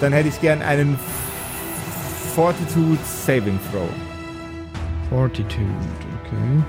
Dann 0.00 0.12
hätte 0.12 0.28
ich 0.28 0.40
gern 0.40 0.62
einen 0.62 0.98
Fortitude 2.34 2.98
Saving 3.04 3.58
Throw. 3.70 3.88
Fortitude, 5.10 5.64
okay. 6.24 6.62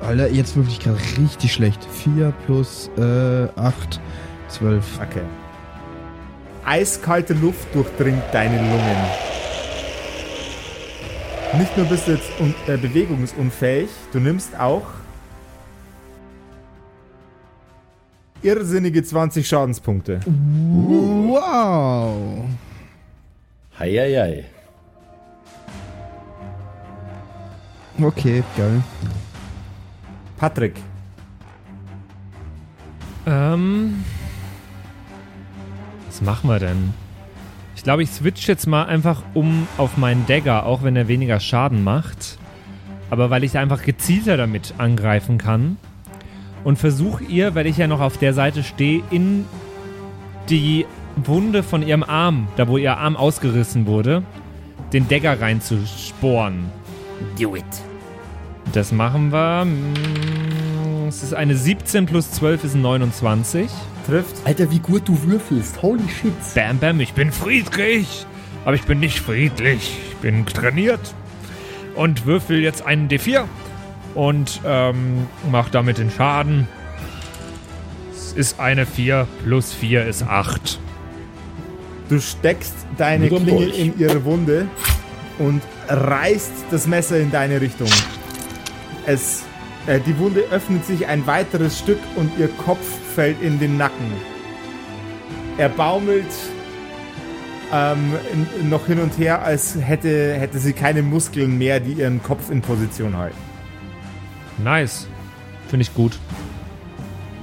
Alter, 0.00 0.28
jetzt 0.30 0.56
wirklich 0.56 0.80
gerade 0.80 0.98
richtig 1.18 1.52
schlecht. 1.52 1.84
4 1.84 2.32
plus 2.46 2.90
äh, 2.96 3.48
8, 3.56 4.00
12. 4.48 5.00
Okay. 5.02 5.22
Eiskalte 6.64 7.34
Luft 7.34 7.74
durchdringt 7.74 8.22
deine 8.32 8.56
Lungen. 8.56 8.96
Nicht 11.58 11.76
nur 11.76 11.86
bist 11.86 12.06
du 12.06 12.12
jetzt 12.12 12.30
un 12.38 12.54
äh, 12.68 12.76
bewegungsunfähig, 12.76 13.90
du 14.12 14.20
nimmst 14.20 14.58
auch 14.58 14.84
irrsinnige 18.42 19.02
20 19.02 19.46
Schadenspunkte. 19.46 20.20
Wow. 21.26 22.44
Heieiei. 23.78 24.44
Okay, 28.00 28.42
geil. 28.56 28.82
Patrick, 30.38 30.74
Ähm. 33.26 34.04
Was 36.06 36.20
machen 36.20 36.50
wir 36.50 36.58
denn? 36.58 36.92
Ich 37.76 37.82
glaube, 37.82 38.02
ich 38.02 38.10
switch 38.10 38.46
jetzt 38.46 38.66
mal 38.66 38.84
einfach 38.84 39.22
um 39.34 39.66
auf 39.78 39.96
meinen 39.96 40.26
Dagger, 40.26 40.66
auch 40.66 40.82
wenn 40.82 40.96
er 40.96 41.08
weniger 41.08 41.40
Schaden 41.40 41.84
macht. 41.84 42.38
Aber 43.08 43.30
weil 43.30 43.44
ich 43.44 43.56
einfach 43.56 43.82
gezielter 43.82 44.36
damit 44.36 44.74
angreifen 44.78 45.38
kann. 45.38 45.78
Und 46.64 46.78
versuche 46.78 47.24
ihr, 47.24 47.54
weil 47.54 47.66
ich 47.66 47.78
ja 47.78 47.86
noch 47.86 48.00
auf 48.00 48.18
der 48.18 48.34
Seite 48.34 48.62
stehe, 48.62 49.02
in 49.10 49.46
die 50.48 50.86
Wunde 51.16 51.62
von 51.62 51.82
ihrem 51.86 52.02
Arm, 52.02 52.48
da 52.56 52.68
wo 52.68 52.76
ihr 52.76 52.96
Arm 52.96 53.16
ausgerissen 53.16 53.86
wurde, 53.86 54.22
den 54.92 55.08
Dagger 55.08 55.40
reinzusporen. 55.40 56.66
Do 57.38 57.56
it. 57.56 57.64
Das 58.72 58.92
machen 58.92 59.32
wir. 59.32 59.64
Mm, 59.64 61.08
Es 61.08 61.22
ist 61.22 61.34
eine 61.34 61.56
17 61.56 62.06
plus 62.06 62.30
12 62.32 62.64
ist 62.64 62.74
ein 62.74 62.82
29. 62.82 63.68
Trifft. 64.06 64.36
Alter, 64.44 64.70
wie 64.70 64.78
gut 64.78 65.08
du 65.08 65.20
würfelst. 65.22 65.82
Holy 65.82 66.08
shit. 66.08 66.32
Bam, 66.54 66.78
bam, 66.78 67.00
ich 67.00 67.12
bin 67.14 67.32
friedlich. 67.32 68.26
Aber 68.64 68.74
ich 68.74 68.82
bin 68.82 69.00
nicht 69.00 69.20
friedlich. 69.20 69.98
Ich 70.10 70.16
bin 70.16 70.46
trainiert. 70.46 71.00
Und 71.96 72.26
würfel 72.26 72.60
jetzt 72.60 72.86
einen 72.86 73.08
D4. 73.08 73.44
Und 74.14 74.60
ähm, 74.64 75.26
mach 75.50 75.68
damit 75.68 75.98
den 75.98 76.10
Schaden. 76.10 76.66
Es 78.12 78.32
ist 78.32 78.60
eine 78.60 78.86
4 78.86 79.26
plus 79.44 79.72
4 79.72 80.06
ist 80.06 80.22
8. 80.22 80.78
Du 82.08 82.20
steckst 82.20 82.74
deine 82.96 83.24
Mit 83.24 83.32
dem 83.32 83.44
Klinge 83.44 83.66
Dolch. 83.66 83.78
in 83.78 83.98
ihre 83.98 84.24
Wunde 84.24 84.68
und 85.38 85.62
reißt 85.88 86.52
das 86.70 86.86
Messer 86.86 87.18
in 87.18 87.30
deine 87.30 87.60
Richtung. 87.60 87.88
Es, 89.06 89.44
äh, 89.86 90.00
die 90.00 90.18
Wunde 90.18 90.40
öffnet 90.50 90.84
sich 90.84 91.06
ein 91.06 91.26
weiteres 91.26 91.78
Stück 91.78 92.00
und 92.16 92.30
ihr 92.38 92.48
Kopf 92.48 92.86
fällt 93.14 93.40
in 93.42 93.58
den 93.58 93.76
Nacken. 93.76 94.12
Er 95.56 95.68
baumelt 95.68 96.26
ähm, 97.72 98.14
noch 98.68 98.86
hin 98.86 98.98
und 99.00 99.16
her, 99.18 99.42
als 99.42 99.76
hätte, 99.80 100.34
hätte 100.34 100.58
sie 100.58 100.72
keine 100.72 101.02
Muskeln 101.02 101.58
mehr, 101.58 101.80
die 101.80 101.92
ihren 101.92 102.22
Kopf 102.22 102.50
in 102.50 102.60
Position 102.60 103.16
halten. 103.16 103.49
Nice. 104.64 105.06
Finde 105.68 105.82
ich 105.82 105.94
gut. 105.94 106.18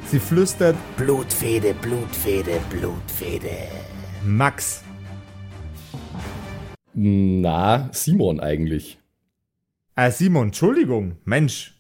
Sie 0.10 0.20
flüstert, 0.20 0.76
Blutfede, 0.98 1.74
Blutfede, 1.82 2.60
Blutfede. 2.70 3.50
Max, 4.26 4.84
Na, 6.94 7.90
Simon 7.92 8.40
eigentlich. 8.40 8.98
äh, 9.96 10.10
Simon, 10.12 10.48
Entschuldigung, 10.48 11.18
Mensch. 11.26 11.74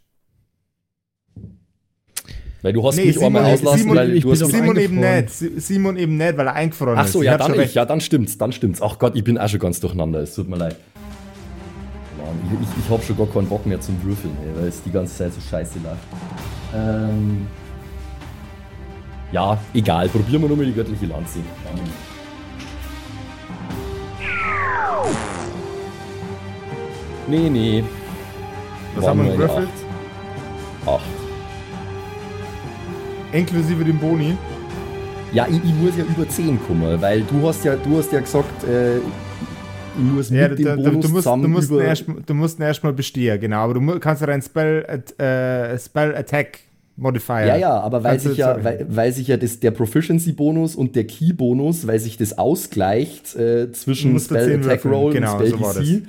Weil 2.61 2.73
du 2.73 2.85
hast 2.85 2.97
Nee, 2.97 3.05
mich 3.05 3.15
Simon- 3.15 3.35
einmal 3.37 3.53
auslassen, 3.53 3.79
Simon- 3.79 3.97
weil 3.97 4.13
ich 4.15 4.23
du 4.23 4.29
bin 4.29 4.39
hast 4.41 4.47
mich 4.47 4.55
Simon 4.61 4.77
eben 4.77 4.99
nicht, 4.99 5.29
Si- 5.29 5.59
Simon 5.59 5.97
eben 5.97 6.17
nicht, 6.17 6.37
weil 6.37 6.47
er 6.47 6.53
eingefroren 6.53 6.97
Ach 6.97 7.05
ist. 7.05 7.13
so, 7.13 7.19
Ich 7.21 7.25
ja, 7.25 7.33
hab 7.33 7.39
dann 7.39 7.59
ich. 7.59 7.73
Ja, 7.73 7.85
dann 7.85 8.01
stimmt's, 8.01 8.37
dann 8.37 8.51
stimmt's. 8.51 8.81
Ach 8.81 8.97
Gott, 8.99 9.15
ich 9.15 9.23
bin 9.23 9.37
auch 9.37 9.47
schon 9.47 9.59
ganz 9.59 9.79
durcheinander. 9.79 10.19
Es 10.21 10.35
tut 10.35 10.47
mir 10.49 10.57
leid. 10.57 10.75
Ich, 12.45 12.69
ich, 12.69 12.85
ich 12.85 12.91
hab 12.91 13.03
schon 13.03 13.17
gar 13.17 13.27
keinen 13.27 13.47
Bock 13.47 13.65
mehr 13.65 13.79
zum 13.79 14.01
Würfeln, 14.03 14.35
ey, 14.43 14.61
weil 14.61 14.69
es 14.69 14.81
die 14.83 14.91
ganze 14.91 15.15
Zeit 15.15 15.33
so 15.33 15.41
scheiße 15.41 15.79
läuft. 15.79 15.97
Ähm. 16.75 17.47
Ja, 19.31 19.57
egal. 19.73 20.07
Probieren 20.09 20.41
wir 20.41 20.47
nur 20.47 20.57
mal 20.57 20.65
die 20.65 20.73
göttliche 20.73 21.05
Lanze. 21.05 21.39
Nee, 27.27 27.49
nee. 27.49 27.83
Was 28.95 29.05
Waren 29.05 29.19
haben 29.19 29.25
wir 29.25 29.33
gewürfelt? 29.33 29.69
Acht. 30.85 30.93
Acht. 30.93 31.17
Inklusive 33.33 33.83
dem 33.83 33.99
Boni. 33.99 34.37
Ja, 35.33 35.45
ich, 35.49 35.57
ich 35.57 35.73
muss 35.75 35.97
ja 35.97 36.05
über 36.05 36.27
10 36.27 36.59
kommen, 36.65 37.01
weil 37.01 37.21
du 37.23 37.45
hast 37.45 37.65
ja, 37.65 37.75
du 37.75 37.97
hast 37.97 38.13
ja 38.13 38.21
gesagt, 38.21 38.63
äh, 38.63 38.99
muss 40.03 40.29
Ja, 40.29 40.49
mit 40.49 40.59
du, 40.59 40.63
dem 40.63 40.77
du, 40.77 40.83
Bonus 40.83 41.05
du, 41.05 41.11
musst, 41.11 41.23
zusammen 41.23 41.43
du, 41.43 41.49
musst 41.49 41.69
ihn 41.69 41.75
über... 41.75 41.85
erst, 41.85 42.05
du 42.25 42.33
musst 42.33 42.59
ihn 42.59 42.63
erstmal 42.63 42.93
bestehen, 42.93 43.39
genau. 43.39 43.57
Aber 43.57 43.73
du 43.73 43.99
kannst 43.99 44.21
ja 44.21 44.27
deinen 44.27 44.41
Spell, 44.41 45.03
äh, 45.17 45.79
Spell 45.79 46.15
Attack 46.15 46.59
Modifier. 46.97 47.45
Ja, 47.45 47.55
ja, 47.57 47.79
aber 47.79 48.03
weil 48.03 48.19
sich 48.19 48.37
ja, 48.37 48.63
weil, 48.63 48.85
weil 48.89 49.13
sich 49.13 49.27
ja 49.27 49.37
das, 49.37 49.59
der 49.59 49.71
Proficiency-Bonus 49.71 50.75
und 50.75 50.95
der 50.95 51.05
Key-Bonus, 51.05 51.85
weil 51.85 51.99
sich 51.99 52.17
das 52.17 52.37
ausgleicht 52.37 53.35
äh, 53.35 53.71
zwischen 53.71 54.19
Spell 54.19 54.45
10 54.45 54.59
Attack 54.61 54.83
würfeln, 54.83 54.93
Roll 54.93 55.13
genau, 55.13 55.37
und 55.37 55.47
Spell 55.47 55.73
so 55.73 55.79
DC, 55.79 56.03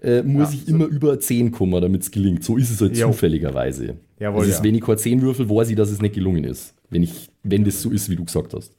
äh, 0.00 0.22
muss 0.22 0.52
Ja, 0.52 0.58
ich 0.58 0.64
so. 0.66 0.74
immer 0.74 0.86
über 0.86 1.18
10 1.18 1.50
kommen, 1.50 1.80
damit 1.82 2.02
es 2.02 2.10
gelingt. 2.12 2.44
So 2.44 2.56
ist 2.56 2.70
es 2.70 2.80
halt 2.80 2.96
Jo. 2.96 3.08
zufälligerweise. 3.08 3.96
Jawohl, 4.20 4.42
also 4.42 4.52
ja. 4.52 4.62
wenn 4.62 4.74
ich 4.76 4.80
keine 4.80 4.96
10 4.96 5.22
würfel, 5.22 5.50
weiß 5.50 5.70
ich, 5.70 5.76
dass 5.76 5.90
es 5.90 6.00
nicht 6.00 6.14
gelungen 6.14 6.44
ist. 6.44 6.74
Wenn, 6.88 7.02
ich, 7.02 7.30
wenn 7.42 7.64
das 7.64 7.82
so 7.82 7.90
ist, 7.90 8.08
wie 8.08 8.16
du 8.16 8.24
gesagt 8.24 8.54
hast. 8.54 8.72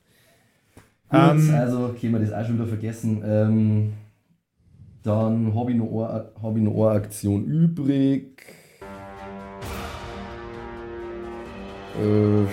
Ähm, 1.12 1.53
also, 1.53 1.93
können 1.99 2.14
wir 2.14 2.20
das 2.20 2.32
auch 2.32 2.45
schon 2.45 2.55
wieder 2.55 2.68
vergessen. 2.68 3.22
Ähm, 3.26 3.93
dann 5.04 5.54
habe 5.56 5.72
ich, 5.72 5.78
noch 5.78 5.86
eine- 6.10 6.26
hab 6.41 6.56
ich 6.58 6.64
noch 6.64 6.74
eine 6.89 7.00
Aktion 7.00 7.45
übrig. 7.45 8.41
Äh, 12.02 12.45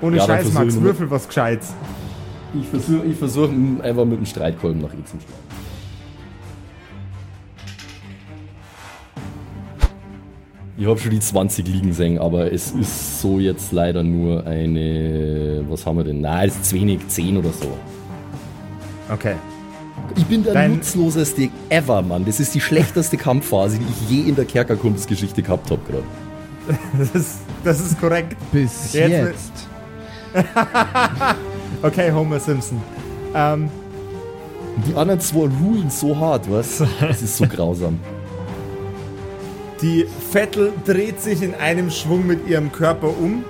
Ohne 0.00 0.16
Ja, 0.16 0.24
Scheiß, 0.26 0.52
Max, 0.52 0.80
würfel 0.80 1.10
was 1.10 1.26
Gescheites. 1.26 1.74
ich 2.58 2.66
versuche 2.68 3.04
ich 3.04 3.16
versuch, 3.16 3.48
einfach 3.82 4.04
mit 4.04 4.18
dem 4.18 4.26
Streitkolben 4.26 4.80
nach 4.80 4.92
ihm 4.94 5.04
zu 5.04 5.16
schlagen. 5.18 5.34
Ich 10.76 10.86
habe 10.86 10.98
schon 11.00 11.10
die 11.10 11.18
20 11.18 11.66
liegen 11.66 11.92
sehen, 11.92 12.18
aber 12.18 12.52
es 12.52 12.70
ist 12.70 13.20
so 13.20 13.40
jetzt 13.40 13.72
leider 13.72 14.04
nur 14.04 14.46
eine. 14.46 15.64
Was 15.68 15.84
haben 15.84 15.96
wir 15.96 16.04
denn? 16.04 16.20
Nein, 16.20 16.46
das 16.48 16.56
ist 16.56 16.66
zu 16.66 16.76
wenig, 16.76 17.00
10 17.08 17.36
oder 17.36 17.50
so. 17.50 17.66
Okay. 19.12 19.34
Ich 20.16 20.24
bin 20.26 20.42
der 20.44 20.54
Dein- 20.54 20.74
nutzloseste 20.76 21.48
ever, 21.68 22.02
Mann. 22.02 22.24
Das 22.24 22.40
ist 22.40 22.54
die 22.54 22.60
schlechteste 22.60 23.16
Kampfphase, 23.26 23.78
die 23.78 23.84
ich 23.84 24.10
je 24.10 24.28
in 24.28 24.34
der 24.36 24.44
Kerkerkunstgeschichte 24.44 25.42
gehabt 25.42 25.70
habe 25.70 25.80
gerade. 25.88 26.04
Das 26.98 27.10
ist, 27.14 27.38
das 27.64 27.80
ist 27.80 28.00
korrekt. 28.00 28.36
Bis 28.52 28.92
Jetzt- 28.92 29.10
jetzt. 29.10 29.52
Okay, 31.82 32.10
Homer 32.12 32.40
Simpson. 32.40 32.80
Ähm, 33.34 33.70
Die 34.86 34.94
anderen 34.94 35.20
zwei 35.20 35.48
rulen 35.62 35.88
so 35.90 36.16
hart, 36.16 36.50
was? 36.50 36.82
Das 37.00 37.22
ist 37.22 37.36
so 37.36 37.46
grausam. 37.46 37.98
die 39.80 40.06
Vettel 40.32 40.72
dreht 40.84 41.20
sich 41.20 41.40
in 41.42 41.54
einem 41.54 41.90
Schwung 41.90 42.26
mit 42.26 42.48
ihrem 42.48 42.72
Körper 42.72 43.08
um. 43.08 43.44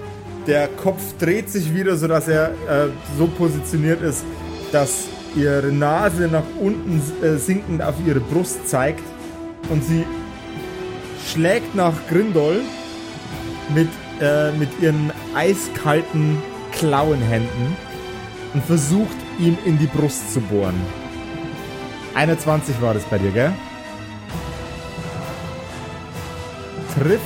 Der 0.46 0.68
Kopf 0.68 1.00
dreht 1.18 1.48
sich 1.50 1.74
wieder, 1.74 1.96
sodass 1.96 2.28
er 2.28 2.50
äh, 2.50 2.88
so 3.18 3.26
positioniert 3.26 4.02
ist, 4.02 4.24
dass 4.72 5.04
ihre 5.34 5.72
Nase 5.72 6.28
nach 6.28 6.44
unten 6.60 7.02
äh, 7.22 7.36
sinkend 7.36 7.82
auf 7.82 7.94
ihre 8.06 8.20
Brust 8.20 8.68
zeigt. 8.68 9.02
Und 9.70 9.84
sie 9.84 10.04
schlägt 11.26 11.74
nach 11.74 11.94
Grindol 12.08 12.60
mit, 13.74 13.88
äh, 14.20 14.52
mit 14.52 14.68
ihren 14.80 15.12
eiskalten 15.34 16.38
Klauenhänden 16.72 17.76
und 18.54 18.64
versucht, 18.64 19.16
ihm 19.38 19.58
in 19.64 19.78
die 19.78 19.86
Brust 19.86 20.32
zu 20.32 20.40
bohren. 20.40 20.80
21 22.14 22.80
war 22.80 22.94
das 22.94 23.04
bei 23.04 23.18
dir, 23.18 23.30
gell? 23.30 23.52
Trifft. 26.94 27.22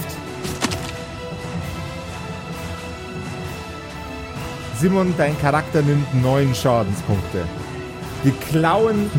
Simon, 4.78 5.14
dein 5.16 5.38
Charakter 5.40 5.80
nimmt 5.80 6.22
9 6.22 6.55
Schadenspunkte. 6.55 7.46
Die 8.24 8.30
Klauen 8.30 9.10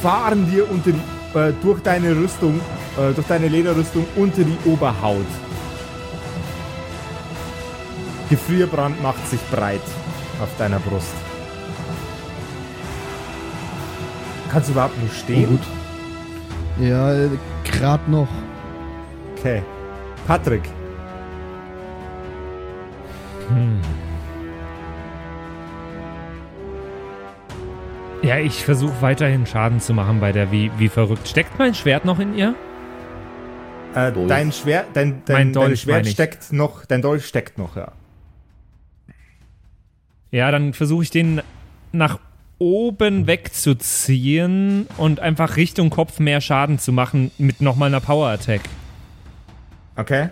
fahren 0.00 0.48
dir 0.50 0.70
unter 0.70 0.90
die, 0.92 1.38
äh, 1.38 1.52
durch 1.62 1.80
deine 1.82 2.14
Rüstung, 2.16 2.60
äh, 2.96 3.12
durch 3.12 3.26
deine 3.26 3.48
Lederrüstung 3.48 4.06
unter 4.16 4.42
die 4.44 4.56
Oberhaut. 4.64 5.26
Gefrierbrand 8.30 9.02
macht 9.02 9.26
sich 9.28 9.40
breit 9.50 9.80
auf 10.40 10.48
deiner 10.58 10.78
Brust. 10.78 11.14
Kannst 14.52 14.68
du 14.68 14.72
überhaupt 14.72 14.94
Oh, 15.04 15.08
stehen? 15.12 15.48
gut. 15.48 15.60
Ja, 16.80 17.12
grad 17.64 18.06
noch. 18.08 18.28
Okay. 19.36 19.62
Patrick. 20.26 20.62
Ja, 28.28 28.36
ich 28.36 28.62
versuche 28.62 29.00
weiterhin 29.00 29.46
Schaden 29.46 29.80
zu 29.80 29.94
machen 29.94 30.20
bei 30.20 30.32
der 30.32 30.52
wie, 30.52 30.70
wie 30.76 30.90
verrückt. 30.90 31.26
Steckt 31.26 31.58
mein 31.58 31.74
Schwert 31.74 32.04
noch 32.04 32.18
in 32.18 32.36
ihr? 32.36 32.54
Äh, 33.94 34.12
dein 34.26 34.52
Schwert, 34.52 34.88
dein, 34.92 35.22
dein, 35.24 35.34
Mein 35.34 35.52
Dolch, 35.54 35.86
dein 35.86 36.04
Schwert 36.04 36.06
steckt 36.08 36.52
noch, 36.52 36.84
dein 36.84 37.00
Dolch 37.00 37.24
steckt 37.24 37.56
noch, 37.56 37.74
ja. 37.74 37.92
Ja, 40.30 40.50
dann 40.50 40.74
versuche 40.74 41.04
ich 41.04 41.10
den 41.10 41.40
nach 41.92 42.18
oben 42.58 43.26
wegzuziehen 43.26 44.88
und 44.98 45.20
einfach 45.20 45.56
Richtung 45.56 45.88
Kopf 45.88 46.18
mehr 46.18 46.42
Schaden 46.42 46.78
zu 46.78 46.92
machen 46.92 47.30
mit 47.38 47.62
nochmal 47.62 47.86
einer 47.86 48.00
Power 48.00 48.28
Attack. 48.28 48.60
Okay. 49.96 50.28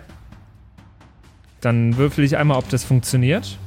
Dann 1.61 1.97
würfel 1.97 2.23
ich 2.23 2.37
einmal, 2.37 2.59
ob 2.59 2.69
das 2.69 2.83
funktioniert. 2.83 3.57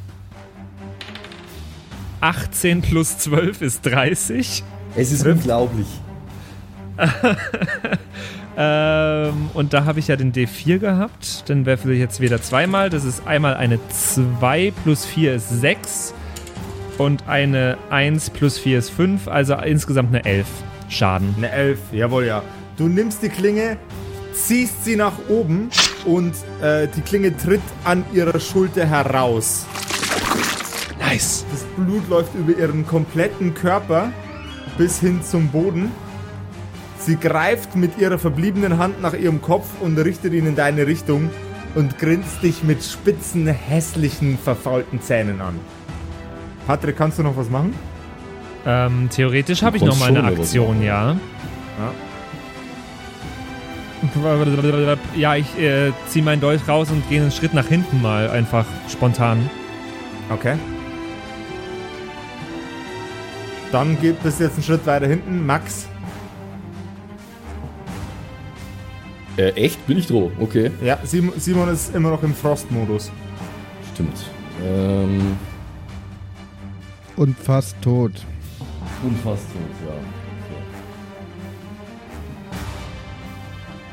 18 2.20 2.82
plus 2.82 3.18
12 3.18 3.62
ist 3.62 3.86
30. 3.86 4.64
Es 4.96 5.12
ist 5.12 5.26
unglaublich. 5.26 5.86
Ähm, 8.56 9.48
und 9.54 9.72
da 9.72 9.86
habe 9.86 10.00
ich 10.00 10.08
ja 10.08 10.16
den 10.16 10.32
D4 10.32 10.78
gehabt. 10.78 11.48
Dann 11.48 11.64
werfe 11.64 11.92
ich 11.92 11.98
jetzt 11.98 12.20
wieder 12.20 12.42
zweimal. 12.42 12.90
Das 12.90 13.04
ist 13.04 13.26
einmal 13.26 13.54
eine 13.54 13.78
2 13.88 14.72
plus 14.82 15.06
4 15.06 15.36
ist 15.36 15.48
6. 15.48 16.12
Und 16.98 17.26
eine 17.26 17.78
1 17.88 18.30
plus 18.30 18.58
4 18.58 18.78
ist 18.78 18.90
5. 18.90 19.28
Also 19.28 19.54
insgesamt 19.54 20.10
eine 20.10 20.24
11 20.24 20.46
Schaden. 20.90 21.34
Eine 21.38 21.50
Elf, 21.50 21.78
jawohl, 21.92 22.26
ja. 22.26 22.42
Du 22.76 22.88
nimmst 22.88 23.22
die 23.22 23.28
Klinge, 23.28 23.78
ziehst 24.34 24.84
sie 24.84 24.96
nach 24.96 25.14
oben 25.28 25.70
und 26.04 26.34
äh, 26.60 26.88
die 26.94 27.00
Klinge 27.00 27.36
tritt 27.36 27.62
an 27.84 28.04
ihrer 28.12 28.40
Schulter 28.40 28.84
heraus. 28.84 29.64
Nice. 31.10 31.44
Das 31.50 31.64
Blut 31.76 32.08
läuft 32.08 32.34
über 32.34 32.56
ihren 32.56 32.86
kompletten 32.86 33.54
Körper 33.54 34.12
bis 34.78 35.00
hin 35.00 35.22
zum 35.22 35.48
Boden. 35.48 35.90
Sie 36.98 37.16
greift 37.16 37.74
mit 37.74 37.98
ihrer 37.98 38.18
verbliebenen 38.18 38.78
Hand 38.78 39.00
nach 39.00 39.14
ihrem 39.14 39.42
Kopf 39.42 39.66
und 39.80 39.98
richtet 39.98 40.32
ihn 40.34 40.46
in 40.46 40.54
deine 40.54 40.86
Richtung 40.86 41.30
und 41.74 41.98
grinst 41.98 42.42
dich 42.42 42.62
mit 42.62 42.84
spitzen, 42.84 43.46
hässlichen, 43.46 44.38
verfaulten 44.38 45.00
Zähnen 45.00 45.40
an. 45.40 45.58
Patrick, 46.66 46.96
kannst 46.96 47.18
du 47.18 47.22
noch 47.22 47.36
was 47.36 47.50
machen? 47.50 47.74
Ähm, 48.66 49.08
theoretisch 49.10 49.62
habe 49.62 49.78
ich 49.78 49.82
noch 49.82 49.98
mal 49.98 50.08
eine 50.08 50.22
Aktion, 50.22 50.82
ja. 50.82 51.16
Ja, 55.16 55.34
ich 55.34 55.58
äh, 55.58 55.92
ziehe 56.06 56.24
meinen 56.24 56.40
Dolch 56.40 56.68
raus 56.68 56.90
und 56.90 57.08
gehe 57.08 57.20
einen 57.20 57.32
Schritt 57.32 57.54
nach 57.54 57.66
hinten 57.66 58.00
mal 58.00 58.30
einfach 58.30 58.66
spontan. 58.88 59.50
Okay. 60.30 60.56
Dann 63.72 64.00
geht 64.00 64.22
bis 64.22 64.38
jetzt 64.38 64.54
einen 64.54 64.62
Schritt 64.64 64.84
weiter 64.86 65.06
hinten. 65.06 65.46
Max. 65.46 65.86
Äh, 69.36 69.50
echt? 69.50 69.86
Bin 69.86 69.96
ich 69.98 70.06
droh? 70.06 70.30
Okay. 70.40 70.70
Ja, 70.82 70.98
Simon, 71.04 71.38
Simon 71.38 71.68
ist 71.68 71.94
immer 71.94 72.10
noch 72.10 72.22
im 72.22 72.34
Frostmodus. 72.34 73.10
Stimmt. 73.94 74.16
Ähm, 74.64 75.36
Und 77.16 77.38
fast 77.38 77.80
tot. 77.80 78.12
und 79.02 79.16
fast 79.20 79.44
tot, 79.52 79.62
ja. 79.86 79.94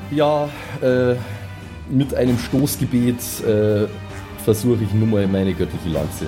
Ja, 0.10 0.50
äh, 0.82 1.16
mit 1.90 2.14
einem 2.16 2.38
Stoßgebet 2.40 3.16
äh, 3.46 3.88
versuche 4.44 4.84
ich 4.84 4.94
nun 4.94 5.10
mal 5.12 5.28
meine 5.28 5.54
göttliche 5.54 5.90
Lanze. 5.90 6.28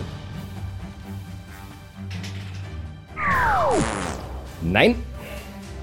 Nein! 4.62 4.96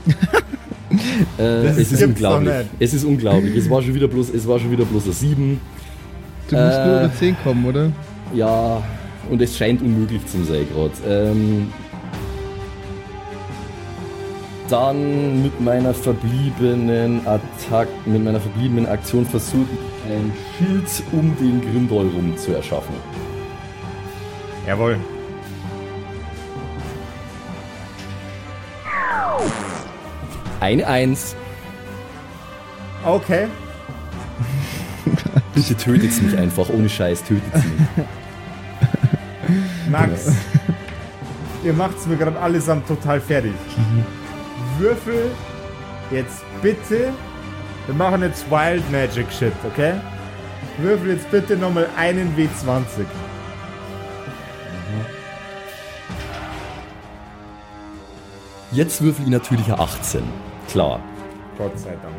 äh, 1.38 1.42
es 1.66 1.92
ist 1.92 2.02
unglaublich. 2.02 2.52
Es 2.78 2.94
ist 2.94 3.04
unglaublich. 3.04 3.56
Es 3.56 3.68
war 3.70 3.82
schon 3.82 3.94
wieder 3.94 4.08
bloß, 4.08 4.30
es 4.30 4.46
war 4.46 4.58
schon 4.58 4.70
wieder 4.70 4.84
bloß 4.84 5.04
eine 5.04 5.12
7. 5.12 5.60
Du 6.48 6.56
musst 6.56 6.78
nur 6.78 7.00
Äh. 7.00 7.04
über 7.04 7.12
10 7.14 7.36
kommen, 7.42 7.64
oder? 7.66 7.90
Ja, 8.34 8.82
und 9.30 9.42
es 9.42 9.56
scheint 9.56 9.82
unmöglich 9.82 10.24
zu 10.26 10.44
sein 10.44 10.66
gerade. 10.72 10.92
Ähm, 11.08 11.72
dann 14.68 15.42
mit 15.42 15.60
meiner 15.60 15.94
verbliebenen 15.94 17.20
Attack, 17.26 17.88
mit 18.04 18.22
meiner 18.24 18.40
verbliebenen 18.40 18.86
Aktion 18.86 19.24
versuche 19.24 19.66
ich 19.72 20.12
ein 20.12 20.32
Schild 20.58 20.84
um 21.12 21.36
den 21.40 21.60
Grindol 21.60 22.08
rum 22.08 22.36
zu 22.36 22.52
erschaffen. 22.52 22.94
Jawohl. 24.66 24.96
Eine 30.60 30.86
Eins. 30.86 31.36
Okay. 33.04 33.46
Bitte 35.54 35.76
tötet's 35.76 36.20
mich 36.20 36.36
einfach, 36.36 36.68
ohne 36.68 36.88
Scheiß, 36.88 37.22
tötet's 37.22 37.64
mich. 37.64 38.06
Max. 39.90 40.32
ihr 41.64 41.72
macht's 41.72 42.06
mir 42.06 42.16
gerade 42.16 42.38
allesamt 42.38 42.88
total 42.88 43.20
fertig. 43.20 43.54
Würfel 44.78 45.30
jetzt 46.10 46.44
bitte. 46.62 47.12
Wir 47.86 47.94
machen 47.94 48.22
jetzt 48.22 48.50
Wild 48.50 48.82
Magic 48.90 49.30
Shit, 49.32 49.52
okay? 49.64 49.94
Würfel 50.78 51.12
jetzt 51.12 51.30
bitte 51.30 51.56
nochmal 51.56 51.88
einen 51.96 52.34
W20. 52.36 53.06
Jetzt 58.76 59.00
würfel 59.00 59.24
ich 59.24 59.30
natürlich 59.30 59.64
eine 59.72 59.78
18. 59.78 60.22
Klar. 60.68 61.00
Gott 61.56 61.78
sei 61.78 61.92
Dank. 61.92 62.14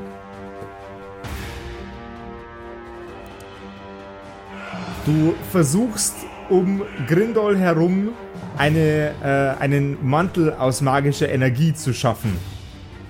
Du 5.06 5.36
versuchst 5.52 6.16
um 6.50 6.82
Grindol 7.06 7.60
herum 7.60 8.10
eine, 8.58 9.14
äh, 9.24 9.62
einen 9.62 10.04
Mantel 10.04 10.52
aus 10.52 10.82
magischer 10.82 11.30
Energie 11.30 11.76
zu 11.76 11.94
schaffen. 11.94 12.36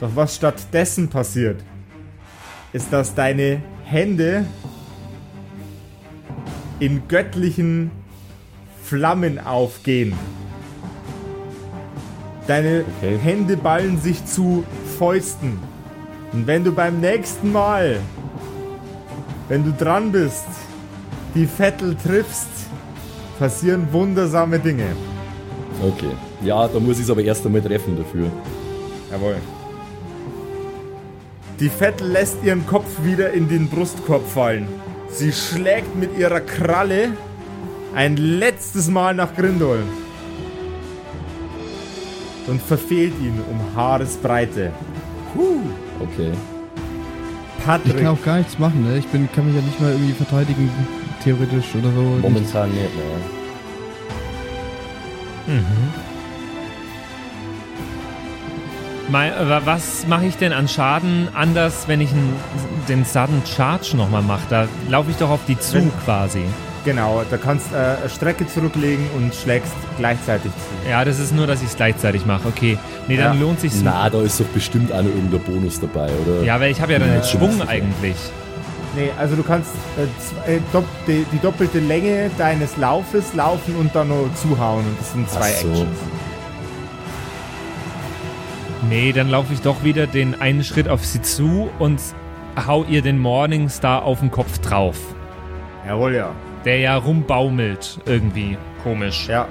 Doch 0.02 0.12
was 0.14 0.36
stattdessen 0.36 1.08
passiert, 1.08 1.64
ist, 2.74 2.92
dass 2.92 3.16
deine 3.16 3.62
Hände 3.86 4.46
in 6.82 7.08
göttlichen 7.08 7.92
Flammen 8.84 9.40
aufgehen. 9.40 10.14
Deine 12.48 12.86
Okay. 12.98 13.18
Hände 13.18 13.58
ballen 13.58 14.00
sich 14.00 14.26
zu 14.26 14.64
Fäusten. 14.98 15.60
Und 16.34 16.48
wenn 16.48 16.64
du 16.64 16.72
beim 16.72 17.00
nächsten 17.00 17.52
Mal, 17.52 18.00
wenn 19.50 19.64
du 19.64 19.72
dran 19.72 20.12
bist, 20.12 20.48
die 21.36 21.46
Vettel 21.46 21.96
triffst, 21.96 22.48
passieren 23.38 23.88
wundersame 23.92 24.60
Dinge. 24.60 24.88
Okay. 25.82 26.12
Ja, 26.42 26.68
da 26.68 26.80
muss 26.80 26.98
ich 26.98 27.04
es 27.04 27.10
aber 27.10 27.22
erst 27.22 27.46
einmal 27.46 27.62
treffen 27.62 27.98
dafür. 27.98 28.32
Jawohl. 29.12 29.36
Die 31.60 31.70
Vettel 31.70 32.10
lässt 32.12 32.44
ihren 32.44 32.66
Kopf 32.68 33.04
wieder 33.04 33.32
in 33.34 33.50
den 33.50 33.68
Brustkorb 33.68 34.28
fallen. 34.28 34.68
Sie 35.10 35.32
schlägt 35.32 35.96
mit 35.96 36.18
ihrer 36.18 36.42
Kralle 36.42 37.14
ein 37.96 38.18
letztes 38.18 38.90
Mal 38.90 39.16
nach 39.16 39.36
Grindol. 39.36 39.80
Und 42.48 42.62
verfehlt 42.62 43.14
ihn 43.22 43.40
um 43.50 43.76
Haaresbreite. 43.76 44.72
Okay. 46.00 46.32
Ich 47.60 47.66
Patrick, 47.66 47.98
kann 47.98 48.08
auch 48.08 48.24
gar 48.24 48.38
nichts 48.38 48.58
machen, 48.58 48.84
ne? 48.88 48.98
Ich 48.98 49.08
bin, 49.08 49.28
kann 49.34 49.46
mich 49.46 49.56
ja 49.56 49.62
nicht 49.62 49.82
mal 49.82 49.92
irgendwie 49.92 50.14
verteidigen, 50.14 50.70
theoretisch 51.24 51.76
oder 51.76 51.92
so. 51.92 52.02
Momentan 52.22 52.70
nicht 52.70 52.96
mehr. 52.96 53.18
Mei- 59.10 59.32
wa- 59.40 59.62
Was 59.64 60.06
mache 60.08 60.26
ich 60.26 60.36
denn 60.38 60.52
an 60.52 60.68
Schaden 60.68 61.30
anders, 61.34 61.88
wenn 61.88 62.02
ich 62.02 62.12
einen, 62.12 62.34
den 62.90 63.06
Sudden 63.06 63.42
Charge 63.46 63.96
nochmal 63.96 64.22
mache? 64.22 64.44
Da 64.50 64.68
laufe 64.90 65.12
ich 65.12 65.18
doch 65.18 65.30
auf 65.30 65.40
die 65.48 65.58
zu 65.58 65.76
Wenn- 65.76 65.92
quasi. 66.04 66.44
Genau, 66.86 67.24
da 67.30 67.38
kannst 67.38 67.72
äh, 67.74 67.76
eine 68.00 68.10
Strecke 68.10 68.48
zurücklegen 68.48 69.06
und 69.16 69.34
schlägst 69.36 69.74
gleichzeitig 69.98 70.52
zu. 70.52 70.90
Ja, 70.90 71.04
das 71.06 71.20
ist 71.20 71.34
nur, 71.36 71.48
dass 71.48 71.62
ich 71.62 71.68
es 71.70 71.76
gleichzeitig 71.76 72.26
mache. 72.26 72.48
Okay. 72.48 72.78
Nee, 73.08 73.18
dann 73.18 73.36
Ja. 73.36 73.42
lohnt 73.42 73.60
sich's. 73.60 73.82
Na, 73.84 74.10
da 74.10 74.22
ist 74.22 74.40
doch 74.40 74.46
bestimmt 74.48 74.92
auch 74.92 74.98
noch 75.02 75.10
irgendein 75.10 75.42
Bonus 75.42 75.80
dabei, 75.80 76.10
oder? 76.26 76.44
Ja, 76.44 76.60
weil 76.60 76.72
ich 76.72 76.82
habe 76.82 76.94
ja 76.94 77.00
dann 77.00 77.10
Ja, 77.10 77.16
den 77.20 77.24
Schwung 77.24 77.62
eigentlich. 77.68 78.16
Nee, 78.96 79.10
also 79.20 79.36
du 79.36 79.44
kannst 79.44 79.72
äh, 79.98 80.08
zwei, 80.20 80.54
äh, 80.56 80.60
dopp, 80.74 80.86
die, 81.08 81.26
die 81.32 81.40
doppelte 81.40 81.80
Länge 81.80 82.32
deines 82.38 82.78
Laufes 82.78 83.34
laufen 83.34 83.76
und 83.76 83.94
dann 83.96 84.08
nur 84.08 84.30
zuhauen. 84.36 84.86
Und 84.86 85.00
das 85.00 85.12
sind 85.14 85.30
zwei 85.30 85.40
Ach 85.56 85.62
so. 85.62 85.68
Actions. 85.70 85.98
Nee, 88.90 89.12
dann 89.12 89.30
laufe 89.30 89.54
ich 89.54 89.62
doch 89.62 89.84
wieder 89.84 90.08
den 90.08 90.40
einen 90.40 90.64
Schritt 90.64 90.88
auf 90.88 91.06
sie 91.06 91.22
zu 91.22 91.70
und 91.80 92.00
hau 92.66 92.84
ihr 92.86 93.02
den 93.02 93.20
Morningstar 93.20 94.04
auf 94.04 94.20
den 94.20 94.32
Kopf 94.32 94.58
drauf. 94.60 94.98
Jawohl, 95.86 96.16
ja. 96.16 96.32
Der 96.66 96.80
ja 96.80 96.96
rumbaumelt 96.98 98.00
irgendwie. 98.06 98.58
Komisch. 98.84 99.28
Ja, 99.28 99.48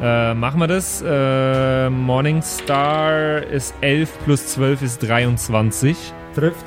Äh, 0.00 0.32
machen 0.34 0.60
wir 0.60 0.68
das. 0.68 1.02
Äh, 1.04 1.90
Morningstar 1.90 3.42
ist 3.42 3.74
11 3.80 4.10
plus 4.24 4.46
12 4.48 4.82
ist 4.82 5.02
23. 5.02 5.96
trifft. 6.34 6.66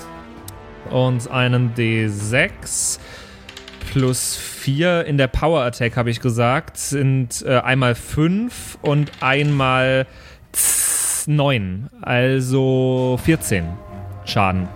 Und 0.90 1.32
einen 1.32 1.74
D6 1.74 3.00
plus 3.92 4.36
4 4.36 5.06
in 5.06 5.18
der 5.18 5.28
Power 5.28 5.62
Attack, 5.62 5.96
habe 5.96 6.10
ich 6.10 6.20
gesagt, 6.20 6.76
sind 6.78 7.42
äh, 7.48 7.60
einmal 7.60 7.96
5 7.96 8.78
und 8.82 9.12
einmal 9.22 10.06
9. 11.28 11.90
Also 12.02 13.18
14 13.24 13.66
Schaden. 14.26 14.68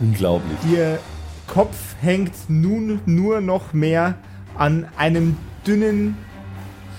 Unglaublich. 0.00 0.58
Ihr 0.72 0.98
Kopf 1.46 1.76
hängt 2.00 2.32
nun 2.48 3.00
nur 3.06 3.40
noch 3.40 3.72
mehr 3.72 4.14
an 4.56 4.86
einem 4.96 5.36
dünnen 5.66 6.16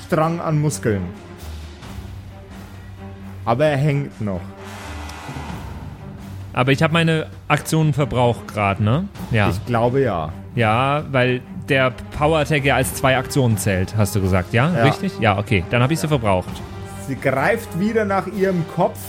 Strang 0.05 0.39
an 0.39 0.61
Muskeln. 0.61 1.01
Aber 3.43 3.65
er 3.65 3.77
hängt 3.77 4.21
noch. 4.21 4.41
Aber 6.53 6.71
ich 6.71 6.81
habe 6.81 6.93
meine 6.93 7.27
Aktionen 7.47 7.93
verbraucht 7.93 8.47
gerade, 8.47 8.83
ne? 8.83 9.07
Ja. 9.31 9.49
Ich 9.49 9.65
glaube 9.65 10.01
ja. 10.01 10.31
Ja, 10.55 11.03
weil 11.11 11.41
der 11.67 11.91
Power 12.17 12.39
Attack 12.39 12.63
ja 12.63 12.75
als 12.75 12.93
zwei 12.93 13.17
Aktionen 13.17 13.57
zählt, 13.57 13.95
hast 13.97 14.15
du 14.15 14.21
gesagt, 14.21 14.53
ja? 14.53 14.71
Ja. 14.73 14.83
Richtig? 14.83 15.19
Ja, 15.19 15.37
okay. 15.37 15.65
Dann 15.69 15.83
habe 15.83 15.93
ich 15.93 15.99
sie 15.99 16.07
verbraucht. 16.07 16.49
Sie 17.07 17.15
greift 17.15 17.77
wieder 17.79 18.05
nach 18.05 18.27
ihrem 18.27 18.63
Kopf, 18.73 18.99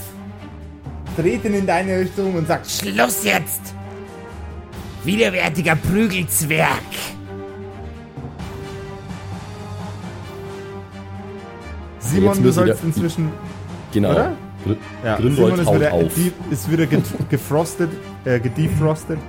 dreht 1.15 1.45
ihn 1.45 1.53
in 1.53 1.65
deine 1.65 1.99
Richtung 1.99 2.35
und 2.35 2.47
sagt, 2.47 2.69
Schluss 2.69 3.23
jetzt! 3.23 3.76
Widerwärtiger 5.03 5.75
Prügelzwerg! 5.75 6.81
Simon, 11.99 12.41
du 12.41 12.51
sollst 12.51 12.83
inzwischen, 12.83 13.31
Genau. 13.93 14.11
Oder? 14.11 14.35
Gr 14.63 14.75
ja, 15.03 15.15
Grindelwald 15.17 15.57
Simon 15.57 15.73
ist 15.73 15.79
wieder, 15.79 15.93
auf. 15.93 16.51
ist 16.51 16.71
wieder 16.71 16.85
ge 16.85 17.01
gefrostet, 17.29 17.89
äh, 18.25 18.39
gedefrostet. 18.39 19.19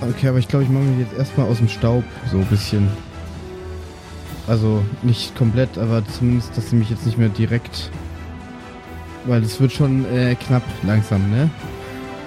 Okay, 0.00 0.28
aber 0.28 0.38
ich 0.38 0.48
glaube, 0.48 0.64
ich 0.64 0.70
mache 0.70 0.84
mich 0.84 1.06
jetzt 1.06 1.16
erstmal 1.18 1.48
aus 1.48 1.58
dem 1.58 1.68
Staub 1.68 2.04
so 2.30 2.38
ein 2.38 2.46
bisschen. 2.46 2.88
Also 4.46 4.82
nicht 5.02 5.34
komplett, 5.36 5.78
aber 5.78 6.06
zumindest, 6.06 6.56
dass 6.56 6.68
sie 6.68 6.76
mich 6.76 6.90
jetzt 6.90 7.06
nicht 7.06 7.16
mehr 7.16 7.30
direkt. 7.30 7.90
Weil 9.24 9.42
es 9.42 9.58
wird 9.58 9.72
schon 9.72 10.04
äh, 10.14 10.34
knapp 10.34 10.62
langsam, 10.82 11.30
ne? 11.30 11.48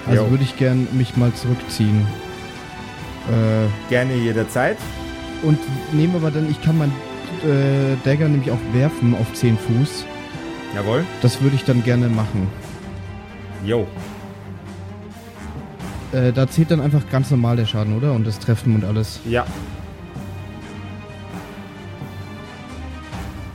Also 0.09 0.23
Jo. 0.23 0.31
würde 0.31 0.43
ich 0.43 0.57
gern 0.57 0.87
mich 0.93 1.17
mal 1.17 1.33
zurückziehen. 1.33 2.05
Äh, 3.29 3.89
Gerne 3.89 4.15
jederzeit. 4.15 4.77
und 5.43 5.59
nehme 5.93 6.15
aber 6.15 6.31
dann, 6.31 6.49
ich 6.49 6.61
kann 6.61 6.77
mein 6.77 6.89
äh, 7.43 7.95
Dagger 8.05 8.29
nämlich 8.29 8.49
auch 8.51 8.57
werfen 8.73 9.13
auf 9.15 9.31
10 9.33 9.57
Fuß. 9.57 10.05
Jawohl. 10.75 11.03
Das 11.21 11.41
würde 11.41 11.55
ich 11.55 11.63
dann 11.65 11.83
gerne 11.83 12.07
machen. 12.07 12.47
Jo. 13.65 13.85
Äh, 16.13 16.31
da 16.31 16.47
zählt 16.47 16.71
dann 16.71 16.79
einfach 16.79 17.01
ganz 17.11 17.29
normal 17.31 17.57
der 17.57 17.65
Schaden, 17.65 17.97
oder? 17.97 18.13
Und 18.13 18.25
das 18.25 18.39
Treffen 18.39 18.75
und 18.75 18.85
alles. 18.85 19.19
Ja. 19.29 19.45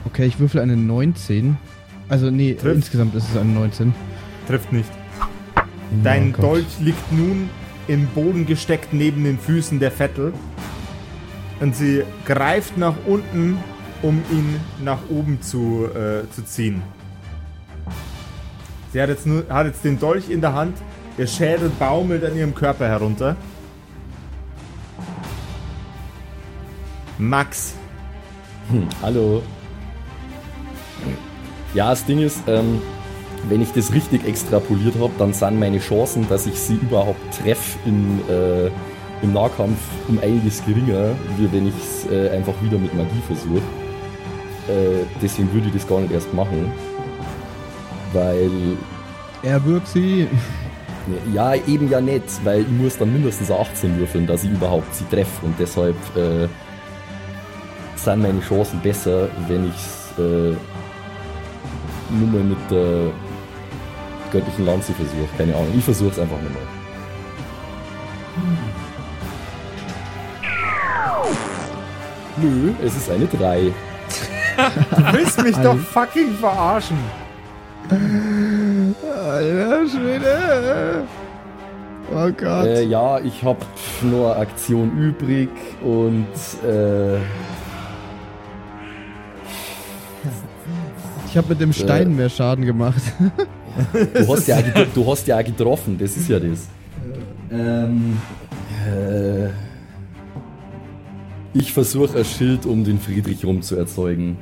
Okay, 0.05 0.25
ich 0.25 0.39
würfel 0.39 0.61
eine 0.61 0.77
19. 0.77 1.57
Also, 2.09 2.29
nee, 2.29 2.53
Trifft. 2.53 2.75
insgesamt 2.75 3.15
ist 3.15 3.27
es 3.31 3.37
eine 3.37 3.49
19. 3.51 3.93
Trifft 4.47 4.71
nicht. 4.71 4.89
Dein 6.03 6.33
Oh. 6.37 6.41
Dolch 6.41 6.79
liegt 6.79 7.11
nun 7.11 7.49
im 7.87 8.07
Boden 8.07 8.45
gesteckt 8.45 8.93
neben 8.93 9.23
den 9.23 9.37
Füßen 9.37 9.79
der 9.79 9.91
Vettel. 9.91 10.33
Und 11.59 11.75
sie 11.75 12.03
greift 12.25 12.77
nach 12.77 12.95
unten, 13.05 13.57
um 14.01 14.21
ihn 14.31 14.59
nach 14.83 14.99
oben 15.09 15.41
zu, 15.41 15.87
äh, 15.93 16.29
zu 16.31 16.43
ziehen. 16.45 16.81
Sie 18.91 19.01
hat 19.01 19.09
jetzt, 19.09 19.25
nur, 19.25 19.45
hat 19.49 19.65
jetzt 19.67 19.83
den 19.83 19.99
Dolch 19.99 20.29
in 20.29 20.41
der 20.41 20.53
Hand. 20.53 20.77
Ihr 21.17 21.27
Schädel 21.27 21.69
baumelt 21.79 22.23
an 22.23 22.35
ihrem 22.35 22.55
Körper 22.55 22.87
herunter. 22.87 23.35
Max, 27.17 27.75
Hm, 28.69 28.87
hallo. 29.01 29.43
Ja, 31.73 31.89
das 31.89 32.05
Ding 32.05 32.19
ist, 32.19 32.39
ähm, 32.47 32.81
wenn 33.49 33.61
ich 33.61 33.71
das 33.73 33.93
richtig 33.93 34.25
extrapoliert 34.25 34.95
habe, 34.99 35.11
dann 35.17 35.33
sind 35.33 35.59
meine 35.59 35.79
Chancen, 35.79 36.27
dass 36.29 36.45
ich 36.45 36.59
sie 36.59 36.75
überhaupt 36.75 37.19
treffe 37.41 37.77
in, 37.85 38.21
äh, 38.29 38.69
im 39.21 39.33
Nahkampf 39.33 39.77
um 40.07 40.19
einiges 40.19 40.63
geringer, 40.65 41.15
wie 41.37 41.51
wenn 41.51 41.67
ich 41.67 41.75
es 41.75 42.11
äh, 42.11 42.29
einfach 42.29 42.53
wieder 42.61 42.77
mit 42.77 42.93
Magie 42.93 43.21
versuche. 43.27 43.61
Äh, 44.67 45.05
deswegen 45.21 45.51
würde 45.53 45.67
ich 45.67 45.73
das 45.73 45.87
gar 45.87 45.99
nicht 45.99 46.13
erst 46.13 46.33
machen. 46.33 46.71
Weil, 48.13 48.77
Er 49.41 49.63
wirkt 49.65 49.87
sie. 49.87 50.27
ja, 51.33 51.55
eben 51.55 51.89
ja 51.89 51.99
nicht, 51.99 52.23
weil 52.43 52.61
ich 52.61 52.69
muss 52.69 52.97
dann 52.97 53.11
mindestens 53.11 53.51
18 53.51 53.97
würfeln, 53.97 54.25
dass 54.25 54.43
ich 54.43 54.51
überhaupt 54.51 54.93
sie 54.95 55.05
treffe 55.05 55.45
und 55.45 55.55
deshalb 55.59 55.95
äh, 56.15 56.47
sind 57.95 58.21
meine 58.21 58.39
Chancen 58.41 58.79
besser, 58.81 59.27
wenn 59.47 59.67
ich 59.67 59.75
es 59.75 60.19
äh, 60.19 60.55
nur 62.09 62.27
mal 62.31 62.43
mit 62.43 62.71
der 62.71 63.11
göttlichen 64.33 64.65
Lanze 64.65 64.91
versuche. 64.93 65.29
Keine 65.37 65.55
Ahnung, 65.55 65.69
ich 65.77 65.83
versuche 65.83 66.09
es 66.09 66.19
einfach 66.19 66.41
nur 66.41 66.49
mal. 66.49 66.83
Nö, 72.37 72.73
es 72.83 72.97
ist 72.97 73.09
eine 73.09 73.25
3. 73.25 73.71
du 74.97 75.13
willst 75.13 75.41
mich 75.41 75.55
doch 75.57 75.77
fucking 75.77 76.33
verarschen. 76.33 76.97
Alter 77.89 79.87
Schwede. 79.87 81.03
Oh 82.11 82.31
Gott. 82.31 82.65
Äh, 82.65 82.83
ja, 82.83 83.19
ich 83.19 83.43
habe 83.43 83.59
nur 84.01 84.35
Aktion 84.35 84.97
übrig 84.97 85.49
und 85.81 86.27
äh, 86.67 87.17
ich 91.27 91.37
habe 91.37 91.49
mit 91.49 91.61
dem 91.61 91.73
Stein 91.73 92.15
mehr 92.15 92.29
Schaden 92.29 92.65
gemacht. 92.65 93.01
Du 94.13 94.27
hast, 94.27 94.47
ja, 94.47 94.61
du 94.61 95.11
hast 95.11 95.27
ja 95.27 95.39
auch 95.39 95.43
getroffen, 95.43 95.97
das 95.97 96.15
ist 96.15 96.29
ja 96.29 96.39
das. 96.39 96.67
Ähm, 97.51 98.17
äh, 98.87 99.49
ich 101.53 101.73
versuche 101.73 102.17
ein 102.17 102.25
Schild 102.25 102.65
um 102.65 102.83
den 102.83 102.99
Friedrich 102.99 103.45
rum 103.45 103.61
zu 103.61 103.75
erzeugen. 103.75 104.37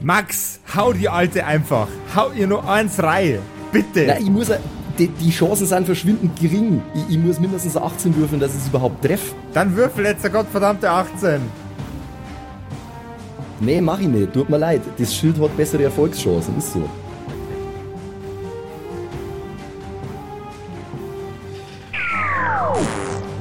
Max, 0.00 0.60
hau 0.74 0.92
die 0.92 1.08
Alte 1.08 1.44
einfach. 1.44 1.88
Hau 2.14 2.30
ihr 2.32 2.46
nur 2.46 2.68
eins 2.68 3.02
rein. 3.02 3.40
Bitte. 3.72 4.04
Na, 4.06 4.18
ich 4.18 4.30
muss, 4.30 4.50
die, 4.98 5.08
die 5.08 5.30
Chancen 5.30 5.66
sind 5.66 5.86
verschwindend 5.86 6.38
gering. 6.40 6.80
Ich, 6.94 7.16
ich 7.16 7.18
muss 7.18 7.38
mindestens 7.40 7.76
18 7.76 8.16
würfeln, 8.16 8.40
dass 8.40 8.54
ich 8.54 8.60
es 8.62 8.68
überhaupt 8.68 9.04
treffe. 9.04 9.34
Dann 9.52 9.74
würfel 9.76 10.04
jetzt 10.04 10.24
der 10.24 10.30
gottverdammte 10.30 10.90
18. 10.90 11.40
Nee, 13.60 13.80
mach 13.80 14.00
ich 14.00 14.08
nicht, 14.08 14.32
tut 14.32 14.48
mir 14.48 14.58
leid. 14.58 14.82
Das 14.98 15.14
Schild 15.14 15.38
hat 15.40 15.56
bessere 15.56 15.82
Erfolgschancen, 15.82 16.56
ist 16.58 16.72
so. 16.72 16.88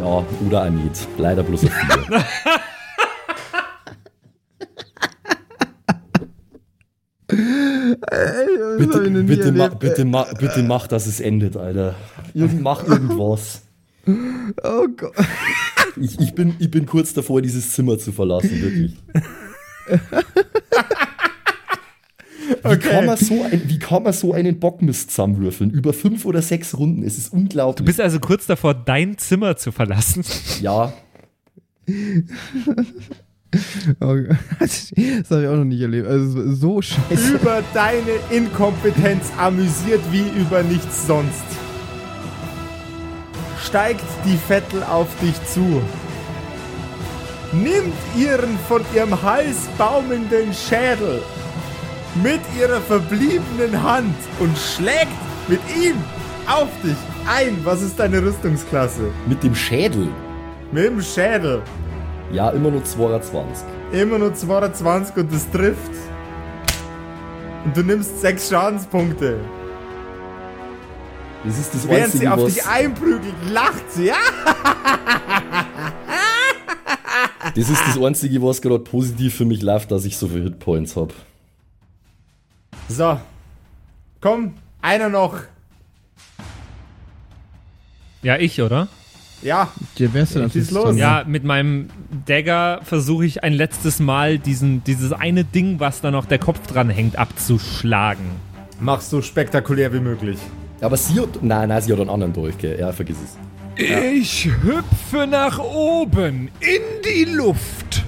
Ja, 0.08 0.26
oder 0.46 0.70
nicht. 0.70 1.06
Leider 1.18 1.44
bloß 1.44 1.64
ein 1.64 1.70
4. 1.70 2.24
bitte, 8.78 9.10
bitte, 9.24 9.52
ma, 9.52 9.68
bitte, 9.68 10.06
ma, 10.06 10.24
bitte 10.40 10.64
mach, 10.64 10.88
dass 10.88 11.08
es 11.08 11.20
endet, 11.20 11.58
Alter. 11.58 11.96
Mach 12.34 12.88
irgendwas. 12.88 13.64
Oh 14.64 14.88
Gott. 14.96 15.14
Ich, 15.98 16.18
ich, 16.22 16.34
bin, 16.34 16.56
ich 16.60 16.72
bin 16.72 16.86
kurz 16.86 17.14
davor, 17.14 17.42
dieses 17.42 17.74
Zimmer 17.74 17.98
zu 18.00 18.14
verlassen, 18.14 18.62
wirklich. 18.62 18.96
Wie, 22.64 22.78
kann 22.78 23.06
man 23.06 23.18
so 23.18 23.44
ein, 23.44 23.62
wie 23.66 23.80
kann 23.80 24.04
man 24.04 24.14
so 24.14 24.34
einen 24.34 24.60
Bockmist 24.60 25.12
zusammenwürfeln? 25.12 25.72
Über 25.72 25.94
fünf 25.94 26.26
oder 26.26 26.42
sechs 26.42 26.78
Runden. 26.78 27.04
Es 27.04 27.18
ist 27.18 27.34
unglaublich. 27.34 27.78
Du 27.78 27.86
bist 27.86 28.00
also 28.00 28.20
kurz 28.20 28.46
davor, 28.46 28.74
dein 28.74 29.18
Zimmer 29.18 29.58
zu 29.58 29.72
verlassen. 29.72 30.24
ja, 30.62 30.94
Oh 34.02 34.16
Gott. 34.16 34.38
Das 34.60 35.32
habe 35.32 35.44
ich 35.44 35.48
auch 35.48 35.56
noch 35.56 35.64
nicht 35.64 35.82
erlebt. 35.82 36.08
Also 36.08 36.54
so 36.54 36.82
scheiße. 36.82 37.36
Über 37.36 37.64
deine 37.74 38.12
Inkompetenz 38.30 39.32
amüsiert 39.38 40.02
wie 40.12 40.28
über 40.40 40.64
nichts 40.64 41.08
sonst. 41.08 41.44
Steigt 43.64 44.04
die 44.26 44.38
Vettel 44.38 44.84
auf 44.84 45.08
dich 45.22 45.36
zu. 45.46 45.82
Nimmt 47.54 47.96
ihren 48.18 48.58
von 48.68 48.82
ihrem 48.94 49.22
Hals 49.22 49.68
baumelnden 49.78 50.54
Schädel 50.54 51.22
mit 52.16 52.42
ihrer 52.60 52.82
verbliebenen 52.82 53.82
Hand 53.82 54.16
und 54.40 54.58
schlägt 54.58 55.08
mit 55.48 55.62
ihm 55.76 55.96
auf 56.48 56.70
dich 56.84 56.98
ein. 57.28 57.60
Was 57.64 57.82
ist 57.82 58.00
deine 58.00 58.22
Rüstungsklasse? 58.22 59.12
mit 59.28 59.44
dem 59.44 59.56
Schädel. 59.56 60.08
Mit 60.72 60.86
dem 60.86 61.02
Schädel. 61.02 61.62
Ja, 62.32 62.50
immer 62.50 62.72
nur 62.72 62.84
22. 62.84 63.66
Immer 63.92 64.20
nur 64.20 64.34
22 64.34 65.18
und 65.18 65.34
das 65.34 65.50
trifft. 65.50 65.92
Und 67.64 67.76
du 67.76 67.84
nimmst 67.84 68.22
6 68.22 68.50
Schadenspunkte. 68.50 69.40
Das 71.44 71.58
ist 71.58 71.74
das 71.74 71.88
Während 71.88 72.06
Einzige, 72.06 72.24
sie 72.24 72.28
auf 72.28 72.42
was, 72.42 72.54
dich 72.54 72.66
einprügelt, 72.66 73.34
lacht 73.52 73.92
sie. 73.92 74.08
Ja? 74.08 74.16
das 77.56 77.70
ist 77.70 77.82
das 77.88 78.04
Einzige, 78.04 78.42
was 78.42 78.62
gerade 78.62 78.80
positiv 78.80 79.36
für 79.36 79.46
mich 79.46 79.62
läuft, 79.62 79.92
dass 79.92 80.04
ich 80.06 80.18
so 80.18 80.28
viele 80.28 80.46
Hitpoints 80.46 80.98
habe. 80.98 81.14
So. 82.90 83.20
Komm, 84.22 84.54
einer 84.82 85.10
noch. 85.10 85.36
Ja, 88.24 88.38
ich, 88.38 88.62
oder? 88.62 88.88
Ja, 89.42 89.72
Der 90.00 90.14
wärst 90.14 90.36
du 90.36 90.40
dann 90.40 90.50
Schieß 90.50 90.64
jetzt 90.64 90.72
los. 90.72 90.98
Ja, 90.98 91.24
mit 91.28 91.44
meinem 91.44 91.90
Dagger 92.26 92.80
versuche 92.84 93.26
ich 93.26 93.44
ein 93.44 93.54
letztes 93.54 94.00
Mal 94.00 94.40
diesen, 94.40 94.84
dieses 94.84 95.14
eine 95.14 95.44
Ding, 95.44 95.80
was 95.80 96.02
da 96.02 96.10
noch 96.10 96.26
der 96.26 96.40
Kopf 96.40 96.66
dran 96.66 96.90
hängt, 96.90 97.18
abzuschlagen. 97.18 98.26
Mach's 98.80 99.10
so 99.10 99.22
spektakulär 99.22 99.94
wie 99.94 100.00
möglich. 100.00 100.40
Aber 100.82 100.98
sie 100.98 101.20
hat. 101.20 101.42
Nein, 101.44 101.70
nein, 101.70 101.82
sie 101.82 101.92
hat 101.94 102.00
einen 102.00 102.10
anderen 102.10 102.34
Dolch, 102.34 102.58
gell? 102.58 102.80
Ja, 102.80 102.92
vergiss 102.92 103.18
es. 103.24 103.38
Ich 103.80 104.46
hüpfe 104.64 105.28
nach 105.28 105.60
oben 105.60 106.50
in 106.60 106.82
die 107.06 107.26
Luft. 107.26 108.04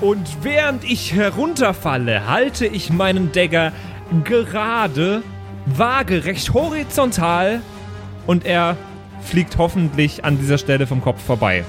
Und 0.00 0.42
während 0.42 0.84
ich 0.84 1.14
herunterfalle, 1.14 2.26
halte 2.28 2.66
ich 2.66 2.90
meinen 2.90 3.32
Dagger 3.32 3.72
gerade, 4.24 5.22
waagerecht 5.66 6.52
horizontal 6.52 7.60
und 8.26 8.44
er 8.44 8.76
fliegt 9.22 9.56
hoffentlich 9.56 10.24
an 10.24 10.38
dieser 10.38 10.58
Stelle 10.58 10.86
vom 10.86 11.00
Kopf 11.00 11.22
vorbei. 11.24 11.64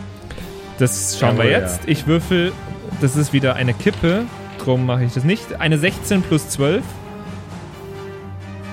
Das 0.80 1.18
schauen 1.18 1.38
wir 1.38 1.46
Jawohl, 1.46 1.62
jetzt. 1.64 1.82
Ich 1.86 2.06
würfel, 2.06 2.52
das 3.00 3.16
ist 3.16 3.32
wieder 3.32 3.56
eine 3.56 3.74
Kippe, 3.74 4.26
drum 4.58 4.86
mache 4.86 5.06
ich 5.06 5.14
das 5.14 5.24
nicht. 5.24 5.60
Eine 5.62 5.78
16 5.78 6.22
plus 6.22 6.50
12 6.50 6.84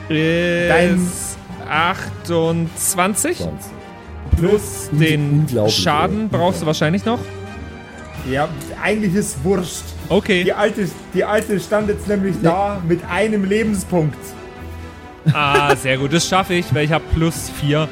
Dein- 0.09 0.97
ist 0.97 1.39
28 1.69 3.37
20. 3.39 3.47
plus 4.37 4.91
den 4.93 5.47
Schaden 5.69 6.29
ja. 6.31 6.39
brauchst 6.39 6.63
du 6.63 6.67
wahrscheinlich 6.67 7.05
noch. 7.05 7.21
Ja, 8.31 8.49
eigentlich 8.83 9.15
ist 9.15 9.43
wurscht. 9.43 9.83
Okay. 10.09 10.45
Die 10.45 10.53
alte, 10.53 10.89
die 11.13 11.25
alte 11.25 11.59
stand 11.59 11.89
jetzt 11.89 12.07
nämlich 12.07 12.37
da 12.43 12.81
mit 12.87 13.01
einem 13.11 13.45
Lebenspunkt. 13.45 14.19
Ah, 15.33 15.75
sehr 15.77 15.99
gut. 15.99 16.13
Das 16.13 16.29
schaffe 16.29 16.55
ich, 16.55 16.73
weil 16.75 16.85
ich 16.85 16.93
habe 16.93 17.05
plus 17.15 17.51
4. 17.61 17.89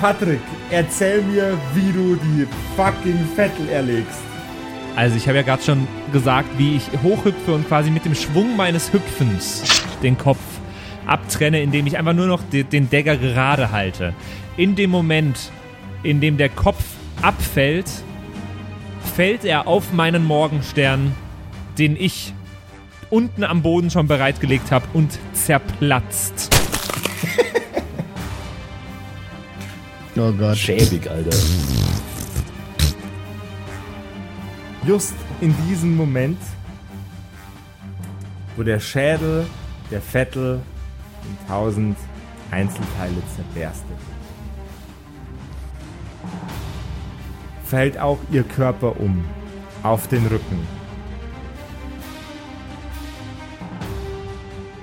Patrick, 0.00 0.40
erzähl 0.70 1.22
mir, 1.22 1.56
wie 1.74 1.92
du 1.92 2.16
die 2.16 2.46
fucking 2.76 3.18
Vettel 3.36 3.68
erlegst. 3.70 4.18
Also 4.96 5.16
ich 5.16 5.26
habe 5.26 5.38
ja 5.38 5.42
gerade 5.42 5.62
schon 5.62 5.86
gesagt, 6.12 6.48
wie 6.58 6.76
ich 6.76 6.84
hochhüpfe 7.02 7.52
und 7.52 7.66
quasi 7.66 7.90
mit 7.90 8.04
dem 8.04 8.14
Schwung 8.14 8.56
meines 8.56 8.92
Hüpfens 8.92 9.62
den 10.02 10.16
Kopf 10.18 10.38
abtrenne, 11.06 11.60
indem 11.62 11.86
ich 11.86 11.96
einfach 11.98 12.12
nur 12.12 12.26
noch 12.26 12.42
de- 12.52 12.62
den 12.64 12.90
Dagger 12.90 13.16
gerade 13.16 13.70
halte. 13.72 14.14
In 14.56 14.76
dem 14.76 14.90
Moment, 14.90 15.50
in 16.02 16.20
dem 16.20 16.36
der 16.36 16.48
Kopf 16.48 16.82
abfällt, 17.24 17.90
fällt 19.16 19.44
er 19.44 19.66
auf 19.66 19.92
meinen 19.92 20.24
Morgenstern, 20.24 21.14
den 21.78 21.96
ich 21.96 22.34
unten 23.10 23.44
am 23.44 23.62
Boden 23.62 23.90
schon 23.90 24.06
bereitgelegt 24.06 24.70
habe 24.70 24.86
und 24.92 25.18
zerplatzt. 25.32 26.50
Oh 30.16 30.30
Gott. 30.30 30.56
Schäbig, 30.56 31.10
Alter. 31.10 31.36
Just 34.86 35.14
in 35.40 35.52
diesem 35.66 35.96
Moment, 35.96 36.38
wo 38.54 38.62
der 38.62 38.78
Schädel 38.78 39.44
der 39.90 40.00
Vettel 40.00 40.60
in 41.24 41.48
tausend 41.48 41.96
Einzelteile 42.52 43.16
zerberstet, 43.34 43.98
fällt 47.74 47.98
auch 47.98 48.20
ihr 48.30 48.44
Körper 48.44 49.00
um 49.00 49.24
auf 49.82 50.06
den 50.06 50.24
Rücken. 50.26 50.60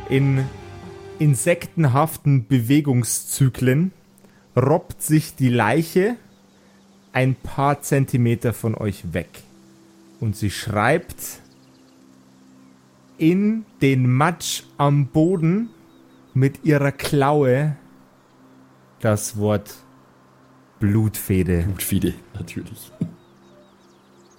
In 0.10 0.44
insektenhaften 1.18 2.48
Bewegungszyklen 2.48 3.94
robbt 4.58 5.02
sich 5.02 5.36
die 5.38 5.48
Leiche 5.48 6.18
ein 7.14 7.36
paar 7.36 7.82
Zentimeter 7.82 8.52
von 8.52 8.76
euch 8.76 9.14
weg. 9.14 9.30
Und 10.20 10.36
sie 10.36 10.52
schreibt 10.52 11.39
in 13.18 13.64
den 13.82 14.06
Matsch 14.12 14.64
am 14.78 15.08
Boden 15.08 15.70
mit 16.34 16.66
ihrer 16.66 16.92
Klaue 16.92 17.78
das 19.00 19.38
Wort 19.38 19.76
Blutfede. 20.82 21.64
Blutfide, 21.64 22.14
natürlich. 22.34 22.92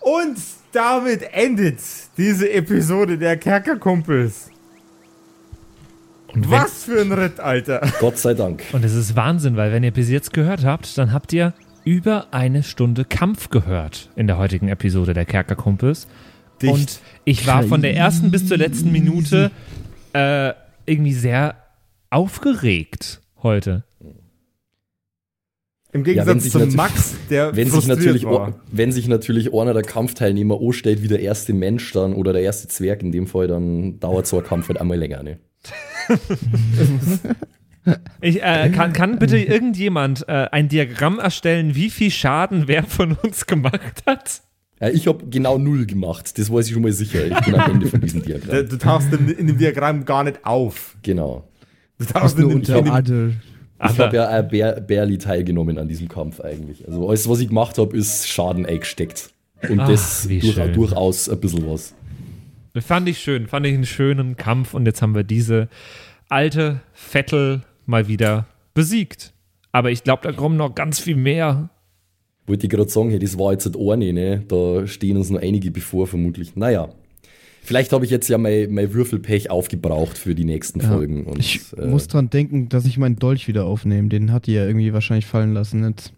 Und 0.01 0.37
damit 0.73 1.23
endet 1.33 1.79
diese 2.19 2.53
Episode 2.53 3.17
der 3.17 3.37
Kerkerkumpels. 3.39 4.51
Und 6.35 6.51
Was 6.51 6.85
für 6.85 7.01
ein 7.01 7.13
Ritt, 7.13 7.41
Alter. 7.41 7.81
Gott 8.01 8.19
sei 8.19 8.35
Dank. 8.35 8.63
Und 8.73 8.85
es 8.85 8.95
ist 8.95 9.17
Wahnsinn, 9.17 9.57
weil 9.57 9.71
wenn 9.71 9.85
ihr 9.85 9.93
bis 9.93 10.11
jetzt 10.11 10.33
gehört 10.33 10.65
habt, 10.65 10.99
dann 10.99 11.13
habt 11.13 11.33
ihr 11.33 11.55
über 11.85 12.27
eine 12.33 12.63
Stunde 12.63 13.05
Kampf 13.05 13.51
gehört 13.51 14.11
in 14.17 14.27
der 14.27 14.39
heutigen 14.39 14.69
Episode 14.69 15.15
der 15.15 15.25
Kerkerkumpels. 15.25 16.09
Dicht. 16.61 16.73
Und 16.73 17.01
ich 17.25 17.47
war 17.47 17.63
von 17.65 17.83
der 17.83 17.97
ersten 17.97 18.31
bis 18.31 18.47
zur 18.47 18.57
letzten 18.57 18.93
Minute 18.93 19.51
äh, 20.13 20.53
irgendwie 20.87 21.15
sehr 21.15 21.57
aufgeregt 22.11 23.21
heute. 23.43 23.85
Im 25.93 26.01
Ja, 26.07 26.25
Gegensatz 26.25 26.49
zum 26.51 26.63
natu- 26.63 26.77
Max, 26.77 27.15
der 27.29 27.55
Wenn 27.55 27.71
sich, 27.71 27.87
natürlich, 27.87 28.25
war. 28.25 28.59
wenn 28.71 28.93
sich 28.93 29.09
natürlich 29.09 29.53
einer 29.53 29.75
der 29.75 29.83
Kampfteilnehmer 29.83 30.59
anstellt 30.61 31.03
wie 31.03 31.09
der 31.09 31.21
erste 31.21 31.53
Mensch 31.53 31.93
dann 31.93 32.15
oder 32.15 32.33
der 32.33 32.41
erste 32.43 32.67
Zwerg 32.69 33.03
in 33.03 33.13
dem 33.13 33.27
Fall, 33.27 33.47
dann 33.47 34.01
dauert 34.01 34.27
so 34.27 34.39
ein 34.39 34.45
Kampf 34.45 34.69
halt 34.69 34.81
einmal 34.81 34.99
länger. 34.99 35.23
Ne? 35.23 35.39
Ich, 38.21 38.41
äh, 38.41 38.71
kann, 38.73 38.93
kann 38.93 39.19
bitte 39.19 39.37
irgendjemand 39.39 40.29
äh, 40.29 40.47
ein 40.53 40.69
Diagramm 40.69 41.19
erstellen, 41.19 41.75
wie 41.75 41.91
viel 41.91 42.13
Schaden 42.13 42.69
wer 42.69 42.85
von 42.85 43.17
uns 43.25 43.47
gemacht 43.47 44.05
hat? 44.07 44.43
Ja, 44.81 44.89
ich 44.89 45.09
habe 45.09 45.27
genau 45.29 45.59
null 45.59 45.85
gemacht, 45.87 46.39
das 46.39 46.49
weiß 46.53 46.69
ich 46.69 46.75
schon 46.75 46.83
mal 46.83 46.93
sicher. 46.93 47.27
Ich 47.27 47.37
bin 47.45 47.57
am 47.57 47.73
Ende 47.73 47.89
von 47.89 48.01
diesem 48.01 48.21
Du, 48.23 48.27
Diagramm. 48.27 48.69
du 48.69 48.79
tauchst 48.79 49.13
in, 49.13 49.29
in 49.31 49.47
dem 49.49 49.59
Diagramm 49.59 50.05
gar 50.05 50.23
nicht 50.23 50.45
auf. 50.47 50.97
Genau. 51.03 51.49
Du 51.99 52.05
tauchst 52.05 52.37
in 52.37 52.43
nur 52.43 52.51
dem, 52.53 52.59
unter 52.59 52.79
in 52.79 52.85
dem, 52.85 52.93
Adel. 52.95 53.33
Ich 53.91 53.99
habe 53.99 54.17
ja 54.17 54.39
äh, 54.39 54.43
bar 54.43 54.81
barely 54.81 55.19
teilgenommen 55.19 55.79
an 55.79 55.89
diesem 55.89 56.09
Kampf 56.09 56.41
eigentlich. 56.41 56.87
Also 56.87 57.09
alles, 57.09 57.29
was 57.29 57.41
ich 57.41 57.49
gemacht 57.49 57.79
habe, 57.79 57.97
ist 57.97 58.29
Schaden 58.29 58.67
eingesteckt. 58.67 59.31
Und 59.69 59.81
Ach, 59.81 59.89
das 59.89 60.27
durch, 60.29 60.57
durchaus 60.73 61.29
ein 61.29 61.41
bisschen 61.41 61.71
was. 61.71 61.95
Fand 62.81 63.09
ich 63.09 63.19
schön, 63.19 63.47
fand 63.49 63.67
ich 63.67 63.75
einen 63.75 63.87
schönen 63.87 64.37
Kampf 64.37 64.75
und 64.75 64.87
jetzt 64.87 65.03
haben 65.03 65.15
wir 65.15 65.25
diese 65.25 65.69
alte 66.29 66.81
Vettel 66.93 67.63
mal 67.87 68.09
wieder 68.09 68.47
besiegt. 68.75 69.33
Aber 69.73 69.91
ich 69.91 70.05
glaube, 70.05 70.23
da 70.23 70.33
kommen 70.33 70.57
noch 70.57 70.75
ganz 70.75 70.99
viel 70.99 71.17
mehr. 71.17 71.71
Wollte 72.47 72.67
ich 72.67 72.71
gerade 72.71 72.89
sagen, 72.89 73.11
hey, 73.11 73.19
das 73.19 73.39
war 73.39 73.53
jetzt 73.53 73.67
nicht 73.67 73.79
eine, 73.79 74.13
ne? 74.13 74.45
Da 74.49 74.87
stehen 74.87 75.17
uns 75.17 75.31
noch 75.31 75.41
einige 75.41 75.71
bevor, 75.71 76.07
vermutlich. 76.07 76.57
Naja. 76.57 76.89
Vielleicht 77.65 77.93
habe 77.93 78.05
ich 78.05 78.11
jetzt 78.11 78.29
ja 78.29 78.39
mein, 78.39 78.73
mein 78.73 78.93
Würfelpech 78.93 79.49
aufgebraucht 79.51 80.19
für 80.19 80.35
die 80.35 80.45
nächsten 80.45 80.81
Ja. 80.81 80.89
Folgen. 80.89 81.25
Und, 81.25 81.39
Ich 81.39 81.61
äh, 81.79 81.87
muss 81.87 82.09
dran 82.09 82.29
denken, 82.29 82.69
dass 82.69 82.85
ich 82.87 82.99
meinen 82.99 83.17
Dolch 83.17 83.47
wieder 83.49 83.65
aufnehme. 83.67 84.09
Den 84.09 84.33
hat 84.33 84.47
die 84.47 84.55
ja 84.55 84.67
irgendwie 84.67 84.93
wahrscheinlich 84.93 85.27
fallen 85.27 85.55
lassen. 85.55 85.85
Jetzt. 85.89 86.13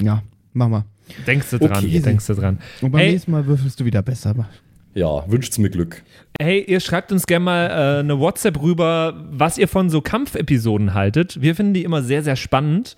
Ja, 0.00 0.22
mach 0.52 0.68
mal. 0.68 0.84
Denkst 1.26 1.50
du 1.50 1.58
dran, 1.58 1.84
Okay. 1.84 2.00
denkst 2.00 2.26
du 2.28 2.34
dran. 2.34 2.60
Und 2.80 2.92
beim 2.92 3.00
Hey. 3.00 3.12
nächsten 3.12 3.32
Mal 3.32 3.46
würfelst 3.46 3.80
du 3.80 3.84
wieder 3.84 4.00
besser. 4.02 4.32
Mach. 4.36 4.48
ja, 4.94 5.28
wünscht's 5.30 5.58
mir 5.58 5.70
Glück. 5.70 6.02
Hey, 6.40 6.64
ihr 6.66 6.78
schreibt 6.80 7.10
uns 7.12 7.26
gerne 7.26 7.44
mal 7.44 7.66
äh, 7.66 8.00
eine 8.00 8.18
WhatsApp 8.20 8.62
rüber, 8.62 9.24
was 9.30 9.58
ihr 9.58 9.66
von 9.68 9.90
so 9.90 10.00
Kampfepisoden 10.00 10.94
haltet. 10.94 11.40
Wir 11.42 11.54
finden 11.56 11.74
die 11.74 11.82
immer 11.84 12.02
sehr, 12.02 12.22
sehr 12.22 12.36
spannend. 12.36 12.94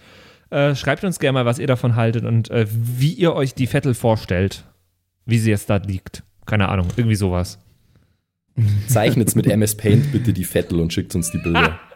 Äh, 0.50 0.74
schreibt 0.74 1.04
uns 1.04 1.18
gerne 1.18 1.32
mal, 1.38 1.46
was 1.46 1.58
ihr 1.58 1.66
davon 1.66 1.96
haltet 1.96 2.24
und 2.24 2.50
äh, 2.50 2.66
wie 2.70 3.12
ihr 3.14 3.32
euch 3.34 3.54
die 3.54 3.66
Vettel 3.66 3.94
vorstellt. 3.94 4.64
Wie 5.24 5.38
sie 5.38 5.50
jetzt 5.50 5.70
da 5.70 5.76
liegt. 5.76 6.22
Keine 6.46 6.68
Ahnung, 6.68 6.88
irgendwie 6.96 7.16
sowas. 7.16 7.58
Zeichnet's 8.86 9.34
mit 9.34 9.46
MS 9.46 9.76
Paint 9.76 10.12
bitte 10.12 10.32
die 10.32 10.44
Vettel 10.44 10.80
und 10.80 10.92
schickt 10.92 11.14
uns 11.14 11.30
die 11.30 11.38
Bilder. 11.38 11.78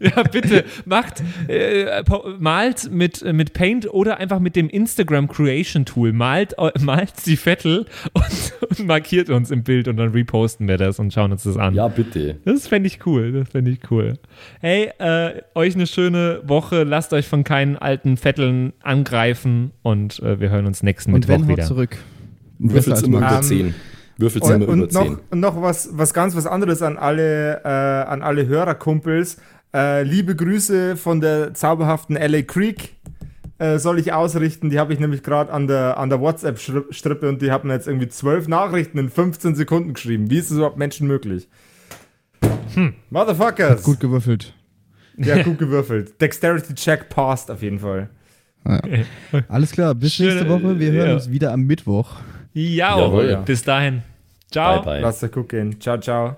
Ja, 0.00 0.22
bitte, 0.24 0.64
macht, 0.84 1.22
äh, 1.48 2.02
malt 2.38 2.90
mit, 2.90 3.22
äh, 3.22 3.32
mit 3.32 3.52
Paint 3.52 3.88
oder 3.92 4.18
einfach 4.18 4.40
mit 4.40 4.56
dem 4.56 4.68
Instagram 4.68 5.28
Creation 5.28 5.84
Tool. 5.84 6.12
Malt, 6.12 6.58
eu- 6.58 6.70
malt 6.80 7.12
die 7.26 7.36
Vettel 7.36 7.86
und, 8.12 8.52
und 8.68 8.86
markiert 8.86 9.30
uns 9.30 9.50
im 9.50 9.62
Bild 9.62 9.86
und 9.86 9.96
dann 9.98 10.10
reposten 10.10 10.66
wir 10.66 10.76
das 10.78 10.98
und 10.98 11.12
schauen 11.12 11.30
uns 11.30 11.44
das 11.44 11.56
an. 11.56 11.74
Ja, 11.74 11.86
bitte. 11.88 12.38
Das 12.44 12.66
fände 12.66 12.88
ich 12.88 13.06
cool, 13.06 13.32
das 13.32 13.50
fände 13.50 13.70
ich 13.70 13.78
cool. 13.90 14.14
Hey, 14.60 14.90
äh, 14.98 15.42
euch 15.54 15.74
eine 15.76 15.86
schöne 15.86 16.40
Woche, 16.44 16.82
lasst 16.82 17.12
euch 17.12 17.28
von 17.28 17.44
keinen 17.44 17.76
alten 17.76 18.16
Vetteln 18.16 18.72
angreifen 18.82 19.70
und 19.82 20.18
äh, 20.20 20.40
wir 20.40 20.50
hören 20.50 20.66
uns 20.66 20.82
nächsten 20.82 21.12
Und 21.14 21.28
Mittwoch 21.28 21.42
wenn, 21.46 21.48
wieder. 21.48 21.64
zurück. 21.64 21.98
Als 22.70 23.02
immer 23.02 23.18
über 23.18 23.36
Ähm, 23.36 23.42
10. 23.42 23.74
Würfelt's 24.18 24.48
Und, 24.48 24.54
immer 24.54 24.64
über 24.64 24.72
und 24.72 24.92
10. 24.92 25.04
noch, 25.04 25.18
und 25.30 25.40
noch 25.40 25.62
was, 25.62 25.90
was 25.92 26.14
ganz 26.14 26.36
was 26.36 26.46
anderes 26.46 26.82
an 26.82 26.96
alle, 26.96 27.62
äh, 27.64 27.68
an 27.68 28.22
alle 28.22 28.46
Hörerkumpels. 28.46 29.38
Äh, 29.74 30.02
liebe 30.02 30.36
Grüße 30.36 30.96
von 30.96 31.20
der 31.20 31.54
zauberhaften 31.54 32.16
LA 32.16 32.42
Creek 32.42 32.94
äh, 33.58 33.78
soll 33.78 33.98
ich 33.98 34.12
ausrichten. 34.12 34.70
Die 34.70 34.78
habe 34.78 34.92
ich 34.92 35.00
nämlich 35.00 35.22
gerade 35.22 35.52
an 35.52 35.66
der, 35.66 35.96
an 35.96 36.10
der 36.10 36.20
WhatsApp-Strippe 36.20 37.28
und 37.28 37.40
die 37.40 37.50
haben 37.50 37.70
jetzt 37.70 37.86
irgendwie 37.86 38.08
zwölf 38.08 38.48
Nachrichten 38.48 38.98
in 38.98 39.08
15 39.08 39.54
Sekunden 39.54 39.94
geschrieben. 39.94 40.30
Wie 40.30 40.38
ist 40.38 40.50
das 40.50 40.58
überhaupt 40.58 40.78
Menschen 40.78 41.06
möglich? 41.06 41.48
Hm. 42.74 42.94
Motherfuckers. 43.10 43.82
Gut 43.82 44.00
gewürfelt. 44.00 44.54
Ja, 45.16 45.42
gut 45.44 45.58
gewürfelt. 45.58 46.20
Dexterity 46.20 46.74
Check 46.74 47.08
passed 47.08 47.50
auf 47.50 47.62
jeden 47.62 47.78
Fall. 47.78 48.10
Alles 49.48 49.72
klar, 49.72 49.94
bis 49.94 50.18
nächste 50.18 50.48
Woche. 50.48 50.78
Wir 50.78 50.92
hören 50.92 51.08
ja. 51.08 51.14
uns 51.14 51.30
wieder 51.30 51.52
am 51.52 51.62
Mittwoch. 51.62 52.16
Ja, 52.54 52.98
Jawohl, 52.98 53.30
ja. 53.30 53.40
bis 53.40 53.62
dahin. 53.62 54.02
Ciao. 54.50 54.82
Bye, 54.82 54.84
bye. 54.94 55.00
Lasst 55.00 55.24
euch 55.24 55.32
gut 55.32 55.48
gehen. 55.48 55.80
Ciao, 55.80 55.98
ciao. 55.98 56.36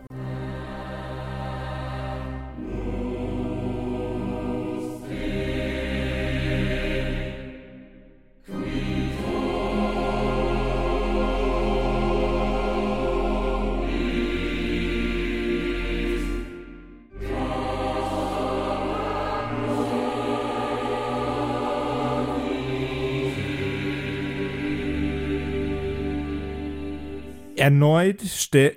Erneut 27.65 28.21
stellt. 28.21 28.77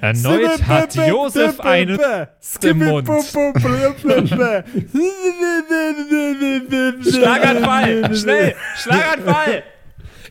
Erneut 0.00 0.66
hat 0.66 0.94
Josef 0.96 1.60
einen 1.60 2.00
im 2.62 2.78
Mund. 2.78 3.08
Schlaganfall! 7.04 8.16
Schnell! 8.16 8.54
Schlaganfall! 8.74 9.62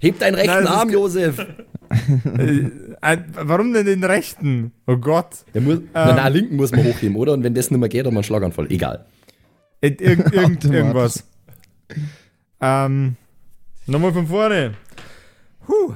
Heb 0.01 0.19
deinen 0.19 0.35
rechten 0.35 0.63
Nein, 0.65 0.67
Arm, 0.67 0.89
Josef. 0.89 1.39
Äh, 1.39 3.17
Warum 3.35 3.71
denn 3.73 3.85
den 3.85 4.03
rechten? 4.03 4.73
Oh 4.85 4.97
Gott. 4.97 5.45
Der 5.53 5.61
muss, 5.61 5.79
na, 5.93 6.13
na, 6.13 6.27
linken 6.27 6.57
muss 6.57 6.71
man 6.71 6.83
hochheben, 6.83 7.15
oder? 7.15 7.31
Und 7.31 7.43
wenn 7.43 7.53
das 7.53 7.71
nicht 7.71 7.79
mehr 7.79 7.87
geht, 7.87 8.05
dann 8.05 8.13
mal 8.13 8.19
einen 8.19 8.25
Schlaganfall. 8.25 8.69
Egal. 8.69 9.05
Ir 9.79 9.93
Automatisch. 9.93 10.71
irgendwas. 10.71 11.23
Ähm, 12.59 13.15
nochmal 13.87 14.13
von 14.13 14.27
vorne. 14.27 14.75
Huh. 15.67 15.95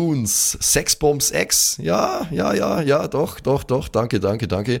Raboons, 0.00 0.56
Sexbombs 0.60 1.30
X, 1.30 1.76
ja, 1.82 2.26
ja, 2.30 2.54
ja, 2.54 2.80
ja, 2.80 3.06
doch, 3.06 3.38
doch, 3.38 3.64
doch, 3.64 3.88
danke, 3.88 4.18
danke, 4.18 4.48
danke. 4.48 4.80